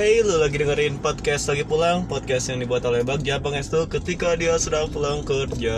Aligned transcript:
Hey, 0.00 0.24
lu 0.24 0.40
lagi 0.40 0.56
dengerin 0.56 0.96
podcast 0.96 1.52
lagi 1.52 1.60
pulang 1.60 2.08
Podcast 2.08 2.48
yang 2.48 2.64
dibuat 2.64 2.80
oleh 2.88 3.04
Bagja 3.04 3.36
Pangestu 3.36 3.84
ketika 3.84 4.32
dia 4.32 4.56
sedang 4.56 4.88
pulang 4.88 5.20
kerja 5.28 5.76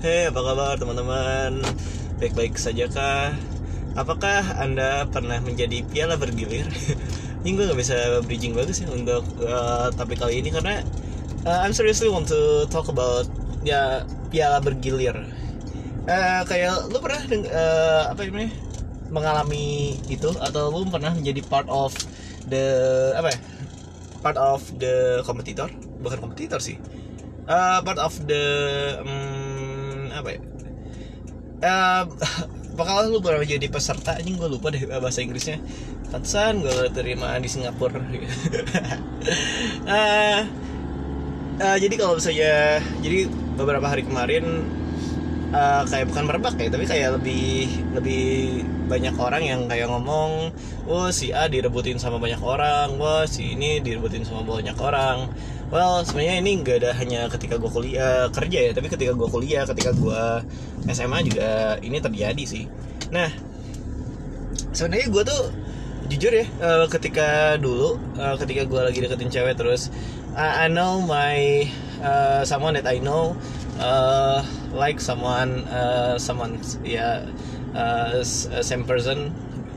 Hey, 0.00 0.32
apa 0.32 0.40
kabar 0.40 0.80
teman-teman? 0.80 1.60
Baik-baik 2.16 2.56
saja 2.56 2.88
kah? 2.88 3.36
Apakah 3.92 4.56
Anda 4.56 5.04
pernah 5.12 5.36
menjadi 5.44 5.84
piala 5.84 6.16
bergilir? 6.16 6.64
Ini 7.44 7.60
gue 7.60 7.68
gak 7.68 7.76
bisa 7.76 8.24
bridging 8.24 8.56
bagus 8.56 8.80
ya 8.80 8.88
untuk 8.88 9.28
uh, 9.44 9.92
topik 9.92 10.16
kali 10.16 10.40
ini 10.40 10.48
Karena 10.48 10.80
uh, 11.44 11.60
I'm 11.60 11.76
seriously 11.76 12.08
want 12.08 12.24
to 12.32 12.64
talk 12.72 12.88
about 12.88 13.28
ya 13.68 14.08
piala 14.32 14.64
bergilir 14.64 15.28
uh, 16.08 16.40
Kayak 16.48 16.88
lu 16.88 17.04
pernah 17.04 17.20
uh, 17.52 18.16
apa 18.16 18.24
namanya 18.24 18.48
mengalami 19.14 19.94
itu 20.08 20.32
atau 20.42 20.72
lu 20.72 20.88
pernah 20.88 21.12
menjadi 21.12 21.38
part 21.46 21.68
of 21.68 21.92
the 22.54 22.66
apa 23.18 23.34
ya? 23.34 23.38
Part 24.22 24.38
of 24.38 24.62
the 24.78 25.20
kompetitor 25.26 25.66
bukan 25.98 26.22
kompetitor 26.22 26.62
sih. 26.62 26.78
Uh, 27.50 27.82
part 27.82 27.98
of 27.98 28.14
the 28.30 28.44
um, 29.02 30.08
apa 30.14 30.28
ya? 30.38 30.40
Uh, 31.64 32.02
bakal 32.78 33.10
lu 33.10 33.18
pernah 33.18 33.42
menjadi 33.42 33.66
peserta? 33.66 34.14
Anjing 34.14 34.38
gue 34.38 34.46
lupa 34.46 34.70
deh 34.70 34.86
bahasa 34.86 35.20
Inggrisnya. 35.20 35.58
Pantesan 36.14 36.62
gue 36.62 36.94
terima 36.94 37.34
di 37.42 37.50
Singapura. 37.50 37.98
Uh, 37.98 38.14
uh, 41.58 41.76
jadi 41.76 41.94
kalau 41.98 42.22
misalnya 42.22 42.78
jadi 43.02 43.26
beberapa 43.58 43.86
hari 43.90 44.06
kemarin 44.06 44.62
uh, 45.54 45.82
kayak 45.86 46.10
bukan 46.10 46.24
merebak 46.26 46.54
ya 46.58 46.68
tapi 46.68 46.84
kayak 46.84 47.14
lebih 47.22 47.70
lebih 47.94 48.26
banyak 48.90 49.14
orang 49.14 49.42
yang 49.46 49.60
kayak 49.70 49.86
ngomong 49.86 50.50
wah 50.84 51.08
si 51.14 51.30
A 51.30 51.46
direbutin 51.46 51.96
sama 52.02 52.18
banyak 52.18 52.42
orang 52.42 52.98
wah 52.98 53.24
si 53.24 53.54
ini 53.54 53.78
direbutin 53.78 54.26
sama 54.26 54.42
banyak 54.42 54.76
orang. 54.76 55.30
Well 55.72 56.04
sebenarnya 56.04 56.44
ini 56.44 56.60
nggak 56.60 56.76
ada 56.84 56.90
hanya 56.98 57.26
ketika 57.32 57.56
gue 57.56 57.70
kuliah 57.70 58.28
kerja 58.28 58.58
ya 58.70 58.72
tapi 58.76 58.90
ketika 58.92 59.16
gue 59.16 59.28
kuliah 59.30 59.64
ketika 59.64 59.90
gue 59.94 60.22
SMA 60.90 61.18
juga 61.24 61.78
ini 61.80 61.98
terjadi 62.02 62.44
sih. 62.44 62.66
Nah 63.14 63.30
sebenarnya 64.74 65.08
gue 65.08 65.22
tuh 65.24 65.42
jujur 66.04 66.32
ya 66.36 66.44
uh, 66.60 66.86
ketika 66.92 67.56
dulu 67.56 67.96
uh, 68.20 68.36
ketika 68.36 68.68
gue 68.68 68.80
lagi 68.80 68.98
deketin 69.00 69.32
cewek 69.32 69.56
terus 69.56 69.88
I, 70.34 70.68
know 70.68 71.00
my 71.00 71.70
uh, 72.02 72.44
someone 72.44 72.74
that 72.74 72.86
I 72.86 72.98
know 72.98 73.36
uh, 73.78 74.42
like 74.74 75.00
someone 75.00 75.62
uh, 75.70 76.18
someone 76.18 76.58
ya 76.82 77.22
yeah, 77.22 77.78
uh, 77.78 78.22
same 78.62 78.84
person. 78.84 79.30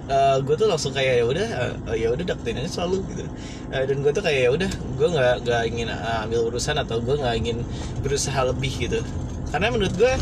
Uh, 0.08 0.39
gue 0.39 0.55
tuh 0.55 0.72
langsung 0.72 0.95
kayak 0.95 1.19
ya 1.19 1.25
udah 1.28 1.47
uh, 1.83 1.91
ya 1.91 2.08
udah 2.16 2.23
deketin 2.23 2.63
aja 2.63 2.80
selalu 2.80 3.03
gitu. 3.11 3.28
Uh, 3.75 3.83
dan 3.83 3.97
gue 4.00 4.11
tuh 4.16 4.23
kayak 4.23 4.39
ya 4.47 4.50
udah 4.55 4.72
gue 4.72 5.08
nggak 5.11 5.35
nggak 5.44 5.63
ingin 5.67 5.88
uh, 5.91 6.23
ambil 6.23 6.47
urusan 6.47 6.80
atau 6.80 7.03
gue 7.03 7.19
nggak 7.19 7.35
ingin 7.35 7.58
berusaha 8.00 8.47
lebih 8.47 8.72
gitu. 8.88 9.03
Karena 9.52 9.67
menurut 9.67 9.94
gue 10.00 10.13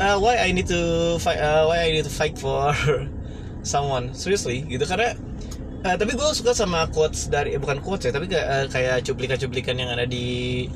uh, 0.00 0.16
why 0.16 0.40
I 0.40 0.56
need 0.56 0.66
to 0.72 1.14
fight 1.20 1.36
uh, 1.36 1.68
why 1.68 1.84
I 1.84 1.92
need 1.92 2.08
to 2.08 2.14
fight 2.14 2.40
for 2.40 2.72
someone 3.62 4.16
seriously 4.16 4.64
gitu. 4.72 4.88
Karena 4.88 5.12
uh, 5.84 5.96
tapi 6.00 6.16
gue 6.16 6.28
suka 6.32 6.56
sama 6.56 6.88
quotes 6.90 7.28
dari 7.28 7.54
eh, 7.54 7.60
bukan 7.60 7.84
quotes 7.84 8.08
ya 8.08 8.12
tapi 8.16 8.26
kayak, 8.26 8.48
uh, 8.48 8.66
kayak 8.72 9.04
cuplikan-cuplikan 9.04 9.76
yang 9.76 9.92
ada 9.92 10.08
di 10.08 10.66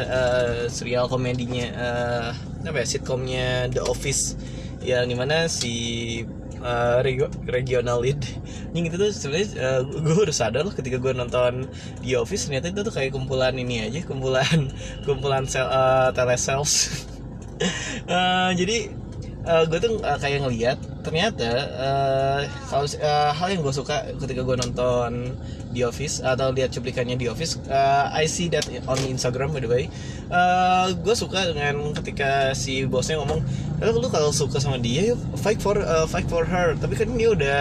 uh, 0.00 0.66
serial 0.72 1.06
komedinya 1.06 1.66
uh, 1.76 2.28
apa 2.64 2.82
ya 2.82 2.86
sitkomnya 2.88 3.68
The 3.68 3.84
Office 3.84 4.34
yang 4.84 5.08
di 5.08 5.16
mana 5.16 5.48
si 5.48 5.74
uh, 6.64 7.04
regi 7.04 7.24
regional 7.48 8.00
lead. 8.00 8.20
Yang 8.72 8.84
itu 8.90 8.96
tuh 8.96 9.10
sebenarnya 9.12 9.48
uh, 9.60 9.80
gue 9.84 10.24
udah 10.28 10.36
sadar 10.36 10.64
loh 10.64 10.74
ketika 10.74 10.96
gue 10.96 11.12
nonton 11.12 11.68
The 12.02 12.16
Office 12.18 12.48
ternyata 12.48 12.72
itu 12.72 12.80
tuh 12.82 12.94
kayak 12.96 13.12
kumpulan 13.12 13.54
ini 13.54 13.84
aja 13.84 14.00
kumpulan 14.02 14.72
kumpulan 15.06 15.44
sel, 15.46 15.68
uh, 15.68 16.10
telesales 16.16 17.06
uh, 18.08 18.50
jadi 18.60 19.03
uh, 19.44 19.64
gue 19.68 19.78
tuh 19.80 20.00
uh, 20.00 20.18
kayak 20.18 20.44
ngeliat 20.44 20.78
ternyata 21.04 21.48
uh, 21.76 22.40
kalau 22.72 22.88
uh, 22.88 23.32
hal 23.36 23.48
yang 23.52 23.60
gue 23.60 23.74
suka 23.76 24.08
ketika 24.16 24.40
gue 24.40 24.56
nonton 24.56 25.36
The 25.76 25.84
Office 25.84 26.24
atau 26.24 26.54
lihat 26.54 26.72
cuplikannya 26.72 27.20
The 27.20 27.28
Office 27.28 27.60
uh, 27.68 28.08
I 28.08 28.24
see 28.24 28.48
that 28.56 28.64
on 28.88 28.98
Instagram 29.04 29.52
by 29.52 29.60
the 29.60 29.70
way. 29.70 29.84
Uh, 30.32 30.96
gue 30.96 31.12
suka 31.12 31.52
dengan 31.52 31.92
ketika 31.92 32.56
si 32.56 32.88
bosnya 32.88 33.20
ngomong 33.20 33.44
lu 33.84 34.08
kalau 34.08 34.32
suka 34.32 34.56
sama 34.62 34.80
dia 34.80 35.12
yuk 35.12 35.20
fight 35.36 35.60
for 35.60 35.76
uh, 35.76 36.08
fight 36.08 36.24
for 36.30 36.48
her. 36.48 36.72
Tapi 36.80 36.94
kan 36.96 37.12
dia 37.12 37.28
udah 37.36 37.60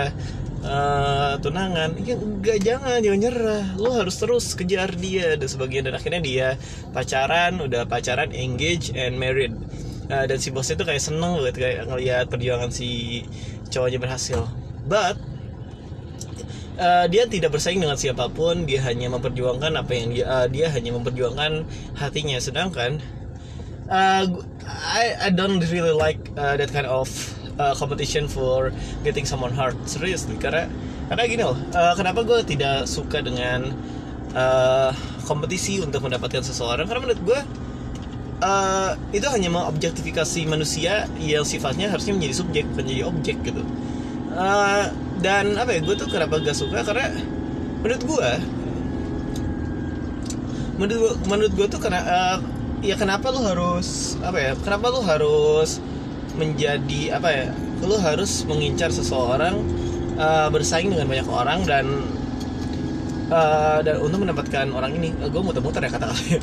uh, 0.64 1.34
tunangan. 1.44 2.00
Ya 2.00 2.16
enggak 2.16 2.64
jangan 2.64 3.04
jangan 3.04 3.20
nyerah. 3.20 3.66
Lu 3.76 3.92
harus 3.92 4.16
terus 4.16 4.56
kejar 4.56 4.96
dia. 4.96 5.36
Dan 5.36 5.50
sebagian 5.52 5.84
dan 5.84 6.00
akhirnya 6.00 6.22
dia 6.24 6.48
pacaran 6.96 7.60
udah 7.60 7.84
pacaran 7.90 8.32
engage 8.32 8.96
and 8.96 9.20
married 9.20 9.52
uh, 10.14 10.26
dan 10.30 10.38
si 10.38 10.54
bosnya 10.54 10.78
tuh 10.78 10.86
kayak 10.86 11.02
seneng 11.02 11.42
banget 11.42 11.56
kayak 11.58 11.90
ngeliat 11.90 12.26
perjuangan 12.30 12.70
si 12.70 13.22
cowoknya 13.74 13.98
berhasil. 13.98 14.46
But 14.86 15.18
uh, 16.78 17.06
dia 17.10 17.26
tidak 17.26 17.58
bersaing 17.58 17.82
dengan 17.82 17.98
siapa 17.98 18.30
pun 18.30 18.70
dia 18.70 18.86
hanya 18.86 19.10
memperjuangkan 19.10 19.74
apa 19.74 19.92
yang 19.98 20.08
dia 20.14 20.26
uh, 20.30 20.46
dia 20.46 20.70
hanya 20.70 20.94
memperjuangkan 20.94 21.66
hatinya. 21.98 22.38
Sedangkan 22.38 23.02
uh, 23.90 24.24
I 24.70 25.04
I 25.18 25.30
don't 25.34 25.60
really 25.74 25.96
like 25.96 26.22
uh, 26.38 26.54
that 26.54 26.70
kind 26.70 26.86
of 26.86 27.10
uh, 27.58 27.74
competition 27.74 28.30
for 28.30 28.70
getting 29.02 29.26
someone 29.26 29.52
heart 29.54 29.78
seriously 29.90 30.38
karena 30.38 30.70
karena 31.10 31.24
gini 31.28 31.44
loh 31.44 31.58
uh, 31.76 31.94
kenapa 31.94 32.24
gue 32.26 32.42
tidak 32.48 32.88
suka 32.90 33.22
dengan 33.22 33.70
uh, 34.34 34.90
kompetisi 35.24 35.80
untuk 35.80 36.04
mendapatkan 36.06 36.44
seseorang? 36.44 36.86
Karena 36.90 37.02
menurut 37.02 37.22
gue 37.24 37.40
uh, 38.44 38.92
itu 39.16 39.24
hanya 39.32 39.48
mengobjektifikasi 39.48 40.44
manusia 40.46 41.08
yang 41.18 41.48
sifatnya 41.48 41.88
harusnya 41.88 42.14
menjadi 42.14 42.36
subjek 42.44 42.66
bukan 42.76 42.86
objek 43.08 43.38
gitu. 43.48 43.64
Uh, 44.36 44.92
dan 45.24 45.56
apa 45.56 45.78
ya 45.78 45.80
gue 45.80 45.96
tuh 45.96 46.10
kenapa 46.12 46.42
gak 46.44 46.58
suka 46.58 46.84
karena 46.84 47.16
menurut 47.80 48.04
gue 48.04 48.32
menurut 50.76 51.18
menurut 51.30 51.54
gue 51.54 51.68
tuh 51.70 51.80
karena 51.80 52.02
uh, 52.04 52.38
ya 52.84 52.98
kenapa 53.00 53.32
lu 53.32 53.46
harus 53.46 54.20
apa 54.20 54.38
ya 54.42 54.52
kenapa 54.60 54.92
lu 54.92 55.06
harus 55.06 55.80
menjadi 56.34 57.22
apa 57.22 57.30
ya 57.30 57.46
lu 57.86 57.96
harus 58.02 58.44
mengincar 58.50 58.90
seseorang 58.90 59.62
uh, 60.18 60.50
bersaing 60.50 60.90
dengan 60.90 61.06
banyak 61.06 61.28
orang 61.30 61.60
dan 61.64 61.86
uh, 63.30 63.80
dan 63.86 64.02
untuk 64.02 64.26
mendapatkan 64.26 64.66
orang 64.74 64.98
ini. 64.98 65.14
Uh, 65.22 65.30
gue 65.30 65.42
muter-muter 65.46 65.86
ya 65.86 65.92
kata-katanya 65.94 66.40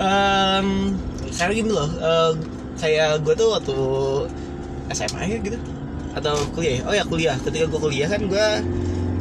um, 0.00 0.68
karena 1.34 1.52
gini 1.52 1.70
loh 1.70 1.90
uh, 2.00 2.32
kayak 2.80 3.22
gue 3.22 3.34
tuh 3.36 3.48
waktu 3.54 3.76
SMA 4.90 5.22
ya 5.30 5.38
gitu. 5.38 5.58
Atau 6.16 6.34
kuliah 6.56 6.82
oh 6.86 6.94
ya 6.94 7.04
kuliah. 7.06 7.36
Ketika 7.38 7.64
gue 7.70 7.80
kuliah 7.80 8.08
kan 8.10 8.22
gue 8.26 8.46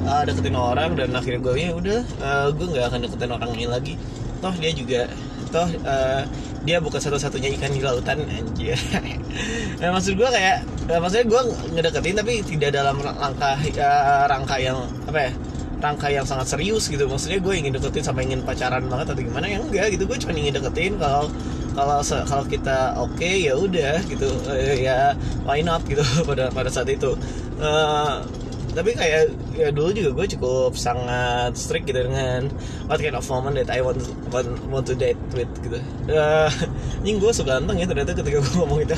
uh, 0.06 0.24
deketin 0.26 0.56
orang 0.58 0.98
dan 0.98 1.14
akhirnya 1.14 1.40
gue 1.44 1.54
ya 1.56 1.72
udah 1.76 2.00
uh, 2.24 2.48
gue 2.50 2.66
nggak 2.66 2.86
akan 2.90 3.00
deketin 3.06 3.32
orang 3.32 3.50
ini 3.54 3.66
lagi. 3.70 3.94
Toh 4.40 4.54
dia 4.58 4.72
juga 4.74 5.02
toh 5.50 5.70
uh, 5.86 6.24
dia 6.64 6.78
bukan 6.84 7.00
satu-satunya 7.02 7.56
ikan 7.58 7.72
di 7.74 7.82
lautan 7.82 8.26
anjir. 8.26 8.78
Nah, 9.80 9.96
maksud 9.96 10.20
gue 10.20 10.28
kayak 10.28 10.68
uh, 10.92 11.00
maksudnya 11.00 11.26
gue 11.32 11.42
ngedeketin 11.72 12.16
tapi 12.20 12.44
tidak 12.44 12.76
dalam 12.76 13.00
langkah 13.00 13.56
uh, 13.56 14.28
rangka 14.28 14.60
yang 14.60 14.76
apa 15.08 15.20
ya 15.24 15.32
rangka 15.80 16.08
yang 16.12 16.26
sangat 16.28 16.52
serius 16.52 16.92
gitu. 16.92 17.08
Maksudnya 17.08 17.40
gue 17.40 17.54
ingin 17.56 17.72
deketin 17.72 18.04
sampai 18.04 18.28
ingin 18.28 18.44
pacaran 18.44 18.84
banget 18.92 19.16
atau 19.16 19.24
gimana 19.24 19.48
yang 19.48 19.64
enggak 19.64 19.96
gitu. 19.96 20.04
Gue 20.04 20.20
cuma 20.20 20.36
ingin 20.36 20.60
deketin 20.60 21.00
kalau 21.00 21.32
kalau 21.88 22.04
kalau 22.28 22.46
kita 22.46 22.78
oke 23.00 23.16
okay, 23.16 23.48
ya 23.48 23.54
udah 23.56 24.04
gitu. 24.10 24.28
Uh, 24.48 24.76
ya 24.76 25.16
why 25.48 25.64
not 25.64 25.84
gitu 25.88 26.04
pada 26.30 26.52
pada 26.52 26.68
saat 26.68 26.90
itu. 26.92 27.16
Uh, 27.60 28.24
tapi 28.70 28.94
kayak 28.94 29.34
ya 29.58 29.74
dulu 29.74 29.90
juga 29.92 30.10
gue 30.14 30.26
cukup 30.38 30.78
sangat 30.78 31.58
strict 31.58 31.90
gitu 31.90 32.06
dengan 32.06 32.48
what 32.86 33.02
kind 33.02 33.18
of 33.18 33.26
woman 33.26 33.58
that 33.58 33.68
I 33.74 33.82
want 33.82 34.00
want, 34.30 34.50
want 34.70 34.86
to 34.88 34.96
date 34.96 35.18
with 35.34 35.50
gitu. 35.66 35.82
Uh, 36.08 36.50
ini 37.04 37.18
gue 37.18 37.32
suka 37.34 37.58
ganteng 37.58 37.82
ya 37.82 37.86
ternyata 37.90 38.14
ketika 38.14 38.40
gue 38.40 38.54
ngomong 38.56 38.80
itu. 38.86 38.96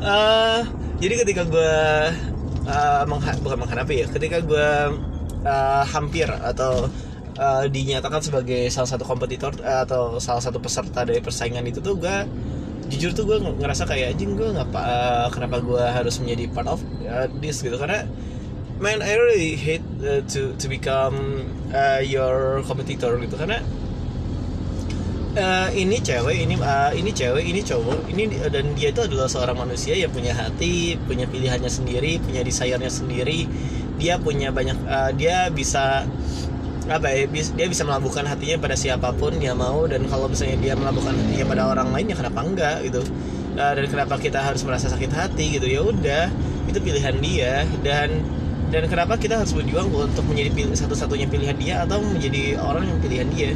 Uh, 0.00 0.64
jadi 1.02 1.14
ketika 1.22 1.42
gue 1.44 1.74
uh, 2.66 3.02
mengha 3.04 3.36
bukan 3.44 3.58
menghadapi 3.62 3.94
ya 4.02 4.06
ketika 4.08 4.40
gue 4.40 4.68
uh, 5.44 5.84
hampir 5.84 6.28
atau 6.28 6.88
uh, 7.38 7.64
dinyatakan 7.70 8.20
sebagai 8.20 8.68
salah 8.68 8.90
satu 8.90 9.06
kompetitor 9.06 9.54
uh, 9.62 9.86
atau 9.86 10.18
salah 10.18 10.42
satu 10.42 10.58
peserta 10.58 11.06
dari 11.06 11.22
persaingan 11.22 11.64
itu 11.64 11.78
tuh 11.78 11.96
gue 11.96 12.16
jujur 12.88 13.12
tuh 13.12 13.24
gue 13.28 13.38
ngerasa 13.40 13.84
kayak 13.84 14.16
anjing 14.16 14.34
gue 14.34 14.48
ngapa 14.48 14.80
uh, 14.80 15.28
kenapa 15.30 15.60
gue 15.60 15.80
harus 15.80 16.18
menjadi 16.18 16.44
part 16.50 16.68
of 16.68 16.80
uh, 17.06 17.28
this 17.38 17.60
gitu. 17.60 17.76
Karena 17.76 18.04
man 18.82 19.04
I 19.04 19.14
really 19.14 19.54
hate 19.54 19.84
uh, 20.02 20.24
to 20.34 20.56
to 20.56 20.66
become 20.66 21.46
uh, 21.70 22.00
your 22.00 22.64
competitor 22.64 23.14
gitu. 23.20 23.36
Karena 23.36 23.60
uh, 25.36 25.68
ini 25.76 26.00
cewek 26.00 26.36
ini 26.48 26.56
uh, 26.56 26.96
ini 26.96 27.10
cewek 27.12 27.44
ini 27.44 27.60
cowok 27.60 28.08
ini 28.08 28.24
dan 28.48 28.72
dia 28.72 28.88
itu 28.88 29.04
adalah 29.04 29.28
seorang 29.28 29.68
manusia 29.68 29.92
yang 29.92 30.08
punya 30.08 30.32
hati 30.32 30.96
punya 31.04 31.28
pilihannya 31.28 31.68
sendiri 31.68 32.24
punya 32.24 32.40
desire-nya 32.40 32.88
sendiri. 32.88 33.44
Dia 33.98 34.16
punya 34.16 34.54
banyak 34.54 34.78
uh, 34.86 35.10
dia 35.12 35.50
bisa 35.52 36.06
apa 36.88 37.06
ya 37.12 37.28
dia 37.28 37.66
bisa 37.68 37.84
melabuhkan 37.84 38.24
hatinya 38.24 38.56
pada 38.64 38.72
siapa 38.72 39.12
pun 39.12 39.36
dia 39.36 39.52
mau 39.52 39.84
dan 39.84 40.08
kalau 40.08 40.24
misalnya 40.24 40.56
dia 40.56 40.72
melabuhkan 40.72 41.12
hatinya 41.12 41.44
pada 41.44 41.62
orang 41.68 41.88
lain 41.92 42.06
ya 42.12 42.16
kenapa 42.16 42.40
enggak 42.40 42.76
gitu. 42.88 43.04
Uh, 43.58 43.72
dan 43.74 43.84
kenapa 43.90 44.14
kita 44.16 44.38
harus 44.40 44.62
merasa 44.64 44.88
sakit 44.88 45.12
hati 45.12 45.60
gitu. 45.60 45.66
Ya 45.68 45.84
udah 45.84 46.32
itu 46.64 46.78
pilihan 46.80 47.16
dia. 47.20 47.68
Dan 47.84 48.24
dan 48.68 48.84
kenapa 48.88 49.16
kita 49.20 49.40
harus 49.40 49.52
berjuang 49.52 49.88
untuk 49.92 50.24
menjadi 50.28 50.76
satu-satunya 50.76 51.28
pilihan 51.28 51.56
dia 51.56 51.74
atau 51.84 52.00
menjadi 52.00 52.56
orang 52.60 52.88
yang 52.88 52.98
pilihan 53.04 53.28
dia? 53.32 53.50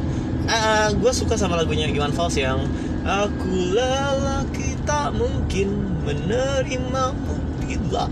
Uh, 0.48 0.92
gue 0.98 1.12
suka 1.14 1.38
sama 1.38 1.56
lagunya 1.56 1.88
Iwan 1.88 2.12
Fals 2.12 2.36
yang 2.36 2.66
aku 3.02 3.74
lelaki 3.74 4.78
tak 4.82 5.14
mungkin 5.14 5.98
menerimamu 6.02 7.34
bila 7.62 8.06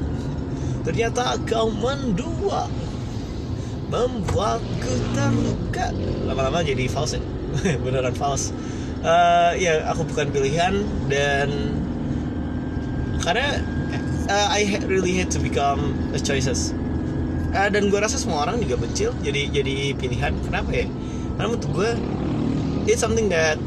ternyata 0.83 1.37
kau 1.45 1.69
mendua 1.69 2.67
membuatku 3.91 4.93
terluka 5.13 5.91
lama-lama 6.25 6.63
jadi 6.63 6.87
false 6.87 7.19
ya? 7.19 7.23
Beneran 7.85 8.15
false. 8.15 8.55
Eh, 9.01 9.53
ya 9.65 9.85
aku 9.91 10.07
bukan 10.07 10.31
pilihan 10.31 10.87
dan 11.11 11.49
karena 13.21 13.61
uh, 14.31 14.49
I 14.53 14.79
really 14.87 15.13
hate 15.19 15.33
to 15.35 15.41
become 15.43 15.97
a 16.15 16.21
choices. 16.21 16.73
Uh, 17.51 17.67
dan 17.67 17.91
gue 17.91 17.99
rasa 17.99 18.15
semua 18.15 18.47
orang 18.47 18.63
juga 18.63 18.79
bencil 18.79 19.11
jadi 19.27 19.51
jadi 19.51 19.99
pilihan. 19.99 20.33
Kenapa 20.47 20.71
ya? 20.71 20.87
Karena 21.37 21.47
menurut 21.51 21.67
gue 21.75 21.91
it's 22.87 23.03
something 23.03 23.27
that 23.33 23.59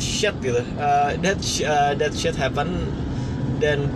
shit 0.00 0.32
gitu. 0.40 0.64
Uh, 0.80 1.12
that 1.20 1.38
sh- 1.44 1.66
uh, 1.68 1.92
that 1.98 2.16
shit 2.16 2.32
happen 2.32 2.88
dan 3.60 3.92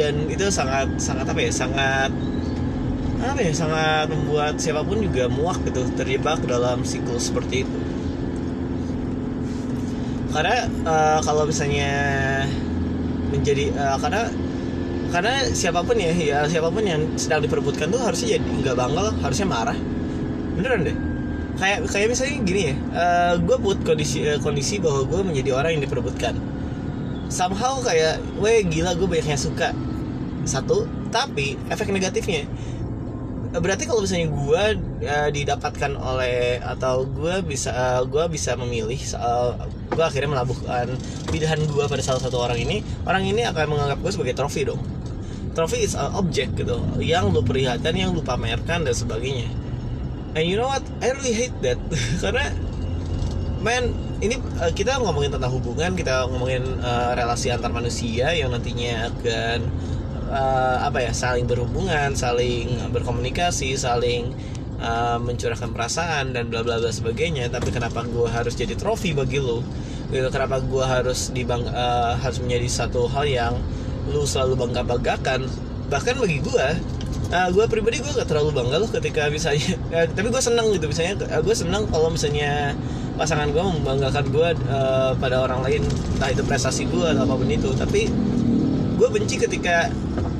dan 0.00 0.30
itu 0.32 0.48
sangat 0.48 0.88
sangat 0.96 1.28
apa 1.28 1.40
ya? 1.44 1.50
Sangat 1.52 2.10
apa 3.32 3.40
ya 3.42 3.52
sangat 3.52 4.06
membuat 4.12 4.54
siapa 4.60 4.86
pun 4.86 5.02
juga 5.02 5.26
muak 5.26 5.62
gitu 5.66 5.82
terjebak 5.98 6.42
dalam 6.46 6.86
siklus 6.86 7.28
seperti 7.30 7.66
itu? 7.66 7.78
Karena 10.30 10.68
eh, 10.68 11.18
kalau 11.24 11.48
misalnya 11.48 11.90
menjadi 13.32 13.72
eh, 13.72 13.96
karena 13.98 14.28
karena 15.10 15.34
siapa 15.54 15.80
pun 15.86 15.96
ya 15.96 16.12
ya 16.12 16.44
siapa 16.50 16.68
pun 16.68 16.82
yang 16.82 17.02
sedang 17.16 17.40
diperebutkan 17.40 17.88
tuh 17.88 18.02
harusnya 18.02 18.36
jadi 18.36 18.48
nggak 18.62 18.76
bangga 18.76 19.06
harusnya 19.22 19.46
marah. 19.48 19.78
Beneran 20.58 20.86
deh. 20.86 20.96
Kayak 21.56 21.88
kayak 21.88 22.08
misalnya 22.12 22.34
gini 22.44 22.62
ya 22.68 22.74
gue 23.40 23.56
buat 23.56 23.78
kondisi 23.80 24.28
eh, 24.28 24.36
kondisi 24.42 24.76
bahwa 24.76 25.08
gue 25.08 25.20
menjadi 25.24 25.50
orang 25.56 25.80
yang 25.80 25.82
diperebutkan. 25.88 26.36
Somehow 27.32 27.82
kayak 27.82 28.22
weh 28.38 28.62
gila 28.66 28.92
gue 28.94 29.08
banyak 29.08 29.40
suka. 29.40 29.72
Satu 30.46 30.86
tapi 31.10 31.56
efek 31.72 31.90
negatifnya 31.90 32.44
berarti 33.62 33.88
kalau 33.88 34.04
misalnya 34.04 34.28
gue 34.28 34.64
uh, 35.06 35.28
didapatkan 35.32 35.92
oleh 35.96 36.60
atau 36.60 37.08
gue 37.08 37.40
bisa 37.46 37.72
uh, 37.72 38.02
gue 38.04 38.24
bisa 38.28 38.52
memilih 38.58 38.98
soal 39.00 39.56
gue 39.88 40.04
akhirnya 40.04 40.36
melabuhkan 40.36 40.92
pilihan 41.30 41.60
gue 41.64 41.84
pada 41.88 42.02
salah 42.04 42.20
satu 42.20 42.42
orang 42.42 42.60
ini 42.60 42.84
orang 43.08 43.24
ini 43.24 43.46
akan 43.48 43.72
menganggap 43.72 43.98
gue 44.02 44.12
sebagai 44.12 44.34
trofi 44.36 44.68
dong. 44.68 44.80
Trofi 45.56 45.88
is 45.88 45.96
an 45.96 46.12
object 46.12 46.52
gitu 46.52 46.76
yang 47.00 47.32
lu 47.32 47.40
perlihatkan 47.40 47.96
yang 47.96 48.12
lu 48.12 48.20
pamerkan 48.20 48.84
dan 48.84 48.92
sebagainya. 48.92 49.48
And 50.36 50.44
you 50.44 50.60
know 50.60 50.68
what? 50.68 50.84
I 51.00 51.16
really 51.16 51.32
hate 51.32 51.56
that. 51.64 51.80
Karena 52.22 52.52
man 53.64 53.96
ini 54.20 54.36
uh, 54.60 54.72
kita 54.72 55.00
ngomongin 55.00 55.32
tentang 55.32 55.52
hubungan 55.52 55.96
kita 55.96 56.28
ngomongin 56.28 56.64
uh, 56.80 57.16
relasi 57.16 57.48
antar 57.52 57.72
manusia 57.72 58.32
yang 58.36 58.52
nantinya 58.52 59.08
akan 59.12 59.64
uh, 60.30 60.86
apa 60.86 61.02
ya 61.02 61.12
saling 61.12 61.46
berhubungan 61.46 62.14
saling 62.14 62.70
berkomunikasi 62.90 63.74
saling 63.78 64.30
uh, 64.78 65.18
mencurahkan 65.22 65.72
perasaan 65.72 66.34
dan 66.34 66.50
bla 66.50 66.62
bla 66.66 66.78
bla 66.78 66.90
sebagainya. 66.90 67.50
Tapi 67.50 67.70
kenapa 67.74 68.02
gue 68.06 68.28
harus 68.28 68.54
jadi 68.54 68.74
trofi 68.74 69.14
bagi 69.16 69.38
lo 69.42 69.62
gitu 70.06 70.30
kenapa 70.30 70.62
gue 70.62 70.84
harus 70.86 71.34
dibang 71.34 71.66
uh, 71.66 72.14
harus 72.14 72.38
menjadi 72.38 72.86
satu 72.86 73.10
hal 73.10 73.26
yang 73.26 73.54
lu 74.06 74.22
selalu 74.22 74.54
bangga 74.54 74.86
banggakan 74.86 75.50
bahkan 75.90 76.14
bagi 76.14 76.38
gue 76.46 76.66
uh, 77.30 77.48
gue 77.50 77.64
pribadi 77.66 77.98
gue 77.98 78.12
gak 78.14 78.30
terlalu 78.30 78.54
bangga 78.54 78.76
loh 78.78 78.90
ketika 78.90 79.26
misalnya 79.26 79.74
uh, 79.90 80.06
tapi 80.16 80.28
gue 80.30 80.42
seneng 80.42 80.66
gitu. 80.74 80.86
Misalnya 80.90 81.14
gue 81.42 81.56
seneng 81.56 81.82
kalau 81.90 82.08
misalnya 82.10 82.74
pasangan 83.16 83.48
gue 83.50 83.62
membanggakan 83.62 84.24
gue 84.30 84.48
uh, 84.70 85.12
pada 85.18 85.42
orang 85.42 85.64
lain 85.64 85.82
entah 86.18 86.30
itu 86.30 86.42
prestasi 86.44 86.86
gue 86.86 87.06
atau 87.06 87.26
apa 87.26 87.34
pun 87.34 87.48
itu. 87.50 87.70
Tapi 87.74 88.02
gue 88.96 89.08
benci 89.12 89.36
ketika 89.36 89.92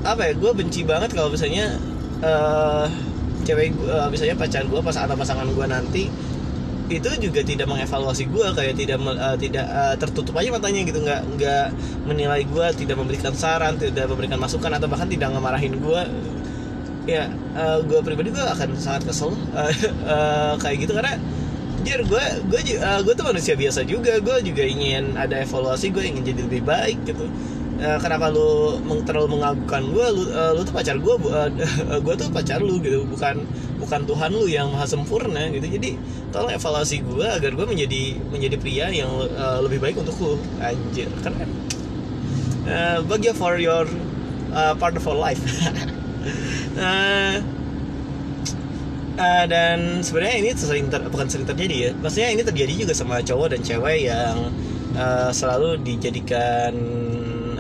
apa 0.03 0.32
ya 0.32 0.32
gue 0.32 0.53
benci 0.56 0.81
banget 0.82 1.12
kalau 1.12 1.29
misalnya 1.29 1.76
uh, 2.25 2.88
cewek 3.44 3.76
gue 3.76 3.87
uh, 3.93 4.08
misalnya 4.08 4.35
pacar 4.35 4.64
gue 4.64 4.81
pas 4.81 4.97
atau 4.97 5.14
pasangan 5.14 5.47
gue 5.47 5.67
nanti 5.69 6.05
itu 6.87 7.11
juga 7.19 7.43
tidak 7.43 7.67
mengevaluasi 7.67 8.31
gue 8.31 8.47
kayak 8.55 8.75
tidak 8.79 8.99
uh, 9.03 9.35
tidak 9.35 9.67
uh, 9.67 9.94
tertutup 9.99 10.38
aja 10.38 10.55
matanya 10.55 10.87
gitu. 10.87 11.03
Nggak 11.03 11.20
nggak 11.35 11.67
menilai 12.06 12.43
gue 12.47 12.67
tidak 12.79 12.97
memberikan 12.99 13.35
saran 13.35 13.75
tidak 13.75 14.06
memberikan 14.06 14.38
masukan 14.38 14.70
atau 14.70 14.87
bahkan 14.87 15.11
tidak 15.11 15.35
ngemarahin 15.35 15.82
gue 15.82 16.00
ya 17.06 17.31
uh, 17.59 17.82
gue 17.82 17.99
pribadi 18.02 18.31
gue 18.31 18.43
akan 18.43 18.79
sangat 18.79 19.11
kesel 19.11 19.35
uh, 19.35 19.73
uh, 20.14 20.55
kayak 20.62 20.87
gitu. 20.87 20.94
Karena 20.94 21.19
Jir, 21.87 22.02
gue 22.02 22.25
gue 22.50 22.61
uh, 22.82 23.02
gue 23.02 23.14
tuh 23.14 23.26
manusia 23.26 23.59
biasa 23.59 23.82
juga. 23.82 24.23
Gue 24.23 24.47
juga 24.47 24.62
ingin 24.62 25.19
ada 25.19 25.43
evaluasi 25.43 25.91
gue 25.91 26.06
ingin 26.06 26.23
jadi 26.23 26.41
lebih 26.47 26.62
baik 26.62 27.02
gitu 27.02 27.26
uh, 27.81 27.99
kenapa 28.00 28.32
lu 28.32 28.78
terlalu 29.05 29.38
mengagukan 29.38 29.82
gue 29.93 30.06
lu, 30.12 30.23
uh, 30.32 30.52
lu 30.56 30.62
tuh 30.64 30.75
pacar 30.75 30.96
gue 30.96 31.14
uh, 31.14 31.50
gue 32.05 32.14
tuh 32.17 32.28
pacar 32.32 32.61
lu 32.61 32.81
gitu 32.81 33.05
bukan 33.08 33.44
bukan 33.76 34.00
Tuhan 34.08 34.31
lu 34.32 34.49
yang 34.49 34.73
maha 34.73 34.88
sempurna 34.88 35.49
gitu. 35.52 35.67
Jadi 35.69 36.00
tolong 36.32 36.52
evaluasi 36.52 37.05
gue 37.05 37.26
agar 37.26 37.50
gue 37.52 37.67
menjadi 37.67 38.17
menjadi 38.32 38.56
pria 38.56 38.87
yang 38.88 39.11
uh, 39.37 39.61
lebih 39.61 39.81
baik 39.81 39.96
untuk 40.00 40.17
lu 40.20 40.34
anjir 40.61 41.08
keren 41.20 41.50
uh, 42.67 42.99
bahagia 43.06 43.32
for 43.32 43.56
your 43.56 43.87
uh, 44.52 44.75
part 44.76 44.96
of 44.96 45.05
our 45.06 45.17
life. 45.17 45.40
Uh, 46.76 47.38
uh, 49.23 49.44
dan 49.49 50.02
sebenarnya 50.02 50.37
ini 50.43 50.50
sering 50.56 50.87
ter, 50.90 51.00
bukan 51.08 51.26
sering 51.31 51.46
terjadi 51.49 51.76
ya. 51.76 51.90
Maksudnya 51.99 52.28
ini 52.32 52.43
terjadi 52.43 52.73
juga 52.75 52.93
sama 52.93 53.23
cowok 53.23 53.56
dan 53.56 53.61
cewek 53.62 54.11
yang 54.11 54.50
uh, 54.99 55.31
selalu 55.31 55.81
dijadikan 55.82 56.75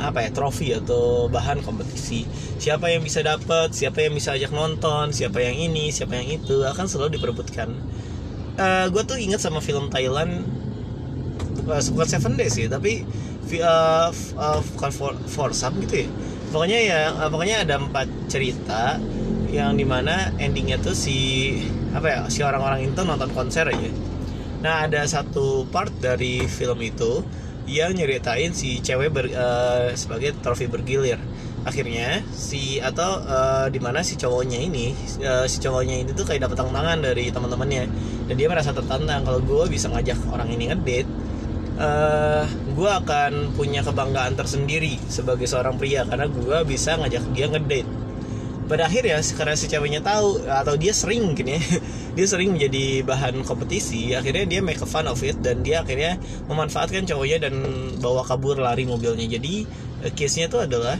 apa 0.06 0.22
ya 0.22 0.30
trofi 0.30 0.70
atau 0.70 1.26
bahan 1.26 1.66
kompetisi. 1.66 2.22
Siapa 2.62 2.86
yang 2.88 3.02
bisa 3.02 3.26
dapat 3.26 3.74
siapa 3.74 4.06
yang 4.06 4.14
bisa 4.14 4.38
ajak 4.38 4.54
nonton 4.54 5.10
siapa 5.10 5.42
yang 5.42 5.58
ini 5.58 5.90
siapa 5.90 6.14
yang 6.14 6.30
itu 6.30 6.62
akan 6.62 6.86
selalu 6.86 7.18
diperebutkan. 7.18 7.74
Uh, 8.56 8.88
gue 8.88 9.02
tuh 9.04 9.18
ingat 9.20 9.42
sama 9.42 9.60
film 9.60 9.92
Thailand 9.92 10.46
uh, 11.68 11.82
bukan 11.92 12.08
Seven 12.08 12.38
Days 12.38 12.56
sih 12.56 12.70
tapi 12.70 13.04
uh, 13.60 14.08
uh, 14.38 14.60
for, 14.94 15.12
for 15.26 15.50
some 15.50 15.76
gitu 15.82 16.06
ya. 16.06 16.08
Pokoknya 16.54 16.78
ya 16.78 16.98
pokoknya 17.28 17.66
ada 17.66 17.82
empat 17.82 18.06
cerita 18.30 18.96
yang 19.50 19.74
di 19.74 19.84
mana 19.84 20.30
endingnya 20.38 20.78
tuh 20.80 20.94
si 20.94 21.52
apa 21.92 22.06
ya 22.06 22.20
si 22.30 22.40
orang-orang 22.46 22.88
itu 22.88 23.02
nonton 23.02 23.28
konser 23.34 23.66
aja. 23.68 23.90
Nah 24.62 24.88
ada 24.88 25.04
satu 25.04 25.68
part 25.68 25.92
dari 26.00 26.48
film 26.48 26.80
itu 26.80 27.20
yang 27.66 27.92
nyeritain 27.92 28.54
si 28.54 28.78
cewek 28.78 29.10
ber, 29.10 29.26
uh, 29.34 29.90
sebagai 29.98 30.38
trofi 30.38 30.70
bergilir. 30.70 31.18
Akhirnya 31.66 32.22
si 32.30 32.78
atau 32.78 33.18
uh, 33.26 33.66
di 33.66 33.82
mana 33.82 34.06
si 34.06 34.14
cowoknya 34.14 34.62
ini 34.62 34.94
uh, 35.26 35.50
si 35.50 35.58
cowoknya 35.58 36.06
ini 36.06 36.10
tuh 36.14 36.22
kayak 36.22 36.46
dapat 36.46 36.62
tangan 36.62 36.98
dari 37.02 37.26
teman-temannya. 37.34 37.84
Dan 38.30 38.34
dia 38.38 38.46
merasa 38.46 38.70
tertantang 38.70 39.26
kalau 39.26 39.42
gue 39.42 39.66
bisa 39.66 39.90
ngajak 39.90 40.18
orang 40.30 40.46
ini 40.54 40.70
ngedate 40.70 41.10
uh, 41.82 42.46
gue 42.70 42.90
akan 43.02 43.58
punya 43.58 43.82
kebanggaan 43.82 44.38
tersendiri 44.38 45.02
sebagai 45.10 45.50
seorang 45.50 45.74
pria. 45.74 46.06
Karena 46.06 46.30
gue 46.30 46.58
bisa 46.62 46.94
ngajak 47.02 47.34
dia 47.34 47.50
ngedate 47.50 48.05
pada 48.66 48.90
akhirnya 48.90 49.22
karena 49.22 49.54
si 49.54 49.70
ceweknya 49.70 50.02
tahu 50.02 50.42
atau 50.46 50.74
dia 50.74 50.90
sering 50.90 51.22
mungkin 51.22 51.54
ya 51.54 51.60
dia 52.18 52.26
sering 52.26 52.54
menjadi 52.54 53.06
bahan 53.06 53.46
kompetisi 53.46 54.12
akhirnya 54.12 54.44
dia 54.46 54.60
make 54.60 54.82
a 54.82 54.88
fun 54.88 55.06
of 55.06 55.22
it 55.22 55.38
dan 55.38 55.62
dia 55.62 55.86
akhirnya 55.86 56.18
memanfaatkan 56.50 57.06
cowoknya 57.06 57.46
dan 57.46 57.54
bawa 58.02 58.26
kabur 58.26 58.58
lari 58.58 58.84
mobilnya. 58.84 59.26
Jadi 59.26 59.64
case 60.14 60.42
nya 60.42 60.46
tuh 60.50 60.66
adalah 60.66 60.98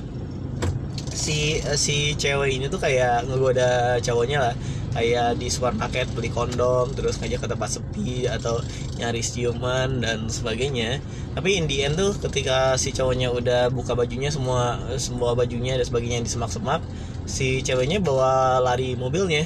si 1.16 1.58
si 1.80 2.14
cewek 2.14 2.60
ini 2.60 2.66
tuh 2.68 2.78
kayak 2.78 3.24
ngegoda 3.26 3.98
cowoknya 4.04 4.38
lah 4.38 4.54
kayak 4.96 5.36
di 5.36 5.52
supermarket 5.52 6.08
beli 6.16 6.32
kondom 6.32 6.88
terus 6.96 7.20
ngajak 7.20 7.44
ke 7.44 7.48
tempat 7.52 7.68
sepi 7.68 8.24
atau 8.24 8.64
nyari 8.96 9.20
ciuman 9.20 10.00
dan 10.00 10.32
sebagainya. 10.32 11.04
Tapi 11.36 11.60
in 11.60 11.68
the 11.68 11.84
end 11.84 12.00
tuh 12.00 12.16
ketika 12.16 12.80
si 12.80 12.96
cowoknya 12.96 13.28
udah 13.28 13.68
buka 13.68 13.92
bajunya 13.92 14.32
semua 14.32 14.80
semua 14.96 15.36
bajunya 15.36 15.76
dan 15.76 15.84
sebagainya 15.84 16.24
yang 16.24 16.26
disemak-semak 16.26 16.80
si 17.28 17.60
ceweknya 17.60 18.00
bawa 18.00 18.56
lari 18.64 18.96
mobilnya. 18.96 19.44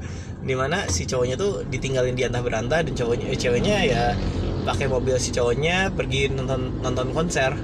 Di 0.48 0.52
mana 0.52 0.84
si 0.92 1.08
cowoknya 1.08 1.36
tuh 1.40 1.64
ditinggalin 1.68 2.16
di 2.16 2.24
antah 2.24 2.40
berantah 2.40 2.80
dan 2.80 2.92
cowoknya 2.96 3.28
eh, 3.28 3.36
ceweknya 3.36 3.76
ya 3.84 4.02
pakai 4.64 4.88
mobil 4.88 5.16
si 5.16 5.32
cowoknya 5.32 5.92
pergi 5.96 6.28
nonton 6.32 6.84
nonton 6.84 7.12
konser. 7.16 7.56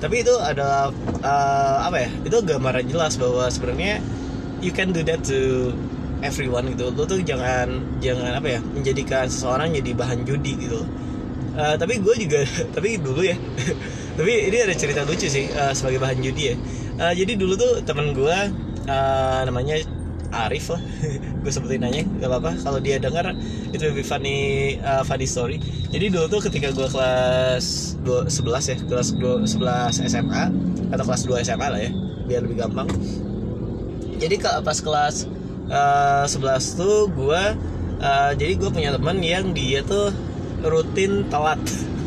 Tapi 0.00 0.24
itu 0.24 0.32
adalah 0.40 0.88
uh, 1.20 1.78
apa 1.84 2.08
ya 2.08 2.10
itu 2.24 2.36
gambaran 2.40 2.88
jelas 2.88 3.20
bahwa 3.20 3.44
sebenarnya 3.52 4.00
you 4.64 4.72
can 4.72 4.92
do 4.92 5.04
that 5.04 5.20
to 5.24 5.72
everyone 6.20 6.72
gitu. 6.72 6.92
Lo 6.92 7.04
tuh 7.04 7.20
jangan 7.20 7.98
jangan 8.00 8.40
apa 8.40 8.58
ya 8.58 8.60
menjadikan 8.60 9.26
seseorang 9.28 9.72
jadi 9.76 9.90
bahan 9.96 10.24
judi 10.24 10.56
gitu. 10.56 10.84
Uh, 11.50 11.74
tapi 11.76 11.98
gue 11.98 12.14
juga 12.14 12.46
tapi 12.76 12.96
dulu 12.96 13.26
ya 13.26 13.34
tapi 14.18 14.48
ini 14.48 14.56
ada 14.62 14.72
cerita 14.72 15.02
lucu 15.02 15.26
sih 15.26 15.50
uh, 15.50 15.74
sebagai 15.74 16.00
bahan 16.00 16.18
judi 16.22 16.54
ya. 16.54 16.56
Uh, 17.00 17.12
jadi 17.16 17.32
dulu 17.34 17.56
tuh 17.56 17.72
temen 17.82 18.12
gue 18.12 18.38
uh, 18.86 19.40
namanya 19.48 19.80
Arif 20.30 20.70
lah. 20.70 20.78
Gue 21.42 21.50
sebutin 21.50 21.82
aja 21.82 22.06
gak 22.06 22.30
apa-apa. 22.30 22.52
Kalau 22.62 22.78
dia 22.78 23.02
dengar 23.02 23.34
itu 23.74 23.82
lebih 23.82 24.06
funny 24.06 24.78
uh, 24.78 25.02
funny 25.02 25.26
story. 25.26 25.58
Jadi 25.90 26.06
dulu 26.06 26.30
tuh 26.30 26.40
ketika 26.46 26.70
gue 26.70 26.86
kelas 26.86 27.98
2, 28.06 28.30
11 28.30 28.70
ya 28.70 28.76
kelas 28.86 29.08
2, 29.18 29.42
11 29.42 30.06
SMA 30.06 30.44
atau 30.94 31.04
kelas 31.06 31.22
2 31.26 31.42
SMA 31.42 31.66
lah 31.66 31.80
ya 31.82 31.90
biar 32.30 32.46
lebih 32.46 32.62
gampang. 32.62 32.86
Jadi 34.22 34.36
ke 34.38 34.50
pas 34.62 34.78
kelas 34.78 35.26
uh, 35.70 36.26
11 36.26 36.78
tuh 36.78 37.08
gue 37.14 37.42
uh, 38.02 38.32
jadi 38.34 38.52
gue 38.58 38.70
punya 38.74 38.90
teman 38.92 39.22
yang 39.22 39.54
dia 39.54 39.80
tuh 39.86 40.10
rutin 40.66 41.24
telat. 41.30 41.60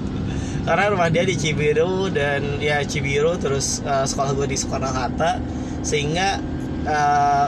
Karena 0.67 0.95
rumah 0.95 1.11
dia 1.11 1.27
di 1.27 1.35
Cibiru 1.35 2.07
dan 2.07 2.59
ya 2.63 2.83
Cibiru 2.87 3.35
terus 3.35 3.83
uh, 3.83 4.07
sekolah 4.07 4.31
gue 4.37 4.47
di 4.47 4.57
Soekarno 4.59 4.91
Hatta 4.91 5.39
sehingga 5.83 6.39
uh, 6.87 7.47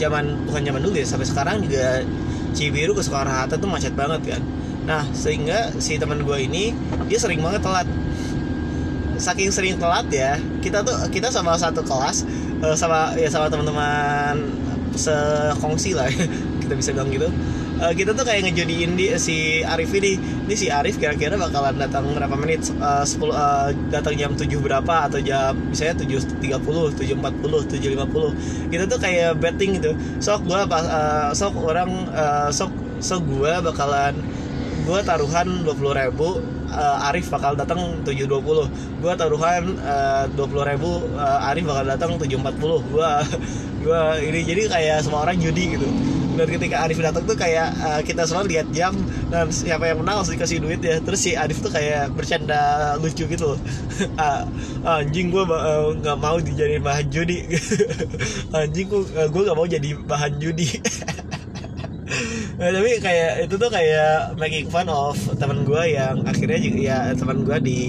zaman 0.00 0.48
bukan 0.48 0.62
zaman 0.64 0.80
dulu 0.80 0.96
ya 0.96 1.06
sampai 1.08 1.28
sekarang 1.28 1.56
juga 1.68 2.00
Cibiru 2.56 2.96
ke 2.96 3.02
Soekarno 3.04 3.32
Hatta 3.32 3.60
tuh 3.60 3.68
macet 3.68 3.92
banget 3.92 4.36
kan. 4.36 4.42
Nah 4.88 5.04
sehingga 5.12 5.74
si 5.82 6.00
teman 6.00 6.24
gue 6.24 6.38
ini 6.40 6.72
dia 7.10 7.18
sering 7.20 7.44
banget 7.44 7.60
telat. 7.60 7.88
Saking 9.16 9.48
sering 9.52 9.76
telat 9.80 10.08
ya 10.12 10.40
kita 10.60 10.80
tuh 10.84 10.96
kita 11.12 11.28
sama 11.32 11.56
satu 11.60 11.84
kelas 11.84 12.24
sama 12.76 13.16
ya 13.20 13.28
sama 13.28 13.52
teman-teman 13.52 14.64
sekongsi 14.98 15.94
lah 15.94 16.08
kita 16.66 16.74
bisa 16.74 16.90
bilang 16.90 17.14
gitu. 17.14 17.30
Uh, 17.76 17.92
kita 17.92 18.16
tuh 18.16 18.24
kayak 18.24 18.48
ngejodiin 18.48 18.96
di 18.96 19.12
si 19.20 19.60
Arif 19.60 19.92
ini. 19.92 20.16
Ini 20.18 20.54
si 20.56 20.66
Arif 20.72 20.96
kira-kira 20.96 21.36
bakalan 21.36 21.76
datang 21.76 22.08
berapa 22.16 22.32
menit? 22.32 22.72
Uh, 22.80 23.04
10 23.04 23.20
uh, 23.28 23.68
datang 23.92 24.16
jam 24.16 24.32
7 24.32 24.48
berapa? 24.58 25.06
Atau 25.06 25.20
jam 25.20 25.52
misalnya 25.68 26.00
7.30 26.00 26.56
7.40 26.96 27.76
7.50 27.76 28.72
kita 28.72 28.84
tuh 28.88 28.98
kayak 28.98 29.36
betting 29.38 29.76
gitu. 29.76 29.92
Sok 30.18 30.48
gua 30.48 30.64
uh, 30.64 31.30
sok 31.36 31.54
orang 31.60 32.08
uh, 32.16 32.48
sok 32.48 32.72
sok 32.98 33.28
gua 33.28 33.60
bakalan 33.60 34.16
gua 34.88 35.04
taruhan 35.04 35.66
20 35.66 36.00
ribu 36.00 36.40
uh, 36.72 37.08
Arif 37.10 37.28
bakal 37.28 37.60
datang 37.60 38.00
7.20 38.08 39.04
gua 39.04 39.12
taruhan 39.20 39.76
uh, 39.84 40.24
20 40.32 40.70
ribu 40.72 41.04
uh, 41.12 41.48
Arif 41.50 41.68
bakal 41.68 41.84
datang 41.92 42.10
7.40 42.16 42.92
gua 42.94 43.20
gua 43.86 44.18
ini. 44.18 44.42
Jadi 44.42 44.66
kayak 44.66 45.06
semua 45.06 45.22
orang 45.22 45.38
judi 45.38 45.78
gitu. 45.78 45.86
Dan 46.36 46.52
ketika 46.52 46.84
Arif 46.84 47.00
datang 47.00 47.24
tuh 47.24 47.32
kayak 47.32 47.72
uh, 47.80 48.00
kita 48.04 48.28
semua 48.28 48.44
lihat 48.44 48.68
jam 48.68 48.92
dan 49.32 49.48
siapa 49.48 49.88
yang 49.88 50.04
menang 50.04 50.20
harus 50.20 50.34
dikasih 50.34 50.60
duit 50.60 50.84
ya. 50.84 51.00
Terus 51.00 51.20
si 51.22 51.32
Arif 51.32 51.64
tuh 51.64 51.72
kayak 51.72 52.12
bercanda 52.12 52.94
lucu 53.00 53.24
gitu 53.24 53.56
uh, 54.20 54.42
anjing 55.00 55.32
gue 55.32 55.42
nggak 56.02 56.18
uh, 56.18 56.20
mau 56.20 56.36
dijadiin 56.36 56.84
bahan 56.84 57.06
judi. 57.08 57.46
Anjing 58.56 58.86
gue 58.90 59.02
uh, 59.16 59.28
gue 59.32 59.42
nggak 59.48 59.56
mau 59.56 59.64
jadi 59.64 59.90
bahan 60.04 60.32
judi. 60.36 60.68
Nah, 62.56 62.72
tapi 62.72 62.96
kayak 63.04 63.44
itu 63.44 63.54
tuh 63.60 63.68
kayak 63.68 64.38
making 64.40 64.72
fun 64.72 64.88
of 64.88 65.18
teman 65.36 65.68
gue 65.68 65.92
yang 65.92 66.24
akhirnya 66.24 66.56
juga 66.56 66.80
ya 66.80 66.98
teman 67.12 67.44
gue 67.44 67.58
di 67.60 67.80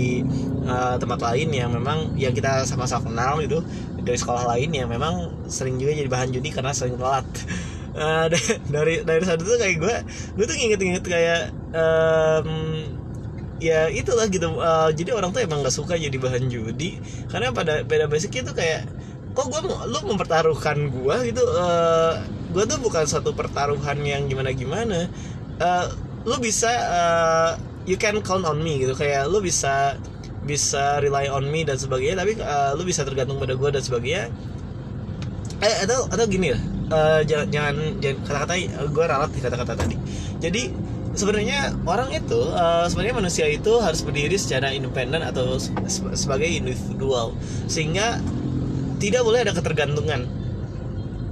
uh, 0.67 0.99
tempat 0.99 1.23
lain 1.23 1.55
yang 1.55 1.71
memang 1.71 2.11
yang 2.19 2.35
kita 2.35 2.67
sama-sama 2.67 3.07
kenal 3.07 3.39
gitu 3.39 3.63
dari 4.07 4.17
sekolah 4.17 4.43
lain 4.55 4.69
yang 4.71 4.87
memang 4.87 5.45
sering 5.51 5.75
juga 5.75 5.91
jadi 5.91 6.09
bahan 6.09 6.29
judi 6.31 6.49
karena 6.55 6.71
sering 6.71 6.95
telat. 6.95 7.27
Uh, 7.97 8.29
dari 8.69 9.01
dari 9.01 9.25
saat 9.25 9.41
itu 9.41 9.57
kayak 9.57 9.81
gue 9.81 9.95
gue 10.37 10.45
tuh 10.45 10.53
nginget-nginget 10.53 11.01
kayak 11.01 11.49
um, 11.73 12.85
ya 13.57 13.89
itulah 13.89 14.29
gitu. 14.29 14.53
Uh, 14.53 14.93
jadi 14.93 15.17
orang 15.17 15.33
tuh 15.33 15.41
emang 15.41 15.65
gak 15.65 15.73
suka 15.73 15.97
jadi 15.97 16.13
bahan 16.13 16.45
judi 16.45 17.01
karena 17.25 17.49
pada 17.49 17.81
beda 17.81 18.05
basicnya 18.05 18.53
tuh 18.53 18.55
kayak 18.57 18.85
kok 19.33 19.49
gue 19.49 19.61
lu 19.65 19.99
mempertaruhkan 20.13 20.93
gue 20.93 21.15
gitu? 21.33 21.41
Uh, 21.41 22.21
gue 22.53 22.69
tuh 22.69 22.77
bukan 22.77 23.09
satu 23.09 23.33
pertaruhan 23.33 23.97
yang 24.05 24.29
gimana 24.29 24.53
gimana 24.53 25.09
uh, 25.57 25.89
lu 26.21 26.37
bisa 26.37 26.69
uh, 26.69 27.51
you 27.89 27.97
can 27.97 28.19
count 28.21 28.45
on 28.45 28.61
me 28.61 28.83
gitu. 28.83 28.93
Kayak 28.93 29.31
lu 29.31 29.41
bisa 29.41 29.97
bisa 30.47 31.03
rely 31.03 31.27
on 31.27 31.43
me 31.51 31.67
dan 31.67 31.75
sebagainya 31.75 32.23
tapi 32.23 32.39
uh, 32.39 32.71
lu 32.79 32.87
bisa 32.87 33.03
tergantung 33.03 33.37
pada 33.37 33.53
gue 33.53 33.69
dan 33.69 33.83
sebagainya. 33.83 34.31
Eh 35.59 35.75
atau 35.83 36.07
atau 36.07 36.25
gini 36.29 36.55
lah 36.55 36.61
uh, 36.93 37.21
jangan 37.27 37.47
jangan, 37.51 37.75
jangan 37.99 38.17
kata-kata 38.23 38.53
gue 38.87 39.05
ralat 39.05 39.29
di 39.35 39.39
kata-kata 39.43 39.73
tadi. 39.75 39.95
Jadi 40.39 40.61
sebenarnya 41.11 41.75
orang 41.83 42.15
itu 42.15 42.39
uh, 42.55 42.87
sebenarnya 42.87 43.15
manusia 43.19 43.45
itu 43.51 43.75
harus 43.83 43.99
berdiri 44.07 44.39
secara 44.39 44.71
independen 44.71 45.21
atau 45.27 45.59
sebagai 46.15 46.47
individual. 46.47 47.35
Sehingga 47.67 48.23
tidak 48.97 49.21
boleh 49.27 49.43
ada 49.43 49.53
ketergantungan. 49.53 50.25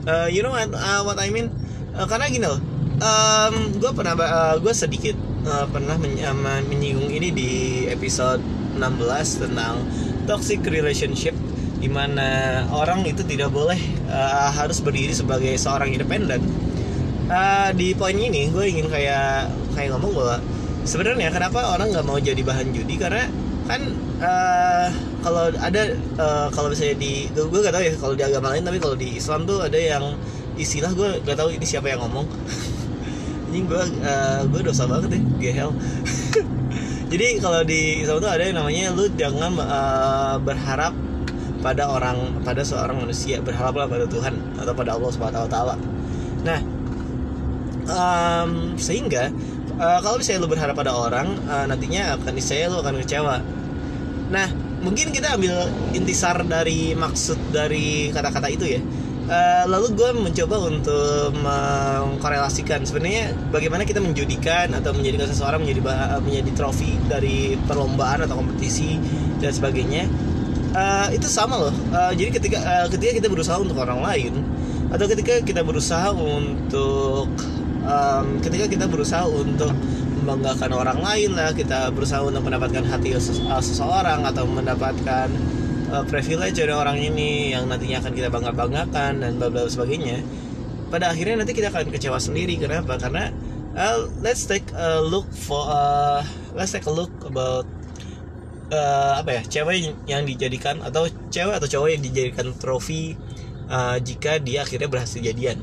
Uh, 0.05 0.29
you 0.29 0.45
know 0.45 0.53
what, 0.53 0.69
uh, 0.75 1.01
what 1.01 1.17
I 1.17 1.33
mean? 1.33 1.49
Uh, 1.95 2.05
karena 2.05 2.27
gini 2.29 2.45
loh 2.45 2.61
um, 3.01 3.55
gue 3.75 3.91
pernah 3.91 4.13
uh, 4.15 4.55
gue 4.59 4.73
sedikit 4.75 5.15
uh, 5.47 5.67
pernah 5.67 5.95
men 5.99 6.15
uh, 6.21 6.35
menyinggung 6.67 7.11
ini 7.11 7.29
di 7.31 7.51
episode 7.91 8.39
16 8.77 9.43
tentang 9.47 9.81
toxic 10.29 10.61
relationship 10.67 11.33
di 11.79 11.91
mana 11.91 12.63
orang 12.73 13.05
itu 13.05 13.21
tidak 13.27 13.53
boleh 13.53 13.77
uh, 14.09 14.49
harus 14.49 14.81
berdiri 14.81 15.13
sebagai 15.13 15.53
seorang 15.59 15.93
independen. 15.93 16.41
Uh, 17.25 17.73
di 17.73 17.93
poin 17.97 18.13
ini 18.13 18.49
gue 18.49 18.65
ingin 18.69 18.87
kayak 18.89 19.49
kayak 19.73 19.93
ngomong 19.97 20.13
bahwa 20.13 20.37
sebenarnya 20.85 21.29
kenapa 21.33 21.73
orang 21.73 21.93
nggak 21.93 22.05
mau 22.05 22.17
jadi 22.17 22.41
bahan 22.41 22.73
judi? 22.73 22.95
Karena 22.97 23.29
kan 23.65 23.81
uh, 24.21 24.87
kalau 25.25 25.49
ada 25.57 25.81
uh, 26.21 26.47
kalau 26.53 26.69
misalnya 26.69 26.97
di 27.01 27.29
gue 27.33 27.59
gak 27.65 27.73
tahu 27.73 27.83
ya 27.85 27.93
kalau 27.97 28.13
di 28.13 28.23
agama 28.23 28.53
lain 28.53 28.61
tapi 28.61 28.77
kalau 28.77 28.93
di 28.93 29.17
Islam 29.17 29.49
tuh 29.49 29.65
ada 29.65 29.77
yang 29.77 30.13
istilah 30.55 30.93
gue 30.93 31.21
gak 31.25 31.37
tahu 31.37 31.49
ini 31.53 31.65
siapa 31.65 31.91
yang 31.91 32.01
ngomong. 32.05 32.25
Ini 33.45 33.71
gue 33.71 33.83
uh, 34.03 34.41
gue 34.51 34.61
dosa 34.67 34.83
banget 34.83 35.15
ya 35.15 35.21
gehel 35.39 35.71
jadi 37.05 37.37
kalau 37.37 37.61
di 37.61 38.01
Islam 38.01 38.17
tuh 38.17 38.31
ada 38.31 38.43
yang 38.43 38.57
namanya 38.57 38.89
lu 38.93 39.05
jangan 39.13 39.53
uh, 39.61 40.35
berharap 40.41 40.93
pada 41.61 41.89
orang 41.89 42.45
pada 42.45 42.61
seorang 42.61 43.01
manusia. 43.01 43.41
Berharaplah 43.41 43.89
pada 43.89 44.05
Tuhan 44.05 44.37
atau 44.57 44.73
pada 44.73 44.97
Allah 44.97 45.09
Subhanahu 45.13 45.45
Wa 45.45 45.51
Taala. 45.51 45.75
Nah 46.45 46.59
um, 47.85 48.73
sehingga 48.77 49.29
uh, 49.77 49.99
kalau 50.01 50.17
misalnya 50.17 50.45
lu 50.45 50.49
berharap 50.49 50.75
pada 50.77 50.93
orang 50.93 51.37
uh, 51.45 51.65
nantinya 51.69 52.17
akan 52.17 52.33
niscaya 52.33 52.69
lu 52.69 52.81
akan 52.81 53.01
kecewa. 53.01 53.37
Nah 54.33 54.47
mungkin 54.81 55.09
kita 55.09 55.37
ambil 55.37 55.65
intisar 55.97 56.41
dari 56.45 56.93
maksud 56.93 57.37
dari 57.49 58.13
kata-kata 58.13 58.49
itu 58.53 58.77
ya 58.77 58.81
uh, 59.29 59.63
lalu 59.69 59.87
gue 59.97 60.09
mencoba 60.15 60.55
untuk 60.69 61.33
mengkorelasikan. 61.39 62.85
Sebenarnya 62.85 63.33
bagaimana 63.49 63.83
kita 63.83 64.01
menjudikan 64.01 64.73
atau 64.73 64.93
menjadikan 64.93 65.29
seseorang 65.29 65.61
menjadi 65.65 65.81
menjadi 66.21 66.51
trofi 66.53 66.97
dari 67.05 67.59
perlombaan 67.65 68.25
atau 68.25 68.37
kompetisi 68.37 68.97
dan 69.41 69.51
sebagainya 69.51 70.09
uh, 70.75 71.07
itu 71.09 71.25
sama 71.25 71.69
loh. 71.69 71.75
Uh, 71.89 72.11
jadi 72.13 72.29
ketika 72.35 72.57
uh, 72.61 72.87
ketika 72.91 73.11
kita 73.23 73.27
berusaha 73.31 73.57
untuk 73.57 73.79
orang 73.79 74.03
lain 74.03 74.33
atau 74.93 75.05
ketika 75.09 75.41
kita 75.41 75.61
berusaha 75.65 76.13
untuk 76.13 77.27
um, 77.83 78.25
ketika 78.39 78.65
kita 78.69 78.85
berusaha 78.85 79.25
untuk 79.25 79.73
membanggakan 80.25 80.71
orang 80.73 80.99
lain 81.05 81.37
lah 81.37 81.53
kita 81.53 81.93
berusaha 81.93 82.25
untuk 82.25 82.41
mendapatkan 82.41 82.81
hati 82.81 83.13
seseorang 83.61 84.25
atau 84.25 84.49
mendapatkan 84.49 85.29
uh, 85.91 86.03
privilege 86.07 86.57
dari 86.57 86.73
orang 86.73 86.97
ini 86.97 87.53
yang 87.53 87.69
nantinya 87.69 88.01
akan 88.01 88.11
kita 88.13 88.29
bangga 88.31 88.51
banggakan 88.55 89.21
dan 89.21 89.31
bla 89.37 89.49
bla 89.51 89.67
sebagainya. 89.69 90.23
Pada 90.89 91.11
akhirnya 91.11 91.43
nanti 91.43 91.51
kita 91.53 91.73
akan 91.73 91.91
kecewa 91.91 92.17
sendiri 92.21 92.55
kenapa? 92.57 92.97
Karena 92.97 93.29
uh, 93.75 94.07
let's 94.21 94.47
take 94.47 94.65
a 94.73 95.01
look 95.01 95.27
for 95.33 95.65
uh, 95.67 96.21
let's 96.55 96.71
take 96.71 96.87
a 96.87 96.93
look 96.93 97.11
about 97.25 97.67
uh, 98.71 99.19
apa 99.21 99.41
ya 99.41 99.41
cewek 99.45 99.93
yang 100.09 100.23
dijadikan 100.23 100.81
atau 100.81 101.09
cewek 101.29 101.57
atau 101.57 101.67
cowok 101.69 101.89
yang 101.91 102.01
dijadikan 102.01 102.53
trofi 102.57 103.17
uh, 103.69 103.97
jika 104.01 104.41
dia 104.41 104.63
akhirnya 104.65 104.89
berhasil 104.89 105.19
jadian. 105.21 105.59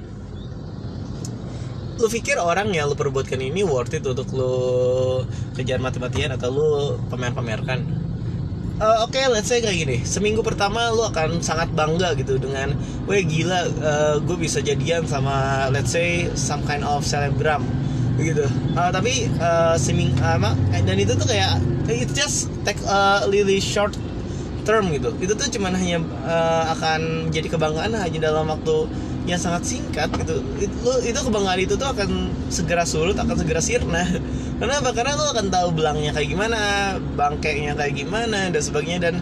Lu 2.03 2.11
pikir 2.11 2.35
orang 2.35 2.75
yang 2.75 2.91
lu 2.91 2.99
perbuatkan 2.99 3.39
ini 3.39 3.63
worth 3.63 3.95
it 3.95 4.03
untuk 4.03 4.27
lu 4.35 5.23
kejar 5.55 5.79
mati-matian 5.79 6.35
atau 6.35 6.51
lu 6.51 6.69
pamer-pamerkan 7.07 8.02
uh, 8.83 9.07
oke 9.07 9.15
okay, 9.15 9.31
let's 9.31 9.47
say 9.47 9.63
kayak 9.63 9.79
gini. 9.87 9.97
Seminggu 10.03 10.43
pertama 10.43 10.91
lu 10.91 11.07
akan 11.07 11.39
sangat 11.39 11.71
bangga 11.73 12.19
gitu 12.19 12.37
dengan 12.43 12.75
weh 13.07 13.23
gila 13.23 13.71
uh, 13.79 14.17
gue 14.19 14.37
bisa 14.37 14.59
jadian 14.59 15.07
sama 15.07 15.67
let's 15.71 15.95
say 15.95 16.27
some 16.35 16.67
kind 16.67 16.83
of 16.83 17.07
selebgram. 17.07 17.63
Gitu. 18.19 18.45
Uh, 18.75 18.91
tapi 18.91 19.31
uh, 19.39 19.79
seming 19.79 20.13
uh, 20.21 20.53
dan 20.83 20.97
itu 20.99 21.15
tuh 21.15 21.27
kayak 21.31 21.63
it 21.89 22.11
just 22.13 22.51
take 22.67 22.79
a 22.85 23.25
really 23.31 23.63
short 23.63 23.95
term 24.67 24.91
gitu. 24.91 25.15
Itu 25.23 25.39
tuh 25.39 25.49
cuman 25.49 25.79
hanya 25.79 26.03
uh, 26.27 26.75
akan 26.75 27.31
menjadi 27.31 27.55
kebanggaan 27.55 27.95
hanya 27.95 28.19
dalam 28.19 28.51
waktu 28.51 28.91
yang 29.23 29.39
sangat 29.39 29.63
singkat 29.67 30.11
gitu. 30.19 30.43
Itu, 30.59 30.91
itu 31.07 31.19
kebanggaan 31.19 31.61
itu 31.63 31.75
tuh 31.79 31.87
akan 31.87 32.35
segera 32.51 32.83
surut 32.83 33.15
akan 33.15 33.37
segera 33.39 33.63
sirna. 33.63 34.03
Karena 34.59 34.83
apa? 34.83 34.91
Karena 34.95 35.15
lo 35.15 35.31
akan 35.31 35.47
tahu 35.51 35.69
belangnya 35.75 36.11
kayak 36.15 36.29
gimana 36.31 36.59
bangkainya 37.15 37.79
kayak 37.79 37.95
gimana 37.95 38.51
dan 38.51 38.63
sebagainya. 38.63 39.01
Dan 39.11 39.15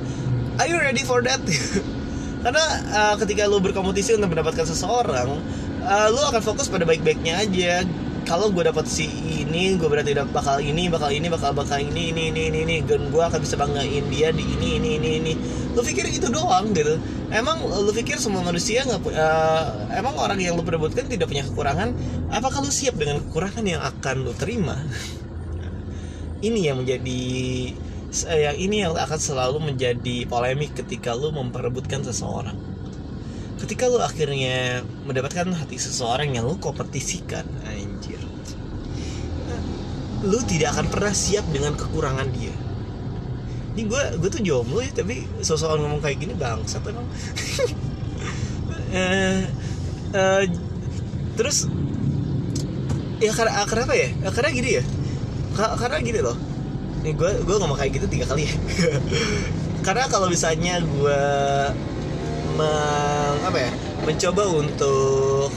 are 0.56 0.68
you 0.68 0.80
ready 0.80 1.04
for 1.04 1.20
that? 1.20 1.40
Karena 2.44 2.64
uh, 2.96 3.14
ketika 3.20 3.44
lo 3.44 3.60
berkompetisi 3.60 4.16
untuk 4.16 4.32
mendapatkan 4.32 4.64
seseorang 4.64 5.28
uh, 5.84 6.08
lo 6.08 6.22
akan 6.32 6.40
fokus 6.40 6.72
pada 6.72 6.88
baik-baiknya 6.88 7.44
aja. 7.44 7.84
Kalau 8.20 8.52
gue 8.52 8.62
dapat 8.62 8.84
si 8.84 9.08
ini 9.42 9.80
gue 9.80 9.88
berarti 9.88 10.12
dapat 10.12 10.30
bakal 10.30 10.60
ini 10.60 10.92
bakal 10.92 11.08
ini 11.08 11.26
bakal 11.32 11.56
bakal 11.56 11.80
ini 11.80 12.12
ini 12.12 12.28
ini 12.32 12.52
ini 12.52 12.58
ini. 12.64 12.76
Dan 12.84 13.12
gue 13.12 13.20
akan 13.20 13.40
bisa 13.40 13.56
banggain 13.60 14.04
dia 14.08 14.32
di 14.32 14.44
ini 14.44 14.76
ini 14.80 14.90
ini 14.96 15.10
ini. 15.20 15.32
Lu 15.72 15.80
pikir 15.80 16.08
itu 16.08 16.28
doang 16.28 16.72
gitu 16.72 17.00
emang 17.30 17.62
lu 17.62 17.90
pikir 17.94 18.18
semua 18.18 18.42
manusia 18.42 18.82
nggak 18.82 19.00
uh, 19.06 19.64
emang 19.94 20.14
orang 20.18 20.38
yang 20.42 20.58
lu 20.58 20.66
perebutkan 20.66 21.06
tidak 21.06 21.30
punya 21.30 21.46
kekurangan? 21.46 21.94
Apakah 22.30 22.62
lu 22.62 22.70
siap 22.70 22.98
dengan 22.98 23.22
kekurangan 23.22 23.64
yang 23.64 23.82
akan 23.82 24.26
lu 24.26 24.32
terima? 24.34 24.76
Ini 26.46 26.72
yang 26.72 26.82
menjadi 26.82 27.22
yang 28.26 28.56
ini 28.58 28.82
yang 28.82 28.98
akan 28.98 29.20
selalu 29.22 29.70
menjadi 29.70 30.26
polemik 30.26 30.74
ketika 30.74 31.14
lu 31.14 31.30
memperebutkan 31.30 32.02
seseorang. 32.02 32.58
Ketika 33.60 33.86
lu 33.86 34.02
akhirnya 34.02 34.82
mendapatkan 35.06 35.46
hati 35.54 35.78
seseorang 35.78 36.34
yang 36.34 36.48
lu 36.48 36.58
kompetisikan 36.58 37.46
anjir. 37.68 38.18
Lu 40.26 40.42
tidak 40.48 40.74
akan 40.74 40.90
pernah 40.90 41.14
siap 41.14 41.46
dengan 41.54 41.78
kekurangan 41.78 42.28
dia 42.34 42.56
ini 43.74 43.86
gue 43.86 44.02
gue 44.18 44.30
tuh 44.30 44.42
jomblo 44.42 44.82
ya 44.82 44.90
tapi 44.90 45.22
sosok 45.46 45.78
ngomong 45.78 46.02
kayak 46.02 46.18
gini 46.18 46.34
bangsat 46.34 46.82
emang. 46.90 47.06
Uh, 48.90 49.46
uh, 50.18 50.42
terus 51.38 51.70
ya 53.22 53.30
karena 53.30 53.62
kenapa 53.68 53.92
ya? 53.94 54.08
Karena 54.34 54.50
gini 54.50 54.70
ya. 54.80 54.84
Karena 55.54 55.96
gini 56.02 56.18
loh. 56.18 56.36
Nih 57.06 57.14
gue 57.14 57.30
gue 57.46 57.56
ngomong 57.62 57.78
kayak 57.78 58.00
gitu 58.00 58.06
tiga 58.10 58.26
kali 58.26 58.50
ya. 58.50 58.54
Karena 59.86 60.04
kalau 60.12 60.28
misalnya 60.28 60.82
gue 60.82 61.22
meng, 62.58 63.36
apa 63.46 63.58
ya? 63.58 63.70
Mencoba 64.02 64.44
untuk 64.50 65.54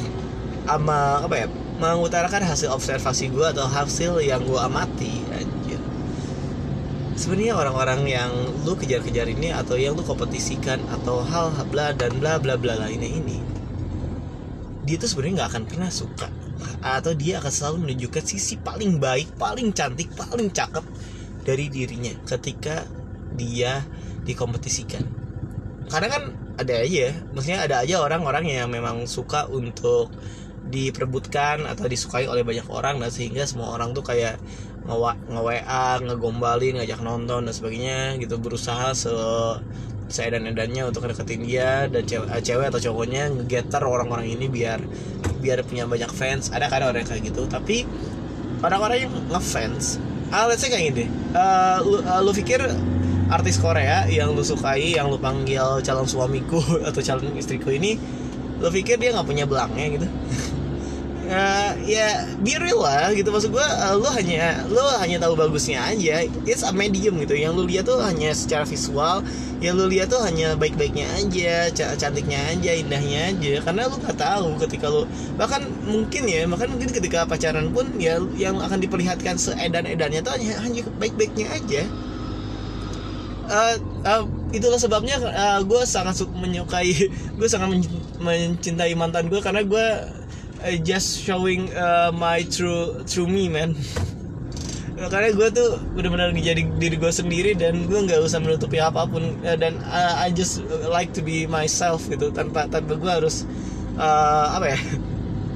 ama 0.70 1.26
apa 1.26 1.36
ya? 1.44 1.48
Mengutarakan 1.82 2.46
hasil 2.46 2.70
observasi 2.70 3.34
gue 3.34 3.44
atau 3.50 3.66
hasil 3.66 4.22
yang 4.22 4.46
gue 4.46 4.60
amati 4.62 5.23
sebenarnya 7.24 7.56
orang-orang 7.56 8.04
yang 8.04 8.32
lu 8.68 8.76
kejar-kejar 8.76 9.32
ini 9.32 9.56
atau 9.56 9.80
yang 9.80 9.96
lu 9.96 10.04
kompetisikan 10.04 10.84
atau 10.92 11.24
hal 11.24 11.56
bla 11.72 11.96
dan 11.96 12.20
bla 12.20 12.36
bla 12.36 12.60
bla 12.60 12.76
lainnya 12.76 13.08
ini 13.08 13.54
dia 14.84 15.00
tuh 15.00 15.08
sebenarnya 15.08 15.44
nggak 15.44 15.50
akan 15.56 15.64
pernah 15.64 15.92
suka. 15.92 16.28
Atau 16.84 17.16
dia 17.16 17.40
akan 17.40 17.52
selalu 17.52 17.78
menunjukkan 17.88 18.24
sisi 18.28 18.60
paling 18.60 19.00
baik 19.00 19.40
paling 19.40 19.72
cantik 19.72 20.12
paling 20.12 20.52
cakep 20.52 20.84
dari 21.48 21.72
dirinya 21.72 22.12
ketika 22.28 22.84
dia 23.40 23.84
dikompetisikan. 24.28 25.04
Karena 25.88 26.08
kan 26.12 26.24
ada 26.60 26.84
aja 26.84 27.16
maksudnya 27.32 27.64
ada 27.64 27.76
aja 27.82 28.04
orang-orang 28.04 28.52
yang 28.52 28.68
memang 28.68 29.08
suka 29.08 29.48
untuk 29.48 30.12
diperebutkan 30.68 31.68
atau 31.68 31.86
disukai 31.88 32.28
oleh 32.28 32.44
banyak 32.46 32.68
orang 32.72 33.00
dan 33.04 33.12
sehingga 33.12 33.44
semua 33.44 33.76
orang 33.76 33.92
tuh 33.92 34.04
kayak 34.06 34.40
nge-WA, 34.88 36.04
ngegombalin, 36.04 36.80
ngajak 36.80 37.00
nonton 37.00 37.48
dan 37.48 37.54
sebagainya 37.54 38.20
gitu. 38.20 38.36
Berusaha 38.40 38.92
se 38.96 39.14
seedan-edannya 40.14 40.94
untuk 40.94 41.10
deketin 41.10 41.42
dia 41.42 41.90
dan 41.90 42.06
cewek, 42.06 42.28
eh, 42.30 42.42
cewek 42.44 42.66
atau 42.70 42.82
cowoknya 42.92 43.34
ngegeter 43.34 43.82
orang-orang 43.82 44.30
ini 44.30 44.46
biar 44.46 44.78
biar 45.42 45.64
punya 45.66 45.90
banyak 45.90 46.12
fans. 46.12 46.54
Ada 46.54 46.70
kan 46.70 46.86
orang 46.86 47.08
kayak 47.08 47.34
gitu 47.34 47.48
tapi 47.50 47.88
orang-orang 48.64 48.98
yang 49.06 49.12
ngefans 49.28 50.00
ah 50.34 50.48
let's 50.48 50.64
say 50.64 50.72
kayak 50.72 50.96
gini 50.96 51.06
uh, 51.36 51.78
lu, 51.84 52.00
uh, 52.02 52.22
lu 52.24 52.32
pikir 52.32 52.64
artis 53.30 53.60
Korea 53.60 54.08
yang 54.08 54.34
lu 54.34 54.42
sukai 54.42 54.96
yang 54.96 55.12
lu 55.12 55.20
panggil 55.20 55.84
calon 55.84 56.08
suamiku 56.08 56.64
atau 56.88 57.04
calon 57.04 57.36
istriku 57.36 57.70
ini 57.70 58.00
lu 58.58 58.70
pikir 58.72 58.98
dia 58.98 59.12
nggak 59.12 59.28
punya 59.28 59.46
belangnya 59.46 60.00
gitu 60.00 60.08
uh, 61.34 61.74
ya 61.84 62.30
be 62.40 62.56
real 62.62 62.86
lah 62.86 63.10
gitu. 63.12 63.34
Maksud 63.34 63.50
gue 63.50 63.66
uh, 63.66 63.98
lu 63.98 64.08
hanya 64.14 64.62
lu 64.70 64.80
hanya 65.02 65.18
tahu 65.18 65.34
bagusnya 65.34 65.82
aja. 65.82 66.24
It's 66.46 66.62
a 66.62 66.72
medium 66.72 67.18
gitu. 67.26 67.34
Yang 67.34 67.54
lu 67.58 67.64
lihat 67.68 67.90
tuh 67.90 68.00
hanya 68.00 68.32
secara 68.38 68.64
visual. 68.64 69.26
Yang 69.60 69.74
lu 69.82 69.86
lihat 69.90 70.08
tuh 70.14 70.22
hanya 70.22 70.54
baik-baiknya 70.54 71.10
aja 71.18 71.74
cantiknya 71.98 72.40
aja 72.54 72.72
indahnya 72.78 73.34
aja. 73.34 73.54
Karena 73.66 73.90
lu 73.90 73.96
nggak 73.98 74.18
tahu 74.18 74.50
ketika 74.64 74.86
lu 74.88 75.10
bahkan 75.36 75.66
mungkin 75.84 76.24
ya 76.30 76.46
bahkan 76.46 76.70
mungkin 76.70 76.90
ketika 76.94 77.26
pacaran 77.26 77.74
pun 77.74 77.90
ya 77.98 78.22
yang 78.38 78.62
akan 78.62 78.80
diperlihatkan 78.80 79.36
seedan-edannya 79.36 80.22
tuh 80.22 80.34
hanya 80.38 80.54
hanya 80.62 80.82
baik-baiknya 81.02 81.50
aja. 81.52 81.84
Uh, 83.44 83.76
uh, 84.08 84.24
itulah 84.56 84.80
sebabnya 84.80 85.20
uh, 85.20 85.60
gue 85.68 85.84
sangat 85.84 86.16
menyukai 86.32 87.12
gue 87.38 87.48
sangat 87.52 87.76
mencintai 88.24 88.96
mantan 88.96 89.28
gue 89.28 89.44
karena 89.44 89.68
gue 89.68 89.86
uh, 90.64 90.78
just 90.80 91.20
showing 91.22 91.68
uh, 91.76 92.10
my 92.16 92.48
true 92.48 93.04
true 93.04 93.28
me 93.28 93.52
man. 93.52 93.76
Karena 95.12 95.36
gue 95.36 95.48
tuh 95.52 95.70
benar-benar 96.00 96.32
jadi 96.32 96.64
diri 96.80 96.96
gue 96.96 97.12
sendiri 97.12 97.52
dan 97.60 97.92
gue 97.92 98.00
nggak 98.08 98.24
usah 98.24 98.40
menutupi 98.40 98.80
apa 98.80 99.04
pun 99.04 99.36
uh, 99.44 99.58
dan 99.60 99.84
uh, 99.84 100.16
I 100.24 100.32
just 100.32 100.64
like 100.88 101.12
to 101.20 101.22
be 101.22 101.44
myself 101.44 102.08
gitu. 102.08 102.32
Tanpa 102.32 102.72
tanpa 102.72 102.96
gue 102.96 103.12
harus 103.12 103.44
uh, 104.00 104.56
apa 104.56 104.74
ya? 104.74 104.80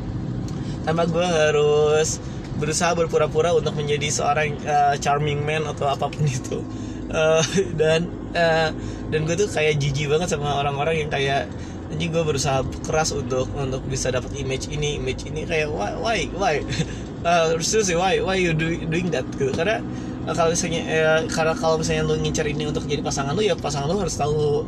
Tanpa 0.88 1.04
gue 1.08 1.28
harus 1.28 2.20
berusaha 2.58 2.91
berpura-pura 2.98 3.54
untuk 3.54 3.78
menjadi 3.78 4.10
seorang 4.10 4.58
uh, 4.65 4.96
charming 4.98 5.46
man 5.46 5.63
atau 5.63 5.88
apa 5.88 6.12
pun 6.12 6.26
itu. 6.41 6.60
Uh, 7.08 7.39
dan 7.80 8.12
uh, 8.36 8.76
dan 9.08 9.20
gue 9.24 9.36
tuh 9.39 9.48
kayak 9.48 9.80
jijik 9.80 10.12
banget 10.12 10.28
sama 10.28 10.60
orang-orang 10.60 11.08
yang 11.08 11.10
kayak 11.12 11.48
jadi 11.88 12.06
gue 12.12 12.23
berusaha 12.23 12.67
keras 12.84 13.15
untuk 13.15 13.47
untuk 13.56 13.80
bisa 13.88 14.12
dapat 14.12 14.36
image 14.36 14.67
ini 14.67 15.00
image 15.00 15.23
ini. 15.23 15.47
Kayak 15.47 15.71
why 15.71 15.95
why 15.95 16.19
why? 16.36 16.56
Uh, 17.28 17.60
seriously 17.60 17.97
why 17.97 18.23
why 18.23 18.39
you 18.39 18.56
do, 18.56 18.78
doing 18.88 19.12
that 19.12 19.26
gitu. 19.36 19.52
Karena 19.52 19.84
uh, 20.30 20.34
kalau 20.38 20.54
misalnya 20.54 20.82
uh, 20.86 21.19
karena 21.28 21.54
kalau 21.58 21.76
misalnya 21.82 22.08
lu 22.08 22.15
ngincar 22.23 22.47
ini 22.47 22.69
untuk 22.69 22.88
jadi 22.88 23.04
pasangan 23.04 23.36
lu 23.36 23.43
ya 23.43 23.58
pasangan 23.58 23.89
lu 23.89 24.00
harus 24.00 24.15
tahu 24.15 24.63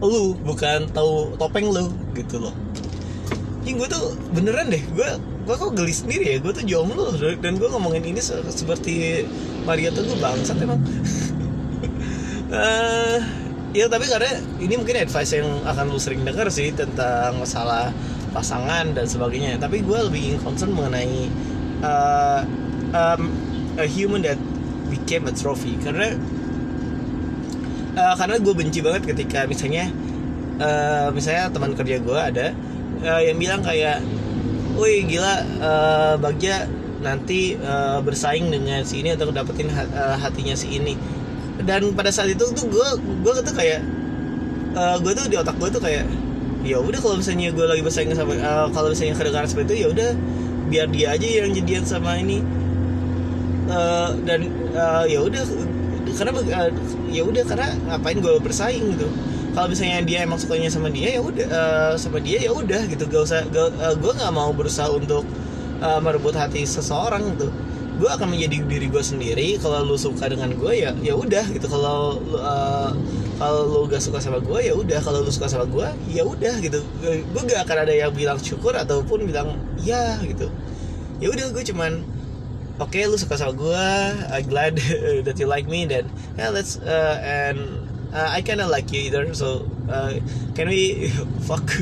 lu 0.00 0.32
bukan 0.40 0.88
tahu 0.96 1.36
topeng 1.36 1.68
lu 1.68 1.92
gitu 2.16 2.40
loh. 2.40 2.54
Ini 3.66 3.76
gue 3.76 3.88
tuh 3.90 4.16
beneran 4.32 4.72
deh 4.72 4.80
gue 4.96 5.08
gue 5.18 5.54
kok 5.60 5.76
geli 5.76 5.92
sendiri 5.92 6.24
ya? 6.30 6.36
Gue 6.40 6.56
tuh 6.56 6.64
jomblo 6.64 7.12
dan 7.42 7.58
gue 7.58 7.68
ngomongin 7.68 8.06
ini 8.06 8.22
se 8.22 8.38
seperti 8.48 9.26
Maria 9.66 9.92
tuh 9.92 10.06
gue 10.06 10.16
bangsat 10.16 10.56
emang 10.62 10.80
ya 13.70 13.86
tapi 13.86 14.10
karena 14.10 14.42
ini 14.58 14.74
mungkin 14.74 14.98
advice 14.98 15.38
yang 15.38 15.46
akan 15.62 15.84
lu 15.94 15.98
sering 16.02 16.26
dengar 16.26 16.50
sih 16.50 16.74
tentang 16.74 17.38
masalah 17.38 17.94
pasangan 18.30 18.94
dan 18.94 19.06
sebagainya. 19.06 19.58
Tapi 19.58 19.82
gue 19.82 19.98
lebih 20.10 20.38
concern 20.42 20.74
mengenai 20.74 21.30
uh, 21.82 22.42
um, 22.94 23.22
a 23.78 23.86
human 23.86 24.22
that 24.22 24.38
became 24.90 25.26
a 25.26 25.34
trophy. 25.34 25.78
Karena 25.78 26.14
uh, 27.94 28.14
karena 28.18 28.36
gue 28.38 28.54
benci 28.54 28.80
banget 28.82 29.06
ketika 29.10 29.46
misalnya 29.46 29.90
uh, 30.58 31.08
misalnya 31.14 31.50
teman 31.50 31.74
kerja 31.74 31.98
gue 32.02 32.18
ada 32.18 32.46
uh, 33.06 33.20
yang 33.22 33.38
bilang 33.38 33.60
kayak 33.62 34.02
woi 34.78 35.06
gila 35.06 35.42
uh, 35.60 36.14
Bagja 36.18 36.66
nanti 37.00 37.56
uh, 37.56 38.04
bersaing 38.04 38.52
dengan 38.52 38.84
si 38.84 39.00
ini 39.00 39.16
untuk 39.16 39.32
dapetin 39.32 39.72
hatinya 40.20 40.52
si 40.52 40.76
ini 40.76 40.94
dan 41.64 41.92
pada 41.92 42.10
saat 42.12 42.32
itu 42.32 42.44
tuh 42.52 42.66
gue 42.68 42.88
gue 43.24 43.32
tuh 43.44 43.54
kayak 43.54 43.80
uh, 44.74 44.96
gue 45.00 45.12
tuh 45.12 45.26
di 45.28 45.36
otak 45.36 45.56
gue 45.58 45.68
tuh 45.68 45.82
kayak 45.82 46.06
ya 46.60 46.76
udah 46.76 47.00
kalau 47.00 47.16
misalnya 47.16 47.52
gue 47.56 47.64
lagi 47.64 47.82
bersaing 47.82 48.12
sama 48.12 48.36
uh, 48.36 48.68
kalau 48.72 48.92
misalnya 48.92 49.16
kedengaran 49.16 49.48
seperti 49.48 49.66
itu 49.72 49.76
ya 49.84 49.88
udah 49.92 50.10
biar 50.70 50.86
dia 50.92 51.06
aja 51.16 51.26
yang 51.26 51.50
jadian 51.56 51.84
sama 51.84 52.20
ini. 52.20 52.44
Uh, 53.70 54.18
dan 54.26 54.50
uh, 54.74 55.06
ya 55.06 55.22
udah 55.22 55.46
karena 56.10 56.32
uh, 56.34 56.70
ya 57.06 57.22
udah 57.22 57.42
karena 57.46 57.68
ngapain 57.86 58.18
gue 58.18 58.34
bersaing 58.42 58.98
gitu. 58.98 59.08
Kalau 59.50 59.66
misalnya 59.66 60.06
dia 60.06 60.22
emang 60.22 60.38
sukanya 60.38 60.70
sama 60.70 60.94
dia 60.94 61.18
ya 61.18 61.20
udah 61.22 61.46
uh, 61.50 61.94
sama 61.98 62.22
dia 62.22 62.38
ya 62.38 62.50
udah 62.54 62.86
gitu. 62.86 63.06
Gak 63.06 63.22
usah 63.26 63.46
gak, 63.50 63.74
uh, 63.78 63.94
gue 63.98 64.12
nggak 64.14 64.32
mau 64.34 64.50
berusaha 64.54 64.90
untuk 64.90 65.26
uh, 65.82 65.98
merebut 66.02 66.34
hati 66.34 66.66
seseorang 66.66 67.34
gitu 67.34 67.50
gue 68.00 68.08
akan 68.08 68.32
menjadi 68.32 68.64
diri 68.64 68.88
gue 68.88 69.04
sendiri. 69.04 69.60
Kalau 69.60 69.84
lu 69.84 70.00
suka 70.00 70.32
dengan 70.32 70.56
gue 70.56 70.72
ya 70.72 70.96
ya 71.04 71.12
udah 71.12 71.44
gitu. 71.52 71.68
Kalau 71.68 72.16
uh, 72.32 72.90
kalau 73.36 73.62
lu 73.68 73.80
gak 73.92 74.00
suka 74.00 74.16
sama 74.16 74.40
gue 74.40 74.60
ya 74.64 74.72
udah. 74.72 75.04
Kalau 75.04 75.20
lu 75.20 75.28
suka 75.28 75.52
sama 75.52 75.68
gue 75.68 75.84
ya 76.08 76.24
udah 76.24 76.56
gitu. 76.64 76.80
Gue 77.04 77.42
gak 77.44 77.68
akan 77.68 77.76
ada 77.84 77.92
yang 77.92 78.12
bilang 78.16 78.40
syukur 78.40 78.72
ataupun 78.72 79.28
bilang 79.28 79.60
ya 79.84 80.16
gitu. 80.24 80.48
Ya 81.20 81.28
udah 81.28 81.52
gue 81.52 81.60
cuman 81.68 82.00
oke 82.80 82.96
okay, 82.96 83.04
lu 83.04 83.20
suka 83.20 83.36
sama 83.36 83.52
gue 83.52 83.86
I 84.32 84.40
glad 84.40 84.80
that 85.28 85.36
you 85.36 85.44
like 85.44 85.68
me 85.68 85.84
dan 85.84 86.08
yeah 86.40 86.48
let's 86.48 86.80
uh, 86.80 87.20
and 87.20 87.60
uh, 88.08 88.32
I 88.32 88.40
kinda 88.40 88.64
like 88.64 88.88
you 88.88 89.12
either 89.12 89.28
so 89.36 89.68
uh, 89.92 90.16
can 90.56 90.72
we 90.72 91.12
fuck? 91.48 91.68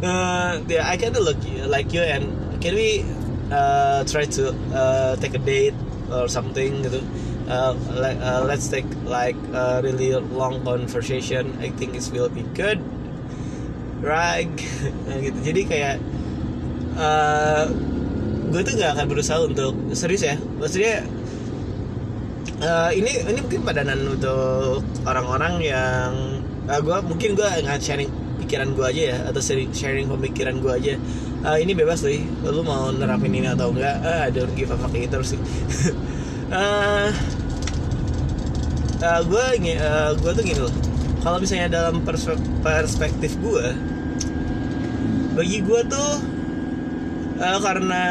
Uh, 0.00 0.56
yeah, 0.64 0.88
I 0.88 0.96
kind 0.96 1.12
of 1.12 1.28
look 1.28 1.36
like 1.68 1.92
you 1.92 2.00
and 2.00 2.32
can 2.64 2.72
we 2.72 3.04
uh, 3.50 4.06
try 4.06 4.24
to 4.24 4.54
uh, 4.72 5.14
take 5.18 5.34
a 5.34 5.42
date 5.42 5.76
or 6.10 6.26
something 6.26 6.82
gitu. 6.86 7.02
Uh, 7.50 7.74
like, 7.98 8.18
uh, 8.22 8.46
let's 8.46 8.70
take 8.70 8.86
like 9.04 9.38
a 9.52 9.82
really 9.82 10.14
long 10.14 10.62
conversation. 10.62 11.50
I 11.58 11.74
think 11.74 11.98
it 11.98 12.06
will 12.14 12.30
be 12.30 12.46
good, 12.54 12.78
right? 14.00 14.50
gitu. 15.26 15.38
Jadi 15.42 15.60
kayak 15.66 15.96
uh, 16.94 17.66
gue 18.50 18.62
tuh 18.66 18.74
gak 18.78 18.98
akan 18.98 19.06
berusaha 19.10 19.38
untuk 19.46 19.74
serius 19.98 20.22
ya. 20.26 20.38
Maksudnya 20.38 21.06
uh, 22.62 22.90
ini 22.94 23.10
ini 23.26 23.38
mungkin 23.42 23.62
padanan 23.66 23.98
untuk 24.06 24.86
orang-orang 25.02 25.54
yang 25.58 26.10
uh, 26.70 26.80
gue 26.80 26.98
mungkin 27.02 27.34
gue 27.34 27.48
nggak 27.66 27.80
sharing 27.82 28.10
pikiran 28.40 28.72
gue 28.72 28.86
aja 28.86 29.02
ya 29.14 29.16
atau 29.28 29.40
sharing, 29.42 30.08
pemikiran 30.08 30.58
gue 30.58 30.72
aja. 30.72 30.94
Uh, 31.40 31.56
ini 31.56 31.72
bebas 31.72 32.04
sih 32.04 32.24
lu 32.44 32.60
mau 32.60 32.92
nerapin 32.92 33.32
ini 33.32 33.48
atau 33.48 33.72
enggak? 33.72 34.00
Uh, 34.04 34.20
I 34.26 34.30
don't 34.32 34.52
give 34.56 34.72
a 34.72 34.76
fuck 34.76 34.92
sih. 35.24 35.40
Uh, 36.50 37.14
uh, 39.06 39.22
gue 39.22 39.70
uh, 39.78 40.18
gue 40.18 40.30
tuh 40.34 40.42
gini 40.42 40.58
loh. 40.58 40.74
Kalau 41.22 41.38
misalnya 41.38 41.70
dalam 41.70 42.02
perspektif 42.02 43.38
gue 43.38 43.70
bagi 45.38 45.62
gue 45.62 45.80
tuh 45.86 46.10
uh, 47.38 47.58
karena 47.62 48.02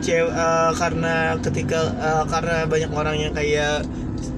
cewek 0.00 0.32
uh, 0.32 0.72
karena 0.74 1.36
ketika 1.44 1.92
uh, 2.00 2.24
karena 2.24 2.64
banyak 2.64 2.90
orang 2.92 3.16
yang 3.20 3.32
kayak 3.36 3.84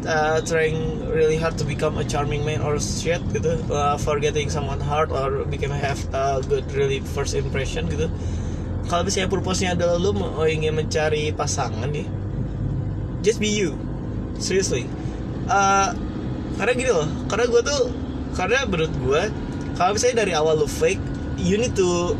uh, 0.06 0.40
trying 0.42 1.08
really 1.10 1.36
hard 1.36 1.58
to 1.58 1.64
become 1.64 1.98
a 1.98 2.04
charming 2.04 2.44
man 2.44 2.60
or 2.62 2.78
shit 2.78 3.20
gitu. 3.34 3.58
Uh, 3.68 3.96
for 3.98 4.18
getting 4.20 4.48
someone 4.48 4.80
hard 4.80 5.10
or 5.10 5.44
become 5.48 5.74
have 5.74 5.98
a 6.14 6.40
good 6.46 6.64
really 6.72 7.00
first 7.14 7.34
impression 7.34 7.88
gitu. 7.90 8.08
Kalau 8.88 9.04
misalnya 9.04 9.28
purpose-nya 9.28 9.76
adalah 9.76 10.00
lu 10.00 10.16
mau 10.16 10.48
ingin 10.48 10.72
mencari 10.72 11.28
pasangan 11.36 11.92
nih 11.92 12.08
just 13.20 13.40
be 13.42 13.50
you. 13.50 13.76
Seriously. 14.38 14.86
Uh, 15.48 15.92
karena 16.56 16.72
gini 16.74 16.90
loh 16.90 17.08
karena 17.28 17.44
gue 17.48 17.60
tuh 17.64 17.82
karena 18.34 18.64
menurut 18.68 18.92
gue 19.00 19.22
kalau 19.76 19.94
misalnya 19.94 20.26
dari 20.26 20.32
awal 20.34 20.58
lu 20.58 20.68
fake 20.68 21.00
you 21.38 21.56
need 21.56 21.72
to 21.76 22.16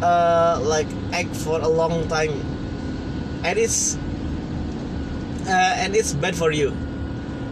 uh, 0.00 0.58
like 0.64 0.88
act 1.12 1.32
for 1.34 1.60
a 1.60 1.68
long 1.68 2.04
time. 2.08 2.32
And 3.46 3.60
it's 3.60 3.94
uh, 5.46 5.74
and 5.78 5.94
it's 5.94 6.16
bad 6.16 6.34
for 6.34 6.50
you 6.50 6.85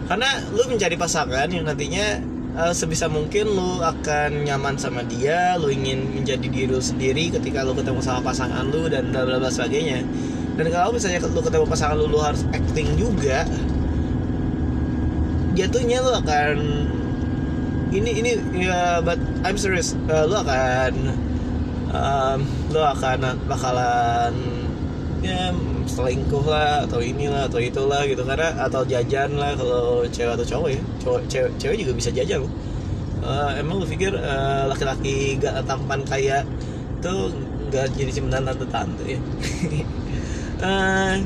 karena 0.04 0.30
lu 0.52 0.62
mencari 0.68 0.96
pasangan 1.00 1.48
yang 1.48 1.64
nantinya 1.64 2.20
uh, 2.60 2.74
sebisa 2.76 3.08
mungkin 3.08 3.48
lu 3.48 3.80
akan 3.80 4.44
nyaman 4.44 4.76
sama 4.76 5.00
dia 5.04 5.56
lu 5.56 5.72
ingin 5.72 6.04
menjadi 6.12 6.44
diri 6.44 6.68
lu 6.68 6.80
sendiri 6.80 7.32
ketika 7.32 7.64
lu 7.64 7.72
ketemu 7.72 8.00
sama 8.04 8.20
pasangan 8.20 8.68
lu 8.68 8.86
dan 8.92 9.10
bla 9.10 9.24
bla 9.24 9.40
bla 9.40 9.50
sebagainya. 9.50 10.04
Dan 10.54 10.70
kalau 10.70 10.94
misalnya 10.94 11.18
lu 11.24 11.40
ketemu 11.42 11.66
pasangan 11.66 11.96
lu 11.98 12.06
lu 12.06 12.20
harus 12.20 12.46
acting 12.54 12.94
juga 13.00 13.42
jatuhnya 15.54 16.02
lu 16.02 16.10
akan 16.10 16.56
ini 17.94 18.10
ini 18.18 18.30
ya 18.58 18.98
but 19.00 19.18
I'm 19.46 19.54
serious 19.54 19.94
uh, 20.10 20.26
lu 20.26 20.34
akan 20.34 20.92
um, 21.94 22.38
lu 22.74 22.82
akan 22.82 23.38
bakalan 23.46 24.34
selingkuh 25.84 26.44
lah 26.48 26.84
atau 26.88 27.00
inilah 27.00 27.48
atau 27.48 27.60
itulah 27.60 28.04
gitu. 28.08 28.24
Karena 28.24 28.52
atau 28.60 28.84
jajan 28.84 29.36
lah 29.36 29.56
kalau 29.56 30.04
cewek 30.08 30.32
atau 30.36 30.46
cowok 30.46 30.68
ya. 30.72 30.80
Cowok 31.04 31.20
cewek, 31.28 31.52
cewek 31.60 31.76
juga 31.84 31.92
bisa 31.96 32.10
jajan. 32.12 32.44
Loh 32.44 32.52
uh, 33.24 33.50
emang 33.56 33.80
lu 33.80 33.86
pikir 33.88 34.12
uh, 34.12 34.68
laki-laki 34.68 35.40
gak 35.40 35.64
tampan 35.64 36.04
kayak 36.04 36.44
tuh 37.00 37.32
gak 37.72 37.90
jadi 37.96 38.10
cimenan 38.12 38.44
tante 38.44 38.66
tante 38.68 39.04
ya? 39.04 39.20
Uh, 40.60 41.16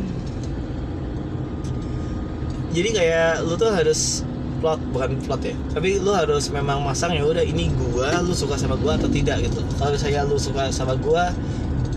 jadi 2.77 2.89
kayak 2.95 3.31
lu 3.45 3.55
tuh 3.59 3.71
harus 3.75 4.23
plot 4.59 4.81
bukan 4.91 5.19
plot 5.23 5.43
ya. 5.45 5.55
Tapi 5.71 6.03
lu 6.03 6.11
harus 6.15 6.51
memang 6.51 6.83
masang 6.83 7.15
ya 7.15 7.23
udah 7.23 7.45
ini 7.47 7.71
gua 7.75 8.23
lu 8.23 8.35
suka 8.35 8.59
sama 8.59 8.75
gua 8.79 8.99
atau 8.99 9.11
tidak 9.11 9.47
gitu. 9.47 9.63
Kalau 9.79 9.95
saya 9.95 10.27
lu 10.27 10.39
suka 10.39 10.71
sama 10.75 10.99
gua 10.99 11.31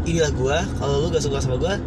inilah 0.05 0.29
gua. 0.37 0.57
Kalau 0.77 1.05
lu 1.05 1.07
gak 1.09 1.25
suka 1.25 1.41
sama 1.41 1.57
gua 1.57 1.77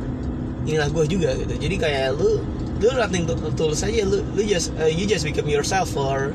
inilah 0.65 0.89
gua 0.91 1.05
juga 1.05 1.33
gitu. 1.37 1.55
Jadi 1.57 1.77
kayak 1.81 2.17
lu 2.17 2.41
lu 2.81 2.89
nothing 2.97 3.25
tulus 3.57 3.85
aja. 3.85 4.05
Lu 4.05 4.21
lu 4.35 4.43
just 4.45 4.73
uh, 4.77 4.89
you 4.89 5.09
just 5.09 5.25
become 5.25 5.49
yourself 5.49 5.93
or 5.97 6.33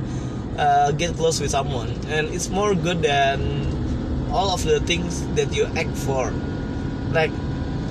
uh, 0.57 0.89
get 0.95 1.13
close 1.17 1.37
with 1.41 1.51
someone. 1.51 1.93
And 2.09 2.29
it's 2.33 2.49
more 2.49 2.73
good 2.73 3.01
than 3.05 3.65
all 4.29 4.53
of 4.53 4.61
the 4.61 4.79
things 4.85 5.25
that 5.33 5.53
you 5.53 5.65
act 5.77 5.93
for. 5.93 6.29
Like 7.09 7.33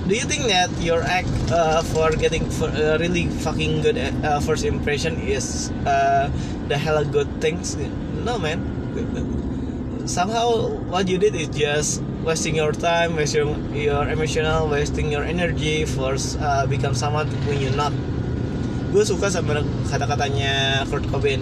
do 0.08 0.16
you 0.16 0.24
think 0.24 0.48
that 0.48 0.72
your 0.80 1.04
act 1.04 1.28
uh, 1.52 1.84
for 1.92 2.08
getting 2.16 2.48
for, 2.48 2.72
uh, 2.72 2.96
really 2.96 3.28
fucking 3.44 3.84
good 3.84 4.00
uh, 4.00 4.40
first 4.40 4.64
impression 4.64 5.20
is 5.20 5.68
uh, 5.84 6.32
the 6.68 6.78
hella 6.78 7.04
good 7.04 7.28
things? 7.44 7.76
No 8.24 8.40
man. 8.40 8.64
Somehow 10.08 10.72
what 10.88 11.08
you 11.08 11.18
did 11.18 11.36
is 11.36 11.52
just 11.52 12.00
wasting 12.28 12.60
your 12.60 12.76
time, 12.76 13.16
wasting 13.16 13.56
your 13.72 14.04
emotional, 14.04 14.68
wasting 14.68 15.08
your 15.08 15.24
energy 15.24 15.88
for 15.88 16.12
uh, 16.44 16.68
become 16.68 16.92
someone 16.92 17.24
who 17.48 17.56
you 17.56 17.72
not. 17.72 17.88
Gue 18.92 19.00
suka 19.00 19.32
sama 19.32 19.64
kata-katanya 19.88 20.84
Kurt 20.92 21.08
Cobain. 21.08 21.40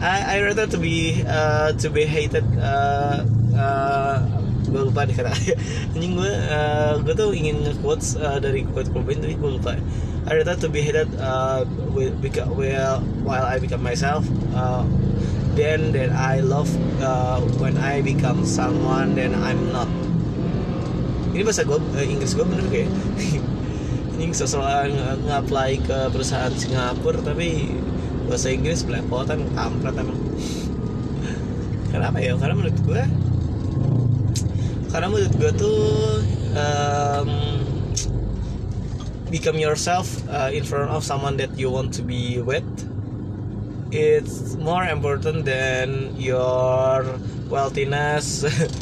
I, 0.00 0.40
I 0.40 0.48
rather 0.48 0.64
to 0.64 0.80
be 0.80 1.20
uh, 1.28 1.76
to 1.76 1.92
be 1.92 2.08
hated. 2.08 2.48
Uh, 2.56 3.28
uh, 3.52 4.24
gue 4.72 4.88
lupa 4.88 5.04
nih 5.04 5.20
kata 5.20 5.36
anjing 5.92 6.16
gue 6.16 6.32
uh, 6.48 6.96
gue 7.04 7.12
tuh 7.12 7.36
ingin 7.36 7.60
quotes 7.84 8.16
uh, 8.16 8.40
dari 8.40 8.64
Kurt 8.72 8.88
Cobain 8.88 9.20
tapi 9.20 9.36
gue 9.36 9.50
lupa 9.60 9.76
I 10.24 10.32
rather 10.40 10.56
to 10.64 10.72
be 10.72 10.80
hated 10.80 11.12
uh, 11.20 11.68
because, 12.24 12.48
well, 12.56 13.04
while 13.20 13.44
I 13.44 13.60
become 13.60 13.84
myself 13.84 14.24
uh, 14.56 14.88
then 15.52 15.92
that 15.92 16.08
I 16.16 16.40
love 16.40 16.72
uh, 17.04 17.44
when 17.60 17.76
I 17.76 18.00
become 18.00 18.48
someone 18.48 19.12
then 19.12 19.36
I'm 19.36 19.60
not 19.76 19.92
ini 21.32 21.42
bahasa 21.42 21.64
gue 21.64 21.80
eh, 21.96 22.06
Inggris 22.12 22.36
gue 22.36 22.44
bener 22.44 22.66
kayak 22.68 22.90
ini 24.20 24.30
seseorang 24.36 24.92
nge-apply 25.26 25.70
ke 25.82 25.98
perusahaan 26.12 26.52
Singapura 26.52 27.18
tapi 27.24 27.72
bahasa 28.28 28.52
Inggris 28.52 28.84
belepotan 28.86 29.48
kampret 29.56 29.96
emang. 29.98 30.20
Kenapa 31.92 32.22
ya? 32.22 32.36
Karena 32.38 32.54
menurut 32.54 32.78
gue 32.84 33.02
karena 34.92 35.08
menurut 35.08 35.32
gue 35.40 35.52
tuh 35.56 35.80
um, 36.52 37.30
become 39.32 39.56
yourself 39.56 40.20
uh, 40.28 40.52
in 40.52 40.68
front 40.68 40.92
of 40.92 41.00
someone 41.00 41.40
that 41.40 41.48
you 41.56 41.72
want 41.72 41.96
to 41.96 42.04
be 42.04 42.44
with. 42.44 42.68
It's 43.88 44.56
more 44.60 44.84
important 44.84 45.48
than 45.48 46.12
your 46.20 47.04
wealthiness 47.48 48.44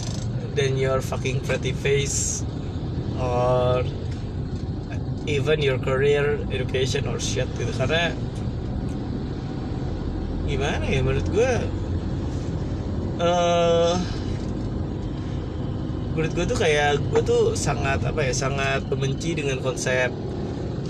than 0.61 0.77
your 0.77 1.01
fucking 1.01 1.41
pretty 1.41 1.73
face 1.73 2.45
or 3.17 3.81
even 5.25 5.65
your 5.65 5.81
career 5.81 6.37
education 6.53 7.09
or 7.09 7.17
shit 7.17 7.49
gitu. 7.57 7.73
Karena 7.73 8.13
gimana 10.45 10.85
ya 10.85 11.01
menurut 11.01 11.25
gue 11.33 11.53
uh, 13.23 13.95
menurut 16.13 16.33
gue 16.35 16.45
tuh 16.45 16.59
kayak 16.59 16.99
gue 16.99 17.23
tuh 17.23 17.55
sangat 17.55 18.03
apa 18.03 18.21
ya 18.27 18.35
sangat 18.35 18.83
membenci 18.91 19.39
dengan 19.39 19.63
konsep 19.63 20.11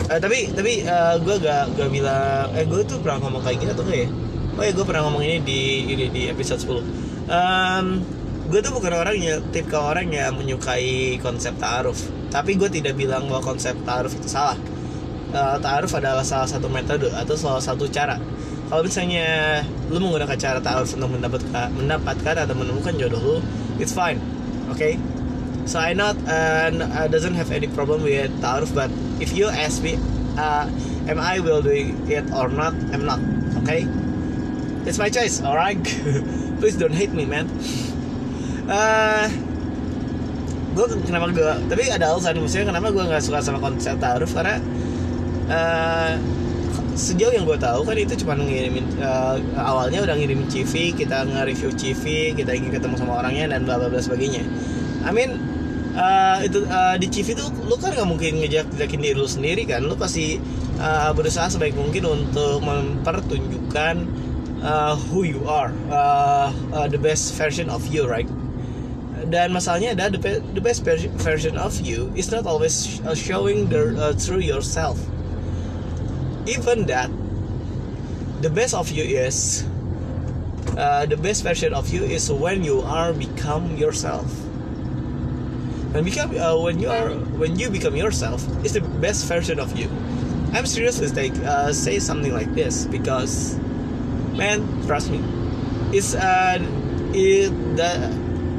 uh, 0.09 0.17
tapi 0.17 0.49
tapi 0.57 0.89
uh, 0.89 1.21
gue 1.21 1.37
gak 1.45 1.77
gak 1.77 1.91
bilang 1.93 2.49
eh 2.57 2.65
gue 2.65 2.81
tuh 2.89 3.05
pernah 3.05 3.21
ngomong 3.29 3.45
kayak 3.45 3.59
gini 3.61 3.71
atau 3.77 3.85
enggak 3.85 4.01
ya? 4.01 4.11
Oh 4.57 4.63
ya 4.65 4.73
gue 4.73 4.87
pernah 4.89 5.03
ngomong 5.07 5.23
ini 5.29 5.37
di 5.45 5.61
ini 5.93 6.05
di 6.09 6.23
episode 6.33 6.61
10 6.65 7.29
um, 7.29 7.87
gue 8.51 8.59
tuh 8.59 8.75
bukan 8.75 8.93
orang 8.99 9.15
yang 9.15 9.39
tipe 9.55 9.79
orang 9.79 10.11
yang 10.11 10.35
menyukai 10.35 11.23
konsep 11.23 11.55
taaruf. 11.63 12.11
Tapi 12.35 12.59
gue 12.59 12.67
tidak 12.67 12.99
bilang 12.99 13.31
bahwa 13.31 13.55
konsep 13.55 13.79
taaruf 13.87 14.11
itu 14.19 14.27
salah. 14.27 14.59
Uh, 15.31 15.55
taaruf 15.63 15.95
adalah 15.95 16.27
salah 16.27 16.51
satu 16.51 16.67
metode 16.67 17.07
atau 17.15 17.39
salah 17.39 17.63
satu 17.63 17.87
cara. 17.87 18.19
Kalau 18.67 18.83
misalnya 18.83 19.63
lu 19.87 20.03
menggunakan 20.03 20.35
cara 20.35 20.59
taaruf 20.59 20.91
untuk 20.99 21.15
mendapatkan 21.15 21.71
mendapatkan 21.71 22.35
atau 22.43 22.55
menemukan 22.59 22.95
jodoh 22.99 23.23
lu 23.23 23.37
it's 23.79 23.95
fine. 23.95 24.19
Oke? 24.67 24.79
Okay? 24.79 24.95
so 25.71 25.79
I 25.79 25.95
not 25.95 26.17
and 26.27 26.83
uh, 26.83 27.07
doesn't 27.07 27.35
have 27.35 27.53
any 27.53 27.69
problem 27.69 28.03
with 28.03 28.31
taaruf 28.43 28.75
but 28.75 28.91
if 29.21 29.31
you 29.37 29.47
ask 29.47 29.83
me 29.83 29.99
uh, 30.35 30.67
am 31.07 31.19
I 31.21 31.39
will 31.39 31.63
do 31.63 31.71
it 31.71 32.27
or 32.35 32.49
not 32.49 32.75
I'm 32.91 33.07
not. 33.07 33.21
Okay 33.63 33.87
it's 34.87 34.99
my 34.99 35.11
choice 35.11 35.43
alright? 35.43 35.79
Please 36.61 36.77
don't 36.77 36.95
hate 36.95 37.13
me 37.13 37.25
man 37.25 37.47
uh, 38.71 39.27
gue 40.71 40.87
kenapa 41.03 41.27
gue 41.35 41.55
tapi 41.67 41.83
ada 41.91 42.15
alasan 42.15 42.39
maksudnya 42.39 42.71
kenapa 42.71 42.95
gue 42.95 43.05
nggak 43.05 43.23
suka 43.23 43.43
sama 43.43 43.59
konsep 43.59 43.99
taruh 43.99 44.31
karena 44.31 44.63
uh, 45.51 46.15
sejauh 46.95 47.35
yang 47.35 47.45
gue 47.49 47.59
tahu 47.59 47.83
kan 47.83 47.97
itu 47.99 48.15
cuma 48.23 48.39
ngirimin 48.39 48.87
uh, 49.03 49.37
awalnya 49.59 50.05
udah 50.07 50.15
ngirimin 50.15 50.47
CV 50.47 50.95
kita 50.95 51.27
nge-review 51.27 51.75
CV 51.75 52.35
kita 52.39 52.55
ingin 52.55 52.71
ketemu 52.71 52.95
sama 53.01 53.25
orangnya 53.25 53.57
dan 53.57 53.67
bla 53.67 53.81
bla 53.81 53.89
bla 53.89 53.99
sebagainya. 54.03 54.45
I 55.03 55.11
mean 55.11 55.41
uh, 55.97 56.45
itu 56.45 56.67
uh, 56.69 56.95
di 57.01 57.07
CV 57.09 57.35
itu 57.35 57.45
lu 57.67 57.75
kan 57.81 57.97
nggak 57.97 58.09
mungkin 58.09 58.33
ngejek-jekin 58.45 59.01
diri 59.01 59.17
lu 59.17 59.27
sendiri 59.27 59.63
kan 59.67 59.83
lu 59.83 59.97
pasti 59.97 60.39
uh, 60.79 61.11
berusaha 61.17 61.51
sebaik 61.51 61.75
mungkin 61.75 62.05
untuk 62.07 62.63
mempertunjukkan 62.63 63.95
uh, 64.63 64.95
who 65.11 65.25
you 65.25 65.41
are 65.49 65.73
uh, 65.89 66.53
uh, 66.75 66.87
the 66.87 67.01
best 67.01 67.35
version 67.35 67.73
of 67.73 67.81
you 67.89 68.05
right 68.05 68.29
dan 69.31 69.55
masalahnya 69.55 69.95
ada 69.95 70.11
the, 70.11 70.43
the 70.55 70.63
best 70.63 70.83
version 71.23 71.55
of 71.57 71.79
you 71.81 72.11
is 72.19 72.31
not 72.35 72.45
always 72.47 72.99
uh, 73.07 73.15
showing 73.15 73.71
the 73.71 73.95
uh, 73.95 74.13
through 74.13 74.43
yourself. 74.43 74.99
Even 76.51 76.87
that 76.91 77.09
the 78.43 78.51
best 78.51 78.75
of 78.75 78.91
you 78.91 79.07
is 79.07 79.65
uh, 80.75 81.07
the 81.07 81.17
best 81.17 81.47
version 81.47 81.73
of 81.73 81.89
you 81.95 82.03
is 82.03 82.27
when 82.27 82.65
you 82.67 82.83
are 82.83 83.15
become 83.15 83.77
yourself. 83.79 84.27
When 85.95 86.05
become 86.05 86.35
uh, 86.35 86.59
when 86.59 86.79
you 86.83 86.91
are 86.91 87.15
when 87.39 87.59
you 87.59 87.71
become 87.71 87.95
yourself 87.95 88.43
is 88.67 88.75
the 88.75 88.83
best 88.99 89.27
version 89.27 89.59
of 89.63 89.75
you. 89.79 89.91
I'm 90.51 90.67
seriously 90.67 91.07
like 91.15 91.35
uh, 91.47 91.71
say 91.71 92.03
something 92.03 92.35
like 92.35 92.51
this 92.59 92.87
because 92.91 93.55
man 94.35 94.67
trust 94.87 95.11
me 95.11 95.23
it's 95.93 96.15
uh 96.15 96.59
it 97.15 97.51
that 97.77 98.11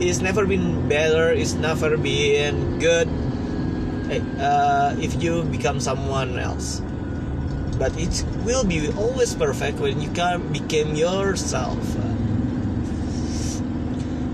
it's 0.01 0.19
never 0.19 0.49
been 0.49 0.89
better 0.89 1.29
it's 1.29 1.53
never 1.53 1.95
been 1.95 2.81
good. 2.81 3.07
Uh, 4.41 4.91
if 4.99 5.15
you 5.23 5.47
become 5.47 5.79
someone 5.79 6.35
else. 6.35 6.81
But 7.79 7.95
it 7.95 8.25
will 8.43 8.67
be 8.67 8.91
always 8.99 9.31
perfect 9.33 9.79
when 9.79 10.01
you 10.03 10.11
can 10.11 10.51
become 10.51 10.99
yourself. 10.99 11.79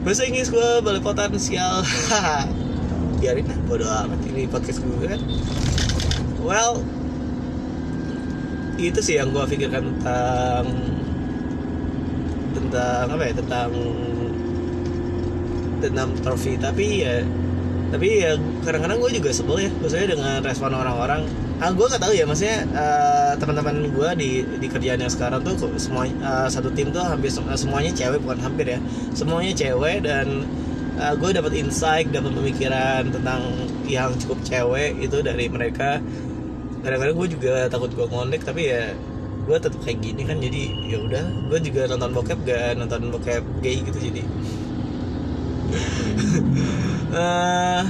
Bahasa 0.01 0.25
Inggris 0.25 0.49
gue 0.49 0.81
balik 0.81 1.03
potensial 1.03 1.83
biarin 3.21 3.49
lah 3.49 3.59
bodo 3.67 3.85
amat 3.85 4.23
ini 4.29 4.47
podcast 4.47 4.79
gue 4.79 5.05
kan? 5.05 5.21
Well 6.41 6.81
itu 8.77 8.99
sih 9.01 9.17
yang 9.17 9.33
gue 9.33 9.43
pikirkan 9.45 9.99
tentang 9.99 10.65
tentang 12.55 13.05
apa 13.09 13.23
ya 13.25 13.33
tentang 13.35 13.69
tentang 15.79 16.13
trofi. 16.21 16.55
Tapi 16.59 16.85
ya 17.05 17.21
tapi 17.87 18.19
ya 18.19 18.35
kadang-kadang 18.67 18.99
gue 18.99 19.11
juga 19.15 19.29
sebel 19.31 19.57
ya 19.63 19.69
maksudnya 19.79 20.07
dengan 20.11 20.43
respon 20.43 20.75
orang-orang. 20.75 21.23
Ah 21.57 21.71
gue 21.73 21.85
nggak 21.87 22.03
tahu 22.03 22.13
ya 22.13 22.27
maksudnya 22.27 22.67
uh, 22.75 23.33
teman-teman 23.39 23.89
gue 23.89 24.09
di 24.19 24.29
di 24.59 24.67
kerjaan 24.67 24.99
yang 25.01 25.09
sekarang 25.09 25.41
tuh 25.41 25.55
semua 25.79 26.05
uh, 26.21 26.45
satu 26.51 26.69
tim 26.75 26.91
tuh 26.91 27.01
hampir 27.01 27.31
semuanya 27.31 27.91
cewek 27.95 28.19
bukan 28.21 28.39
hampir 28.43 28.75
ya. 28.75 28.79
Semuanya 29.15 29.55
cewek 29.55 30.03
dan 30.03 30.43
uh, 30.99 31.15
gue 31.15 31.29
dapat 31.31 31.55
insight 31.55 32.11
dapat 32.11 32.35
pemikiran 32.35 33.07
tentang 33.07 33.41
yang 33.87 34.11
cukup 34.19 34.43
cewek 34.43 34.99
itu 34.99 35.17
dari 35.23 35.47
mereka. 35.47 36.03
Kadang-kadang 36.83 37.15
gue 37.15 37.27
juga 37.39 37.53
takut 37.71 37.89
gue 37.95 38.05
ngondek 38.05 38.43
tapi 38.43 38.67
ya 38.67 38.91
gue 39.47 39.55
tetap 39.55 39.79
kayak 39.79 40.03
gini 40.03 40.27
kan 40.27 40.43
jadi 40.43 40.63
ya 40.91 40.97
udah. 41.07 41.25
Gue 41.47 41.59
juga 41.63 41.87
nonton 41.87 42.11
bokep 42.11 42.39
gak 42.43 42.75
nonton 42.75 43.15
bokep 43.15 43.43
gay 43.63 43.79
gitu 43.79 43.95
jadi 44.11 44.27
uh, 47.17 47.81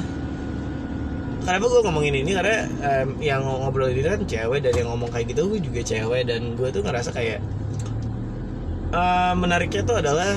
kenapa 1.47 1.65
gue 1.71 1.81
ngomongin 1.87 2.15
ini 2.21 2.31
karena 2.35 2.67
um, 2.83 3.09
yang 3.23 3.41
ngobrol 3.43 3.87
ini 3.87 4.03
kan 4.03 4.19
cewek 4.27 4.59
dan 4.63 4.73
yang 4.75 4.91
ngomong 4.91 5.07
kayak 5.07 5.31
gitu 5.31 5.47
gue 5.47 5.59
juga 5.63 5.81
cewek 5.83 6.27
dan 6.27 6.59
gue 6.59 6.69
tuh 6.69 6.83
ngerasa 6.83 7.15
kayak 7.15 7.39
uh, 8.91 9.33
menariknya 9.35 9.81
tuh 9.87 9.97
adalah 9.99 10.35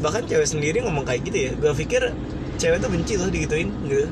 bahkan 0.00 0.22
cewek 0.28 0.46
sendiri 0.46 0.78
ngomong 0.84 1.02
kayak 1.02 1.26
gitu 1.26 1.38
ya. 1.50 1.52
Gue 1.58 1.72
pikir 1.74 2.14
cewek 2.56 2.78
tuh 2.78 2.90
benci 2.92 3.18
loh 3.18 3.30
digituin 3.30 3.68
gitu. 3.88 4.06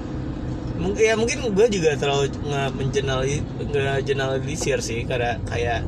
Ya 0.98 1.14
mungkin 1.14 1.54
gue 1.54 1.66
juga 1.70 1.94
terlalu 1.94 2.34
nggak 2.34 2.70
mengeneralisir 2.74 4.82
sih 4.82 5.06
karena 5.06 5.38
kayak 5.46 5.86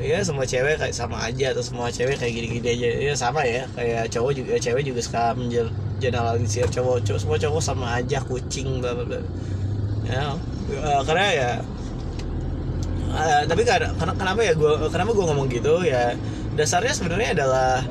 ya 0.00 0.18
semua 0.24 0.48
cewek 0.48 0.80
kayak 0.80 0.96
sama 0.96 1.20
aja 1.20 1.52
atau 1.52 1.60
semua 1.60 1.92
cewek 1.92 2.16
kayak 2.16 2.32
gini-gini 2.32 2.68
aja. 2.72 2.88
Ya 3.12 3.14
sama 3.14 3.44
ya 3.44 3.68
kayak 3.76 4.08
cowok 4.08 4.32
juga 4.32 4.52
cewek 4.56 4.82
juga 4.88 5.00
suka 5.04 5.36
mengeneralisir 5.36 6.66
cowok. 6.72 7.04
Cowok 7.04 7.20
semua 7.20 7.36
cowok 7.36 7.62
sama 7.62 7.86
aja 8.00 8.18
kucing 8.24 8.80
bla 8.80 8.96
bla 8.96 9.04
bla. 9.04 9.20
Ya 10.08 10.34
uh, 10.80 11.00
karena 11.04 11.26
ya 11.30 11.50
uh, 13.12 13.42
tapi 13.44 13.62
karena 13.62 13.92
kenapa 13.94 14.40
ya 14.40 14.56
gue 14.56 14.72
kenapa 14.88 15.10
gue 15.12 15.24
ngomong 15.28 15.46
gitu? 15.52 15.84
Ya 15.84 16.16
dasarnya 16.56 16.96
sebenarnya 16.96 17.36
adalah 17.36 17.84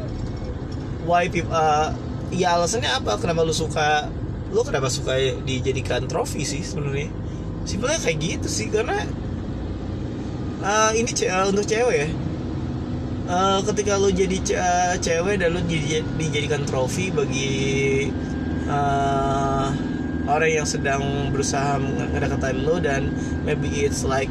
why 1.06 1.30
people 1.30 1.54
uh, 1.54 1.93
ya 2.34 2.58
alasannya 2.58 2.89
apa? 2.89 3.22
Kenapa 3.22 3.45
lu 3.45 3.54
suka 3.54 4.10
lu 4.50 4.65
kenapa 4.65 4.89
suka 4.89 5.13
dijadikan 5.45 6.10
trofi 6.10 6.41
sih 6.41 6.65
sebenarnya? 6.65 7.13
Simpelnya 7.69 8.02
kayak 8.02 8.17
gitu 8.17 8.48
sih 8.50 8.67
karena 8.74 9.06
uh, 10.63 10.91
ini 10.95 11.12
ce 11.12 11.26
uh, 11.28 11.48
untuk 11.48 11.65
cewek 11.65 11.95
ya? 12.06 12.10
Uh, 13.30 13.62
ketika 13.62 13.93
lu 14.02 14.10
jadi 14.10 14.38
ce 14.41 14.56
uh, 14.58 14.95
cewek 14.98 15.38
dan 15.38 15.54
lu 15.54 15.62
jadi 15.69 16.02
dijadikan 16.17 16.65
trofi 16.65 17.13
bagi 17.13 18.10
uh, 18.65 19.69
orang 20.26 20.52
yang 20.62 20.67
sedang 20.67 21.30
berusaha 21.30 21.78
ngedekatin 22.13 22.58
lu 22.65 22.82
dan 22.82 23.13
maybe 23.45 23.69
it's 23.86 24.02
like 24.02 24.30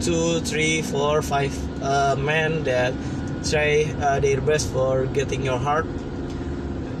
two, 0.00 0.40
three, 0.48 0.80
four, 0.80 1.20
five 1.20 1.52
uh, 1.84 2.16
men 2.16 2.64
that 2.64 2.96
try 3.44 3.84
uh, 4.00 4.16
their 4.20 4.40
best 4.40 4.72
for 4.72 5.04
getting 5.12 5.44
your 5.44 5.60
heart. 5.60 5.88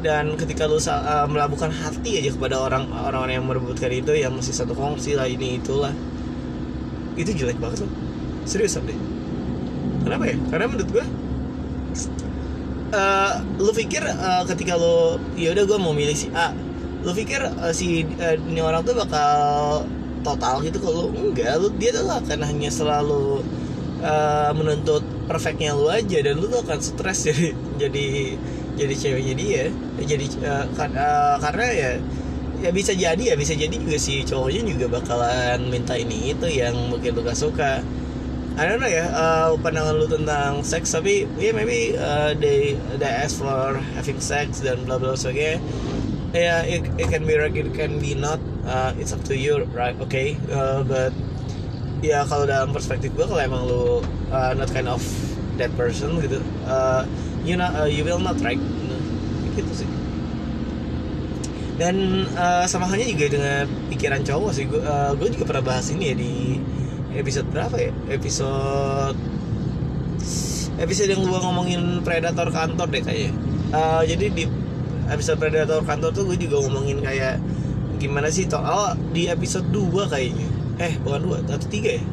Dan 0.00 0.36
ketika 0.40 0.64
lu 0.64 0.80
uh, 0.80 1.28
melabuhkan 1.28 1.68
hati 1.68 2.24
aja 2.24 2.32
kepada 2.32 2.56
orang 2.56 2.88
orang 2.88 3.36
yang 3.36 3.44
merebutkan 3.44 3.92
itu 3.92 4.16
yang 4.16 4.32
masih 4.32 4.56
satu 4.56 4.72
kongsi 4.72 5.12
lah 5.16 5.28
ini 5.28 5.60
itulah. 5.60 5.92
Itu 7.16 7.36
jelek 7.36 7.60
banget 7.60 7.84
loh 7.84 8.09
serius 8.50 8.74
deh 8.82 8.98
kenapa 10.02 10.24
ya? 10.26 10.36
Karena 10.50 10.66
menurut 10.66 10.90
gue 10.90 11.06
uh, 12.90 13.32
lu 13.60 13.70
pikir 13.70 14.02
uh, 14.02 14.42
ketika 14.48 14.74
lu 14.74 15.20
ya 15.38 15.54
udah 15.54 15.64
gue 15.68 15.78
mau 15.78 15.94
milih 15.94 16.16
si 16.16 16.28
A 16.34 16.50
lu 17.00 17.14
pikir 17.16 17.40
uh, 17.40 17.72
si 17.72 18.04
uh, 18.18 18.36
ini 18.36 18.60
orang 18.60 18.84
tuh 18.84 18.96
bakal 18.98 19.30
total 20.20 20.60
gitu? 20.60 20.82
Kalau 20.82 21.14
enggak 21.14 21.56
lu 21.62 21.72
dia 21.80 21.96
tuh 21.96 22.04
akan 22.10 22.44
hanya 22.44 22.68
selalu 22.68 23.40
uh, 24.04 24.52
menuntut 24.52 25.00
perfectnya 25.24 25.72
lu 25.72 25.88
aja 25.88 26.20
dan 26.20 26.36
lu 26.36 26.50
tuh 26.50 26.60
akan 26.60 26.78
stres 26.82 27.24
jadi 27.30 27.56
jadi 27.80 28.06
jadi 28.76 28.94
ceweknya 28.96 29.34
dia. 29.36 29.64
Jadi 30.00 30.26
uh, 30.44 30.64
kan, 30.76 30.92
uh, 30.92 31.36
karena 31.40 31.66
ya 31.72 31.90
ya 32.60 32.70
bisa 32.76 32.92
jadi 32.92 33.32
ya 33.32 33.34
bisa 33.40 33.56
jadi 33.56 33.72
juga 33.72 33.96
si 33.96 34.20
cowoknya 34.20 34.76
juga 34.76 35.00
bakalan 35.00 35.72
minta 35.72 35.96
ini 35.96 36.36
itu 36.36 36.44
yang 36.44 36.76
mungkin 36.92 37.16
lu 37.16 37.24
gak 37.24 37.40
suka 37.40 37.80
I 38.60 38.68
don't 38.68 38.76
know 38.76 38.92
ya 38.92 39.08
uh, 39.08 39.56
pandangan 39.56 39.96
lu 39.96 40.04
tentang 40.04 40.60
seks 40.60 40.92
tapi 40.92 41.24
yeah, 41.40 41.56
maybe 41.56 41.96
uh, 41.96 42.36
they 42.36 42.76
they 43.00 43.08
ask 43.08 43.40
for 43.40 43.80
having 43.96 44.20
sex 44.20 44.60
dan 44.60 44.84
bla 44.84 45.00
bla 45.00 45.16
sebagainya. 45.16 45.64
Ya 46.36 46.60
yeah, 46.60 46.60
it, 46.68 46.84
it 47.00 47.08
can 47.08 47.24
be 47.24 47.40
right 47.40 47.56
it 47.56 47.72
can 47.72 47.96
be 47.96 48.12
not 48.12 48.36
uh, 48.68 48.92
it's 49.00 49.16
up 49.16 49.24
to 49.24 49.32
you 49.32 49.64
right 49.72 49.96
okay 50.04 50.36
uh, 50.52 50.84
but 50.84 51.08
ya 52.04 52.28
kalau 52.28 52.44
dalam 52.44 52.76
perspektif 52.76 53.16
gue 53.16 53.24
kalau 53.24 53.40
emang 53.40 53.64
lu 53.64 54.04
uh, 54.28 54.52
not 54.52 54.68
kind 54.76 54.92
of 54.92 55.00
that 55.56 55.72
person 55.80 56.20
gitu 56.20 56.44
uh, 56.68 57.08
you 57.40 57.56
not 57.56 57.72
uh, 57.72 57.88
you 57.88 58.04
will 58.04 58.20
not 58.20 58.36
right? 58.44 58.60
Gitu 59.56 59.72
sih. 59.72 59.88
Dan 61.80 62.28
uh, 62.36 62.68
sama 62.68 62.84
halnya 62.92 63.08
juga 63.08 63.40
dengan 63.40 63.64
pikiran 63.88 64.20
cowok 64.20 64.52
sih 64.52 64.68
gue 64.68 64.84
uh, 64.84 65.16
gue 65.16 65.32
juga 65.32 65.48
pernah 65.48 65.64
bahas 65.64 65.88
ini 65.88 66.12
ya 66.12 66.14
di 66.20 66.60
episode 67.14 67.46
berapa 67.50 67.76
ya? 67.76 67.92
Episode 68.12 69.18
episode 70.80 71.12
yang 71.12 71.22
gue 71.28 71.40
ngomongin 71.44 72.00
predator 72.00 72.48
kantor 72.48 72.88
deh 72.88 73.02
kayaknya. 73.04 73.32
Uh, 73.70 74.02
jadi 74.02 74.26
di 74.32 74.44
episode 75.12 75.38
predator 75.38 75.84
kantor 75.84 76.10
tuh 76.16 76.24
gue 76.32 76.38
juga 76.40 76.64
ngomongin 76.64 77.04
kayak 77.04 77.36
gimana 78.00 78.32
sih 78.32 78.48
toh 78.48 78.64
oh 78.64 78.96
di 79.12 79.28
episode 79.28 79.68
2 79.68 80.08
kayaknya. 80.08 80.48
Eh 80.80 80.96
bukan 81.04 81.20
dua 81.20 81.36
atau 81.44 81.68
tiga 81.68 82.00
ya? 82.00 82.04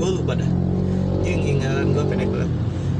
Gue 0.00 0.08
lupa 0.16 0.32
dah. 0.32 0.50
Yang 1.20 1.42
ingatan 1.60 1.92
gue 1.92 2.04
pendek 2.08 2.28
banget. 2.32 2.50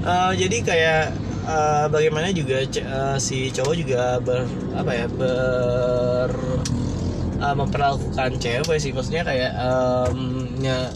Uh, 0.06 0.32
jadi 0.36 0.56
kayak 0.62 1.02
uh, 1.48 1.86
bagaimana 1.88 2.28
juga 2.36 2.60
uh, 2.84 3.16
si 3.16 3.48
cowok 3.48 3.74
juga 3.74 4.20
ber 4.20 4.44
apa 4.76 4.92
ya 4.92 5.06
ber 5.08 6.30
uh, 7.40 7.54
memperlakukan 7.56 8.36
cewek 8.36 8.76
sih. 8.76 8.92
Maksudnya 8.92 9.24
kayak 9.24 9.52
um, 9.56 10.44
ya, 10.60 10.92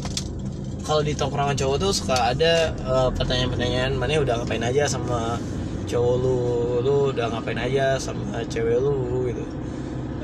kalau 0.86 1.02
di 1.04 1.12
tongkrongan 1.12 1.56
cowok 1.56 1.76
tuh 1.80 1.92
suka 1.92 2.16
ada 2.32 2.74
uh, 2.84 3.08
pertanyaan-pertanyaan 3.12 3.94
mana 3.96 4.20
udah 4.20 4.34
ngapain 4.40 4.64
aja 4.64 4.84
sama 4.88 5.36
cowok 5.86 6.14
lu? 6.22 6.38
Lu 6.82 6.94
udah 7.12 7.26
ngapain 7.32 7.58
aja 7.58 7.98
sama 7.98 8.42
cewek 8.46 8.78
lu? 8.80 9.28
Gitu. 9.28 9.44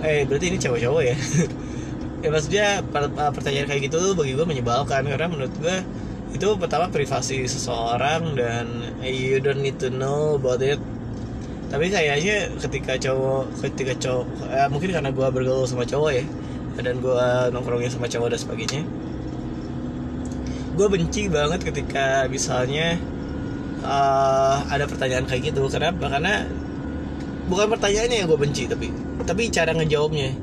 Eh 0.05 0.23
berarti 0.29 0.47
ini 0.53 0.59
cowok-cowok 0.61 1.03
ya? 1.03 1.17
Ya 2.25 2.33
maksudnya 2.33 2.81
pertanyaan 3.37 3.69
kayak 3.71 3.87
gitu 3.87 4.03
tuh 4.03 4.13
bagi 4.17 4.35
gue 4.35 4.43
menyebalkan 4.43 5.05
karena 5.05 5.29
menurut 5.31 5.53
gue 5.63 5.77
itu 6.35 6.49
pertama 6.59 6.91
privasi 6.91 7.45
seseorang 7.47 8.35
dan 8.35 8.67
you 9.05 9.39
don't 9.39 9.61
need 9.63 9.79
to 9.79 9.93
know 9.93 10.35
about 10.35 10.59
it. 10.65 10.81
Tapi 11.71 11.87
kayaknya 11.93 12.51
ketika 12.59 12.99
cowok 12.99 13.53
ketika 13.63 13.93
cowok 14.01 14.27
eh, 14.49 14.67
mungkin 14.73 14.91
karena 14.97 15.13
gue 15.13 15.27
bergaul 15.29 15.69
sama 15.69 15.85
cowok 15.87 16.11
ya 16.19 16.25
dan 16.83 16.99
gue 17.05 17.27
nongkrongnya 17.53 17.93
sama 17.93 18.09
cowok 18.11 18.33
dan 18.33 18.41
sebagainya 18.41 18.83
gue 20.77 20.87
benci 20.93 21.33
banget 21.33 21.65
ketika 21.65 22.29
misalnya 22.29 23.01
uh, 23.81 24.61
ada 24.69 24.85
pertanyaan 24.85 25.25
kayak 25.25 25.53
gitu. 25.53 25.65
Kenapa 25.73 26.13
karena 26.13 26.45
bukan 27.49 27.67
pertanyaannya 27.73 28.17
yang 28.23 28.29
gue 28.29 28.41
benci 28.41 28.69
tapi 28.69 28.93
tapi 29.25 29.49
cara 29.49 29.73
ngejawabnya. 29.73 30.37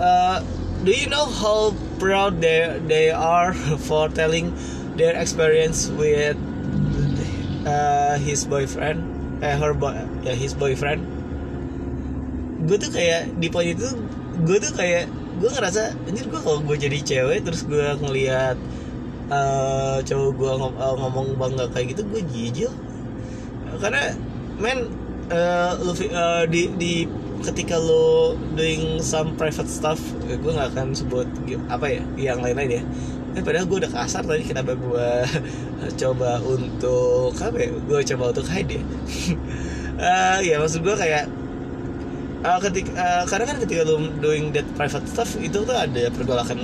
Uh, 0.00 0.40
do 0.82 0.90
you 0.90 1.06
know 1.06 1.28
how 1.28 1.70
proud 2.00 2.40
they 2.40 2.72
they 2.88 3.12
are 3.12 3.52
for 3.86 4.08
telling 4.08 4.50
their 4.96 5.12
experience 5.14 5.92
with 5.92 6.40
uh, 7.68 8.16
his 8.16 8.48
boyfriend? 8.48 9.04
Eh 9.44 9.52
her 9.52 9.76
boy 9.76 9.92
ya 10.24 10.32
his 10.32 10.56
boyfriend? 10.56 11.04
Gue 12.64 12.80
tuh 12.80 12.90
kayak 12.90 13.36
di 13.36 13.52
poin 13.52 13.68
itu 13.68 13.92
gue 14.40 14.56
tuh 14.56 14.72
kayak 14.72 15.12
gue 15.36 15.50
ngerasa 15.52 15.92
ini 16.08 16.24
gue 16.24 16.40
kalau 16.40 16.64
gue 16.64 16.76
jadi 16.80 16.98
cewek 17.04 17.44
terus 17.44 17.68
gue 17.68 17.84
ngelihat 18.00 18.56
uh, 19.30 19.98
cowok 20.02 20.30
gue 20.34 20.52
ngom 20.58 20.74
uh, 20.76 20.94
ngomong 20.98 21.28
bangga 21.38 21.66
kayak 21.70 21.96
gitu 21.96 22.02
gue 22.08 22.22
jijil. 22.30 22.72
Karena 23.78 24.14
men 24.56 24.88
uh, 25.30 25.76
uh, 25.76 26.44
di 26.48 26.70
di 26.76 26.92
ketika 27.44 27.76
lo 27.76 28.34
doing 28.56 28.98
some 29.04 29.36
private 29.36 29.68
stuff 29.68 30.00
gue 30.24 30.50
nggak 30.50 30.72
akan 30.72 30.96
sebut 30.96 31.28
apa 31.68 32.00
ya 32.00 32.02
yang 32.16 32.38
lain-lain 32.40 32.80
ya. 32.80 32.84
Eh, 33.36 33.44
padahal 33.44 33.68
gue 33.68 33.84
udah 33.84 33.92
kasar 33.92 34.24
tadi 34.24 34.48
kenapa 34.48 34.72
gue 34.72 35.08
coba 36.00 36.40
untuk 36.40 37.36
apa 37.36 37.56
ya 37.60 37.68
gue 37.68 38.00
coba 38.14 38.32
untuk 38.32 38.48
hide 38.48 38.80
ya. 38.80 38.84
Uh, 40.00 40.38
ya 40.48 40.56
maksud 40.56 40.80
gue 40.80 40.96
kayak 40.96 41.28
uh, 42.46 42.58
ketika 42.62 42.90
uh, 42.94 43.24
karena 43.26 43.44
kan 43.50 43.58
ketika 43.66 43.82
lo 43.82 43.98
doing 44.22 44.54
that 44.54 44.66
private 44.78 45.06
stuff 45.10 45.34
itu 45.42 45.66
tuh 45.66 45.74
ada 45.74 46.06
pergolakan 46.14 46.60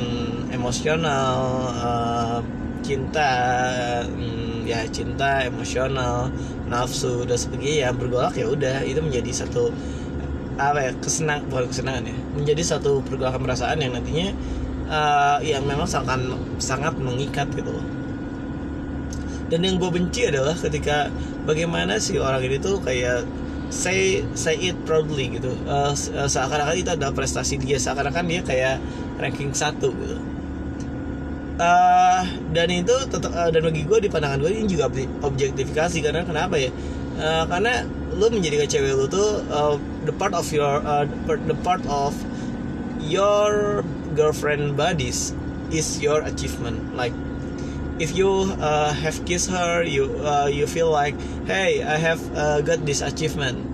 emosional 0.54 1.34
uh, 1.74 2.38
cinta 2.86 3.30
hmm, 4.06 4.62
ya 4.66 4.86
cinta 4.90 5.42
emosional 5.42 6.30
nafsu 6.70 7.26
dan 7.26 7.38
sebagainya. 7.38 7.90
Yang 7.90 7.96
bergolak 8.06 8.34
ya 8.38 8.46
udah 8.46 8.86
itu 8.86 9.02
menjadi 9.02 9.44
satu 9.44 9.74
apa 10.60 10.78
ya 10.78 10.92
kesenang 11.00 11.48
bukan 11.48 11.66
kesenangan 11.72 12.04
ya 12.06 12.16
menjadi 12.36 12.62
satu 12.76 13.00
pergolakan 13.08 13.40
perasaan 13.40 13.80
yang 13.80 13.96
nantinya 13.96 14.30
uh, 14.86 15.38
yang 15.42 15.64
memang 15.66 15.88
sangat 15.88 16.20
sangat 16.62 16.94
mengikat 17.00 17.50
gitu 17.58 17.72
loh. 17.74 17.86
Dan 19.52 19.68
yang 19.68 19.76
gue 19.76 19.92
benci 19.92 20.24
adalah 20.24 20.56
ketika 20.56 21.12
bagaimana 21.44 22.00
si 22.00 22.16
orang 22.16 22.40
ini 22.40 22.56
tuh 22.56 22.80
kayak 22.80 23.28
say 23.72 24.20
say 24.36 24.60
it 24.60 24.76
proudly 24.84 25.32
gitu. 25.32 25.56
Uh, 25.64 25.96
seakan-akan 26.28 26.76
itu 26.76 26.92
adalah 26.92 27.16
prestasi 27.16 27.56
dia. 27.56 27.80
Seakan-akan 27.80 28.28
dia 28.28 28.44
kayak 28.44 28.76
ranking 29.16 29.56
satu 29.56 29.96
gitu. 29.96 30.20
Uh, 31.56 32.22
dan 32.52 32.68
itu 32.68 32.92
tetap 33.08 33.32
uh, 33.32 33.48
dan 33.48 33.64
bagi 33.64 33.88
gue 33.88 33.98
di 34.04 34.08
pandangan 34.12 34.44
gue 34.44 34.52
ini 34.52 34.68
juga 34.68 34.92
objektifikasi. 35.24 35.98
Karena 36.04 36.22
kenapa 36.28 36.60
ya? 36.60 36.68
Uh, 37.16 37.48
karena 37.48 37.88
lu 38.12 38.28
menjadikan 38.28 38.68
cewek 38.68 38.92
lu 38.92 39.08
tuh 39.08 39.40
uh, 39.48 39.80
the 40.04 40.12
part 40.12 40.36
of 40.36 40.44
your 40.52 40.84
uh, 40.84 41.08
the 41.48 41.56
part 41.64 41.80
of 41.88 42.12
your 43.00 43.80
girlfriend 44.12 44.76
buddies 44.76 45.32
is 45.72 45.96
your 46.04 46.20
achievement. 46.28 46.92
Like 46.92 47.16
if 48.02 48.18
you 48.18 48.50
uh, 48.58 48.90
have 48.90 49.14
kissed 49.22 49.46
her 49.46 49.86
you 49.86 50.10
uh, 50.26 50.50
you 50.50 50.66
feel 50.66 50.90
like 50.90 51.14
hey 51.46 51.86
I 51.86 51.94
have 52.02 52.18
uh, 52.34 52.58
got 52.66 52.82
this 52.82 52.98
achievement. 52.98 53.70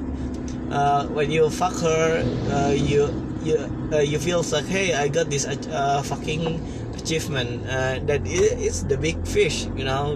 Uh, 0.68 1.08
when 1.16 1.32
you 1.32 1.48
fuck 1.48 1.72
her 1.80 2.20
uh, 2.52 2.76
you 2.76 3.08
you 3.40 3.56
uh, 3.88 4.04
you 4.04 4.20
feel 4.20 4.44
like 4.44 4.68
hey 4.68 4.92
I 4.92 5.08
got 5.08 5.32
this 5.32 5.48
uh, 5.48 6.04
fucking 6.04 6.60
achievement. 7.00 7.64
Uh, 7.64 8.04
that 8.04 8.20
is 8.28 8.84
the 8.84 9.00
big 9.00 9.16
fish 9.24 9.64
you 9.72 9.88
know 9.88 10.12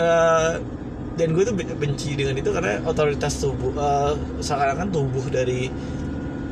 uh, 0.00 0.56
dan 1.18 1.34
gue 1.34 1.42
tuh 1.44 1.52
benci 1.58 2.14
dengan 2.14 2.38
itu 2.38 2.54
karena 2.54 2.78
otoritas 2.86 3.42
tubuh 3.42 3.74
uh, 3.74 4.14
seakan-akan 4.38 4.88
tubuh 4.94 5.26
dari 5.28 5.66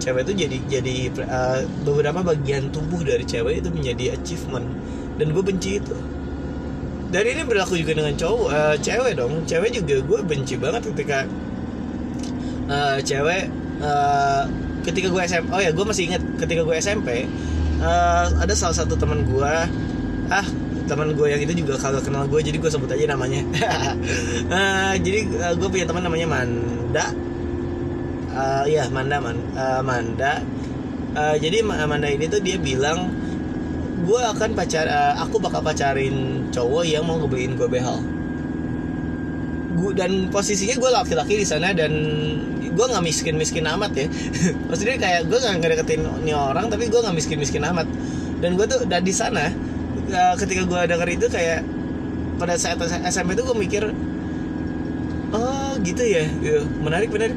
cewek 0.02 0.26
itu 0.28 0.44
jadi 0.44 0.56
jadi 0.68 0.96
uh, 1.22 1.60
beberapa 1.86 2.20
bagian 2.20 2.68
tubuh 2.74 3.00
dari 3.06 3.22
cewek 3.24 3.62
itu 3.64 3.70
menjadi 3.70 4.18
achievement. 4.18 4.66
Dan 5.16 5.32
gue 5.32 5.40
benci 5.40 5.80
itu 5.80 5.96
dan 7.06 7.22
ini 7.22 7.42
berlaku 7.46 7.78
juga 7.78 7.94
dengan 7.94 8.14
cowok 8.18 8.48
uh, 8.50 8.76
cewek 8.82 9.14
dong. 9.14 9.46
Cewek 9.46 9.70
juga 9.70 10.02
gue 10.02 10.20
benci 10.26 10.54
banget 10.58 10.82
ketika 10.90 11.22
uh, 12.66 12.98
cewek 12.98 13.46
uh, 13.78 14.42
ketika 14.82 15.10
gue 15.10 15.22
SMP 15.26 15.46
oh 15.50 15.60
ya 15.62 15.70
gue 15.70 15.84
masih 15.86 16.02
ingat 16.10 16.22
ketika 16.38 16.62
gue 16.62 16.74
SMP 16.78 17.26
uh, 17.82 18.26
ada 18.42 18.54
salah 18.54 18.74
satu 18.74 18.94
teman 18.94 19.26
gue 19.26 19.54
ah 20.30 20.46
teman 20.86 21.14
gue 21.18 21.26
yang 21.26 21.42
itu 21.42 21.66
juga 21.66 21.74
kagak 21.78 22.06
kenal 22.06 22.30
gue 22.30 22.38
jadi 22.42 22.56
gue 22.62 22.70
sebut 22.70 22.90
aja 22.90 23.06
namanya. 23.10 23.42
Uh, 24.46 24.94
jadi 25.06 25.20
uh, 25.42 25.54
gue 25.58 25.68
punya 25.70 25.86
teman 25.86 26.02
namanya 26.06 26.26
Manda. 26.30 27.06
Uh, 28.36 28.64
ya 28.68 28.86
Manda 28.92 29.18
man, 29.18 29.36
uh, 29.58 29.82
Manda. 29.82 30.42
Uh, 31.16 31.34
jadi 31.42 31.66
Manda 31.66 32.06
ini 32.06 32.30
tuh 32.30 32.38
dia 32.38 32.54
bilang 32.58 33.10
gue 34.06 34.20
akan 34.22 34.50
pacar 34.54 34.86
uh, 34.86 35.18
aku 35.26 35.42
bakal 35.42 35.60
pacarin 35.60 36.46
cowok 36.54 36.86
yang 36.86 37.02
mau 37.02 37.18
ngebeliin 37.18 37.58
gue 37.58 37.66
behel 37.66 37.98
gue 39.76 39.92
dan 39.92 40.32
posisinya 40.32 40.78
gue 40.78 40.90
laki-laki 40.94 41.42
di 41.42 41.46
sana 41.46 41.74
dan 41.76 41.92
gue 42.76 42.86
nggak 42.86 43.04
miskin 43.04 43.36
miskin 43.40 43.64
amat 43.64 43.92
ya. 43.96 44.06
Maksudnya 44.68 44.96
kayak 45.00 45.20
gue 45.28 45.38
nggak 45.40 45.54
ngedeketin 45.60 46.00
nih 46.24 46.36
orang 46.36 46.68
tapi 46.68 46.88
gue 46.88 47.00
nggak 47.00 47.16
miskin 47.16 47.36
miskin 47.40 47.64
amat. 47.64 47.88
Dan 48.40 48.56
gue 48.56 48.64
tuh 48.68 48.84
dan 48.88 49.04
di 49.04 49.12
sana 49.12 49.52
uh, 50.12 50.34
ketika 50.36 50.64
gue 50.64 50.80
denger 50.88 51.08
itu 51.12 51.26
kayak 51.28 51.60
pada 52.36 52.60
saat 52.60 52.76
SMP 53.08 53.32
itu 53.32 53.42
gue 53.44 53.56
mikir 53.56 53.82
oh 55.32 55.72
gitu 55.80 56.04
ya 56.04 56.24
gitu. 56.44 56.68
menarik 56.84 57.08
menarik 57.08 57.36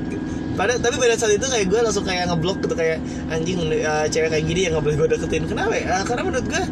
pada 0.59 0.75
tapi 0.75 0.99
pada 0.99 1.15
saat 1.15 1.39
itu 1.39 1.47
kayak 1.47 1.71
gue 1.71 1.79
langsung 1.79 2.03
kayak 2.03 2.27
ngeblok 2.27 2.59
gitu 2.67 2.75
kayak 2.75 2.99
anjing 3.31 3.63
uh, 3.79 4.03
cewek 4.11 4.27
kayak 4.27 4.43
gini 4.43 4.67
yang 4.67 4.75
nggak 4.75 4.83
boleh 4.83 4.97
gue 4.99 5.07
deketin. 5.15 5.47
Kenapa 5.47 5.71
ya? 5.79 5.87
Uh, 5.87 6.03
karena 6.03 6.21
menurut 6.27 6.47
gue 6.51 6.63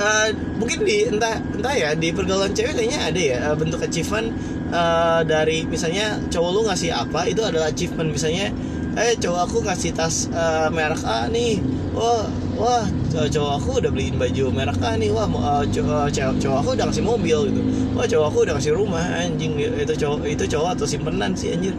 uh, 0.00 0.28
mungkin 0.56 0.78
di 0.88 0.96
entah 1.04 1.36
entah 1.52 1.74
ya 1.76 1.92
di 1.92 2.08
pergaulan 2.08 2.56
cewek 2.56 2.72
kayaknya 2.72 3.00
ada 3.04 3.20
ya 3.20 3.38
uh, 3.52 3.56
bentuk 3.60 3.84
achievement 3.84 4.32
uh, 4.72 5.20
dari 5.28 5.68
misalnya 5.68 6.16
cowok 6.32 6.50
lu 6.56 6.60
ngasih 6.72 6.90
apa 6.96 7.28
itu 7.28 7.44
adalah 7.44 7.68
achievement. 7.68 8.08
Misalnya 8.08 8.48
eh 8.96 9.12
cowok 9.20 9.40
aku 9.44 9.56
ngasih 9.68 9.92
tas 9.92 10.32
uh, 10.32 10.72
merek 10.72 11.04
A 11.04 11.28
nih. 11.28 11.60
Wah 11.92 12.47
wah 12.58 12.84
cowok 13.14 13.52
aku 13.62 13.70
udah 13.80 13.90
beliin 13.94 14.16
baju 14.18 14.44
merek 14.50 14.78
A 14.82 14.98
nih. 14.98 15.10
Wah 15.14 15.26
uh, 15.30 15.64
cowok, 15.64 16.10
cowok 16.12 16.58
aku 16.60 16.70
udah 16.74 16.86
kasih 16.90 17.04
mobil 17.06 17.38
gitu. 17.48 17.60
Wah 17.94 18.06
cowok 18.06 18.26
aku 18.28 18.38
udah 18.44 18.54
kasih 18.58 18.72
rumah 18.74 19.04
anjing. 19.16 19.54
Itu 19.56 19.94
cowok 19.94 20.26
itu 20.26 20.44
cowok 20.50 20.68
atau 20.76 20.86
simpenan 20.86 21.32
sih 21.38 21.54
anjir? 21.54 21.74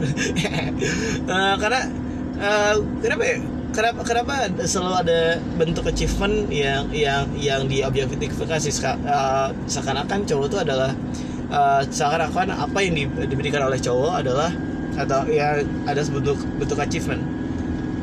Uh, 1.28 1.56
karena 1.62 1.82
uh, 2.40 2.76
kenapa 3.04 3.24
ya? 3.28 3.38
Kenapa 3.70 4.02
kenapa 4.02 4.34
selalu 4.66 4.96
ada 4.98 5.20
bentuk 5.62 5.86
achievement 5.86 6.50
yang 6.50 6.90
yang 6.90 7.30
yang 7.38 7.62
diobjektifikasi? 7.70 8.70
Uh, 9.06 9.54
seakan-akan 9.70 10.26
cowok 10.26 10.46
itu 10.50 10.58
adalah 10.58 10.90
uh, 11.54 11.86
seakan-akan 11.86 12.50
apa 12.50 12.78
yang 12.82 12.98
di, 12.98 13.04
diberikan 13.30 13.70
oleh 13.70 13.78
cowok 13.78 14.26
adalah 14.26 14.50
atau 14.98 15.22
ya 15.30 15.62
ada 15.86 16.02
bentuk 16.02 16.42
bentuk 16.58 16.82
achievement 16.82 17.22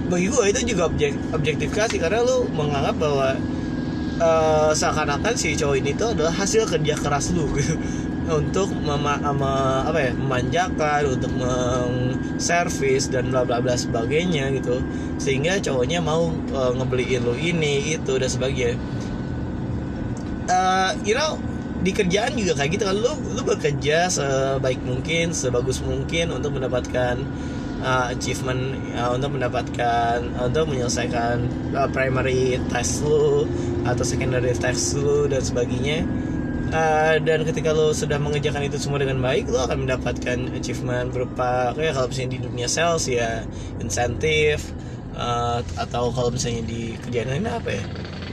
bagi 0.07 0.31
gue 0.31 0.45
itu 0.51 0.61
juga 0.75 0.89
objek, 0.89 1.13
objektifikasi 1.35 1.97
karena 1.99 2.23
lu 2.23 2.47
menganggap 2.55 2.97
bahwa 2.97 3.35
uh, 4.21 4.71
seakan-akan 4.73 5.35
si 5.37 5.59
cowok 5.59 5.77
ini 5.83 5.93
tuh 5.97 6.15
adalah 6.17 6.33
hasil 6.33 6.67
kerja 6.69 6.95
keras 6.99 7.35
lu 7.35 7.49
gitu. 7.59 7.77
Untuk 8.27 8.75
mema, 8.75 9.23
mema, 9.23 9.87
apa 9.87 10.03
ya 10.03 10.11
memanjakan 10.11 11.15
untuk 11.15 11.31
mengservis 11.39 13.07
dan 13.07 13.31
bla 13.31 13.47
bla 13.47 13.63
bla 13.63 13.79
sebagainya 13.79 14.51
gitu. 14.59 14.83
Sehingga 15.15 15.63
cowoknya 15.63 16.03
mau 16.03 16.35
uh, 16.51 16.75
ngebeliin 16.75 17.23
lu 17.23 17.39
ini 17.39 17.95
itu 17.95 18.19
dan 18.19 18.27
sebagainya. 18.27 18.83
Uh, 20.51 20.91
you 21.07 21.15
know 21.15 21.39
di 21.87 21.95
kerjaan 21.95 22.35
juga 22.35 22.59
kayak 22.59 22.75
gitu 22.75 22.85
kan. 22.91 22.99
Lu 22.99 23.15
lu 23.15 23.47
bekerja 23.47 24.11
sebaik 24.11 24.83
mungkin 24.83 25.31
sebagus 25.31 25.79
mungkin 25.87 26.35
untuk 26.35 26.59
mendapatkan 26.59 27.23
uh, 27.87 28.11
achievement 28.11 28.75
uh, 28.99 29.15
untuk 29.15 29.39
mendapatkan 29.39 30.27
untuk 30.43 30.67
menyelesaikan 30.67 31.47
uh, 31.79 31.89
primary 31.95 32.59
test 32.69 33.07
lu 33.07 33.47
atau 33.87 34.03
secondary 34.03 34.51
test 34.59 34.99
lu 34.99 35.31
dan 35.31 35.41
sebagainya. 35.41 36.03
Uh, 36.67 37.23
dan 37.23 37.47
ketika 37.47 37.71
lo 37.71 37.95
sudah 37.95 38.19
mengerjakan 38.19 38.67
itu 38.67 38.75
semua 38.75 38.99
dengan 38.99 39.23
baik 39.23 39.47
lo 39.47 39.63
akan 39.71 39.87
mendapatkan 39.87 40.51
achievement 40.51 41.15
berupa 41.15 41.71
kayak 41.79 41.95
kalau 41.95 42.11
misalnya 42.11 42.31
di 42.35 42.41
dunia 42.43 42.67
sales 42.67 43.07
ya 43.07 43.47
insentif 43.79 44.75
uh, 45.15 45.63
atau 45.79 46.11
kalau 46.11 46.35
misalnya 46.35 46.67
di 46.67 46.99
kerjaan 47.07 47.39
lain 47.39 47.47
apa 47.47 47.71
ya? 47.71 47.85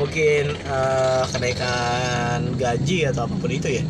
Mungkin 0.02 0.58
uh, 0.66 1.30
kenaikan 1.30 2.58
gaji 2.58 3.06
atau 3.14 3.30
apa 3.30 3.36
pun 3.38 3.54
itu 3.54 3.70
ya. 3.70 3.86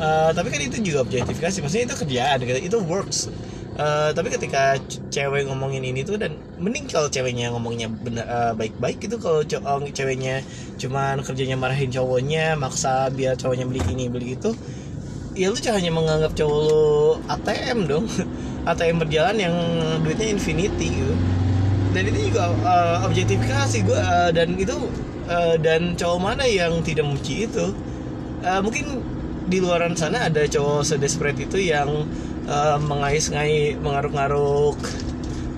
Uh, 0.00 0.32
tapi 0.32 0.48
kan 0.48 0.60
itu 0.60 0.80
juga 0.80 1.04
objektifikasi 1.04 1.60
maksudnya 1.60 1.84
itu 1.92 1.96
kerjaan 2.00 2.36
gitu. 2.48 2.60
Itu 2.72 2.78
works 2.80 3.28
Eh, 3.76 4.10
tapi 4.16 4.32
ketika 4.32 4.80
cewek 5.12 5.44
ngomongin 5.52 5.84
ini 5.84 6.00
tuh 6.00 6.16
dan 6.16 6.32
mending 6.56 6.88
kalau 6.88 7.12
ceweknya 7.12 7.52
ngomongnya 7.52 7.92
bener 7.92 8.24
eh, 8.24 8.52
baik-baik 8.56 9.04
gitu 9.04 9.20
kalau 9.20 9.44
co- 9.44 9.60
oh, 9.68 9.84
ceweknya 9.84 10.40
cuman 10.80 11.20
kerjanya 11.20 11.60
marahin 11.60 11.92
cowoknya 11.92 12.56
maksa 12.56 13.12
biar 13.12 13.36
cowoknya 13.36 13.68
beli 13.68 13.84
ini 13.92 14.08
beli 14.08 14.32
itu 14.32 14.56
ya 15.36 15.52
lu 15.52 15.58
hanya 15.60 15.92
menganggap 15.92 16.32
cowok 16.32 16.58
lu 16.68 16.84
ATM 17.28 17.78
dong. 17.84 18.06
ATM 18.70 18.96
berjalan 18.98 19.36
yang 19.38 19.54
duitnya 20.02 20.32
infinity 20.32 20.88
gitu. 20.96 21.14
Dan 21.94 22.02
itu 22.12 22.32
juga 22.32 22.52
eh, 22.52 22.96
objektifikasi 23.08 23.76
gue 23.88 23.98
eh, 24.00 24.30
dan 24.36 24.48
itu 24.56 24.76
eh, 25.28 25.56
dan 25.60 25.96
cowok 25.96 26.18
mana 26.20 26.44
yang 26.44 26.80
tidak 26.84 27.04
membenci 27.08 27.48
itu? 27.48 27.72
Eh, 28.44 28.60
mungkin 28.64 29.00
di 29.46 29.58
luaran 29.62 29.94
sana 29.94 30.26
ada 30.28 30.42
cowok 30.44 30.82
sedesperate 30.82 31.46
itu 31.46 31.58
yang 31.70 31.88
eh, 32.46 32.78
mengais-ngais 32.78 33.78
mengaruk-ngaruk 33.82 34.78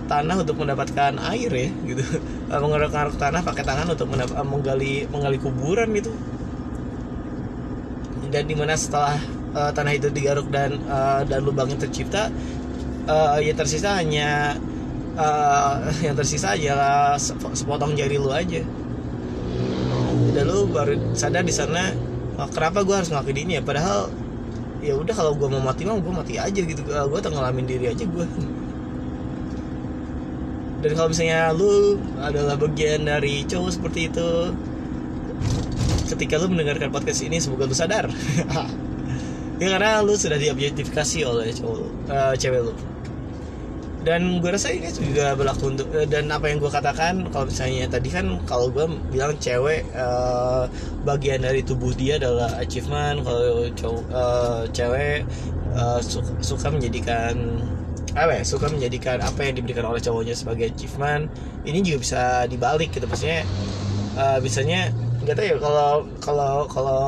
tanah 0.08 0.40
untuk 0.40 0.56
mendapatkan 0.56 1.20
air 1.36 1.52
ya 1.52 1.68
gitu. 1.84 2.04
Eh, 2.48 2.60
mengaruk-ngaruk 2.60 3.20
tanah 3.20 3.44
pakai 3.44 3.60
tangan 3.60 3.92
untuk 3.92 4.08
eh, 4.16 4.46
menggali 4.46 5.04
menggali 5.12 5.36
kuburan 5.36 5.92
gitu. 5.92 6.12
Dan 8.28 8.44
di 8.44 8.56
mana 8.56 8.76
setelah 8.76 9.16
eh, 9.52 9.70
tanah 9.72 9.92
itu 9.92 10.08
digaruk 10.08 10.48
dan 10.48 10.80
eh, 10.80 11.20
dan 11.28 11.40
lubangnya 11.44 11.76
tercipta 11.84 12.32
eh, 13.08 13.38
yang 13.44 13.56
tersisa 13.56 14.00
hanya 14.00 14.56
eh, 15.16 15.74
yang 16.04 16.16
tersisa 16.16 16.56
adalah 16.56 17.20
sep- 17.20 17.52
sepotong 17.52 17.92
jari 17.96 18.16
lu 18.16 18.32
aja. 18.32 18.64
Dan 20.32 20.44
lu 20.48 20.68
baru 20.72 21.16
sadar 21.16 21.42
di 21.44 21.52
sana 21.52 21.92
"Oh, 22.38 22.46
kenapa 22.52 22.86
gue 22.86 22.94
harus 22.94 23.10
ngelakuin 23.10 23.38
ini 23.42 23.52
ya? 23.58 23.62
Padahal 23.64 24.12
ya 24.78 24.94
udah 24.94 25.14
kalau 25.14 25.32
gue 25.34 25.48
mau 25.50 25.62
mati 25.62 25.82
mah 25.82 25.98
gue 25.98 26.14
mati 26.14 26.34
aja 26.38 26.60
gitu. 26.60 26.80
Gue 26.84 27.20
tenggelamin 27.22 27.66
diri 27.66 27.90
aja 27.90 28.04
gue 28.06 28.26
dan 30.78 30.94
kalau 30.94 31.10
misalnya 31.10 31.50
lu 31.50 31.98
adalah 32.22 32.54
bagian 32.54 33.02
dari 33.02 33.42
cowok 33.42 33.70
seperti 33.74 34.06
itu 34.06 34.30
ketika 36.14 36.38
lu 36.38 36.54
mendengarkan 36.54 36.94
podcast 36.94 37.26
ini 37.26 37.42
semoga 37.42 37.66
lu 37.66 37.76
sadar. 37.76 38.06
Ya 39.58 39.74
karena 39.74 40.06
lu 40.06 40.14
sudah 40.14 40.38
diobjektifikasi 40.38 41.26
oleh 41.26 41.50
cowok 41.50 41.82
eh, 42.06 42.34
cewek 42.38 42.62
lu 42.62 42.70
dan 44.08 44.40
gue 44.40 44.48
rasa 44.48 44.72
ini 44.72 44.88
juga 44.88 45.36
berlaku 45.36 45.76
untuk 45.76 45.88
eh, 45.92 46.08
dan 46.08 46.32
apa 46.32 46.48
yang 46.48 46.56
gue 46.64 46.72
katakan 46.72 47.28
kalau 47.28 47.44
misalnya 47.44 47.84
tadi 47.92 48.08
kan 48.08 48.24
kalau 48.48 48.72
gue 48.72 48.88
bilang 49.12 49.36
cewek 49.36 49.84
eh, 49.84 50.64
bagian 51.04 51.44
dari 51.44 51.60
tubuh 51.60 51.92
dia 51.92 52.16
adalah 52.16 52.56
achievement. 52.56 53.20
Kalau 53.20 53.68
eh, 53.68 54.60
cewek 54.72 55.28
eh, 55.76 56.00
su- 56.00 56.24
suka 56.40 56.72
menjadikan 56.72 57.36
apa 58.16 58.40
ya 58.40 58.42
suka 58.48 58.72
menjadikan 58.72 59.20
apa 59.20 59.44
yang 59.44 59.60
diberikan 59.60 59.84
oleh 59.84 60.00
cowoknya 60.00 60.32
sebagai 60.32 60.72
achievement 60.72 61.28
ini 61.68 61.84
juga 61.84 61.98
bisa 62.00 62.22
dibalik 62.48 62.88
gitu. 62.96 63.04
Maksudnya 63.04 63.44
eh, 64.16 64.38
biasanya 64.40 64.80
nggak 65.20 65.34
tahu 65.36 65.46
ya 65.52 65.56
kalau 65.60 65.90
kalau 66.24 66.54
kalau 66.72 67.02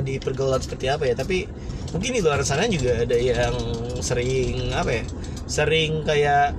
dipergaulan 0.00 0.62
seperti 0.64 0.88
apa 0.88 1.04
ya 1.04 1.14
tapi 1.18 1.44
mungkin 1.92 2.10
di 2.16 2.20
luar 2.24 2.40
sana 2.48 2.64
juga 2.64 3.04
ada 3.04 3.16
yang 3.20 3.52
sering 4.00 4.72
apa 4.72 5.02
ya 5.02 5.04
sering 5.46 6.02
kayak 6.02 6.52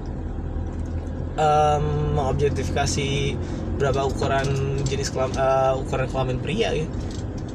em, 1.38 1.84
mengobjektifikasi 2.18 3.38
berapa 3.78 4.10
ukuran 4.10 4.48
jenis 4.90 5.14
kelam, 5.14 5.30
eh, 5.38 5.74
ukuran 5.78 6.08
kelamin 6.10 6.38
pria 6.42 6.74
ya 6.78 6.86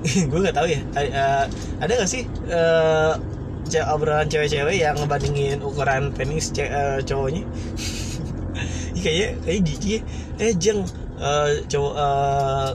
gue 0.03 0.39
nggak 0.39 0.55
tahu 0.55 0.67
ya. 0.71 0.81
Eh, 0.99 1.45
ada 1.83 1.93
nggak 1.95 2.11
sih 2.11 2.27
ce- 3.71 3.87
obrolan 3.87 4.27
cewek-cewek 4.27 4.77
yang 4.79 4.95
ngebandingin 4.99 5.59
ukuran 5.63 6.11
penis 6.15 6.51
ce- 6.51 6.71
eh, 6.71 6.99
cowoknya? 7.03 7.43
Kayaknya 9.03 9.29
kayak 9.43 9.61
jijik 9.67 9.91
ya. 9.91 10.01
eh 10.39 10.53
jeng 10.59 10.81
eh, 11.19 11.51
cowok 11.67 11.95
eh, 11.99 12.71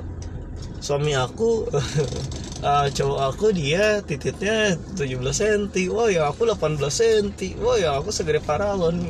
suami 0.79 1.11
aku 1.15 1.67
eh, 2.63 2.87
cowok 2.93 3.19
aku 3.33 3.45
dia 3.53 4.01
titiknya 4.01 4.77
17 4.97 5.33
cm 5.33 5.93
wah 5.93 6.09
ya 6.09 6.29
aku 6.29 6.49
18 6.49 6.81
cm 6.89 7.61
wah 7.61 7.77
ya 7.77 7.97
aku 7.99 8.09
segede 8.09 8.41
paralon 8.41 8.97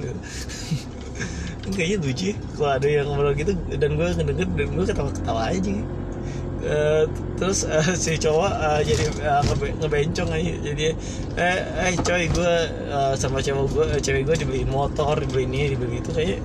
kayaknya 1.76 1.98
lucu 2.00 2.26
ya 2.32 2.36
kalau 2.56 2.72
ada 2.80 2.88
yang 2.88 3.06
ngobrol 3.12 3.34
gitu. 3.36 3.52
Dan 3.76 4.00
gue 4.00 4.08
ngedenger 4.08 4.48
dan 4.56 4.68
gue 4.72 4.86
ketawa-ketawa 4.88 5.42
aja. 5.52 5.76
Eh, 6.58 7.04
terus 7.38 7.60
eh, 7.70 7.94
si 7.94 8.18
cowok 8.18 8.52
eh, 8.52 8.82
jadi 8.88 9.04
ngebe- 9.46 9.76
ngebencong 9.84 10.30
aja. 10.32 10.54
Jadi 10.64 10.84
eh 11.38 11.60
eh 11.86 11.94
coy 12.02 12.24
gue 12.32 12.54
eh, 12.88 13.14
sama 13.20 13.44
cewek 13.44 13.68
gue 13.72 13.86
cewek 14.00 14.22
gue 14.26 14.36
dibeliin 14.48 14.70
motor 14.72 15.20
dibeliin 15.20 15.52
ini 15.54 15.68
dibeliin 15.76 16.02
itu. 16.02 16.12
Kayak 16.16 16.40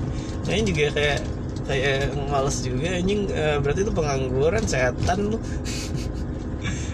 kayaknya 0.45 0.65
juga 0.69 0.85
kayak 0.99 1.19
kayak 1.63 1.99
males 2.29 2.57
juga 2.67 2.89
anjing. 2.99 3.21
Berarti 3.63 3.81
itu 3.87 3.93
pengangguran 3.95 4.65
setan 4.67 5.19
lu 5.31 5.39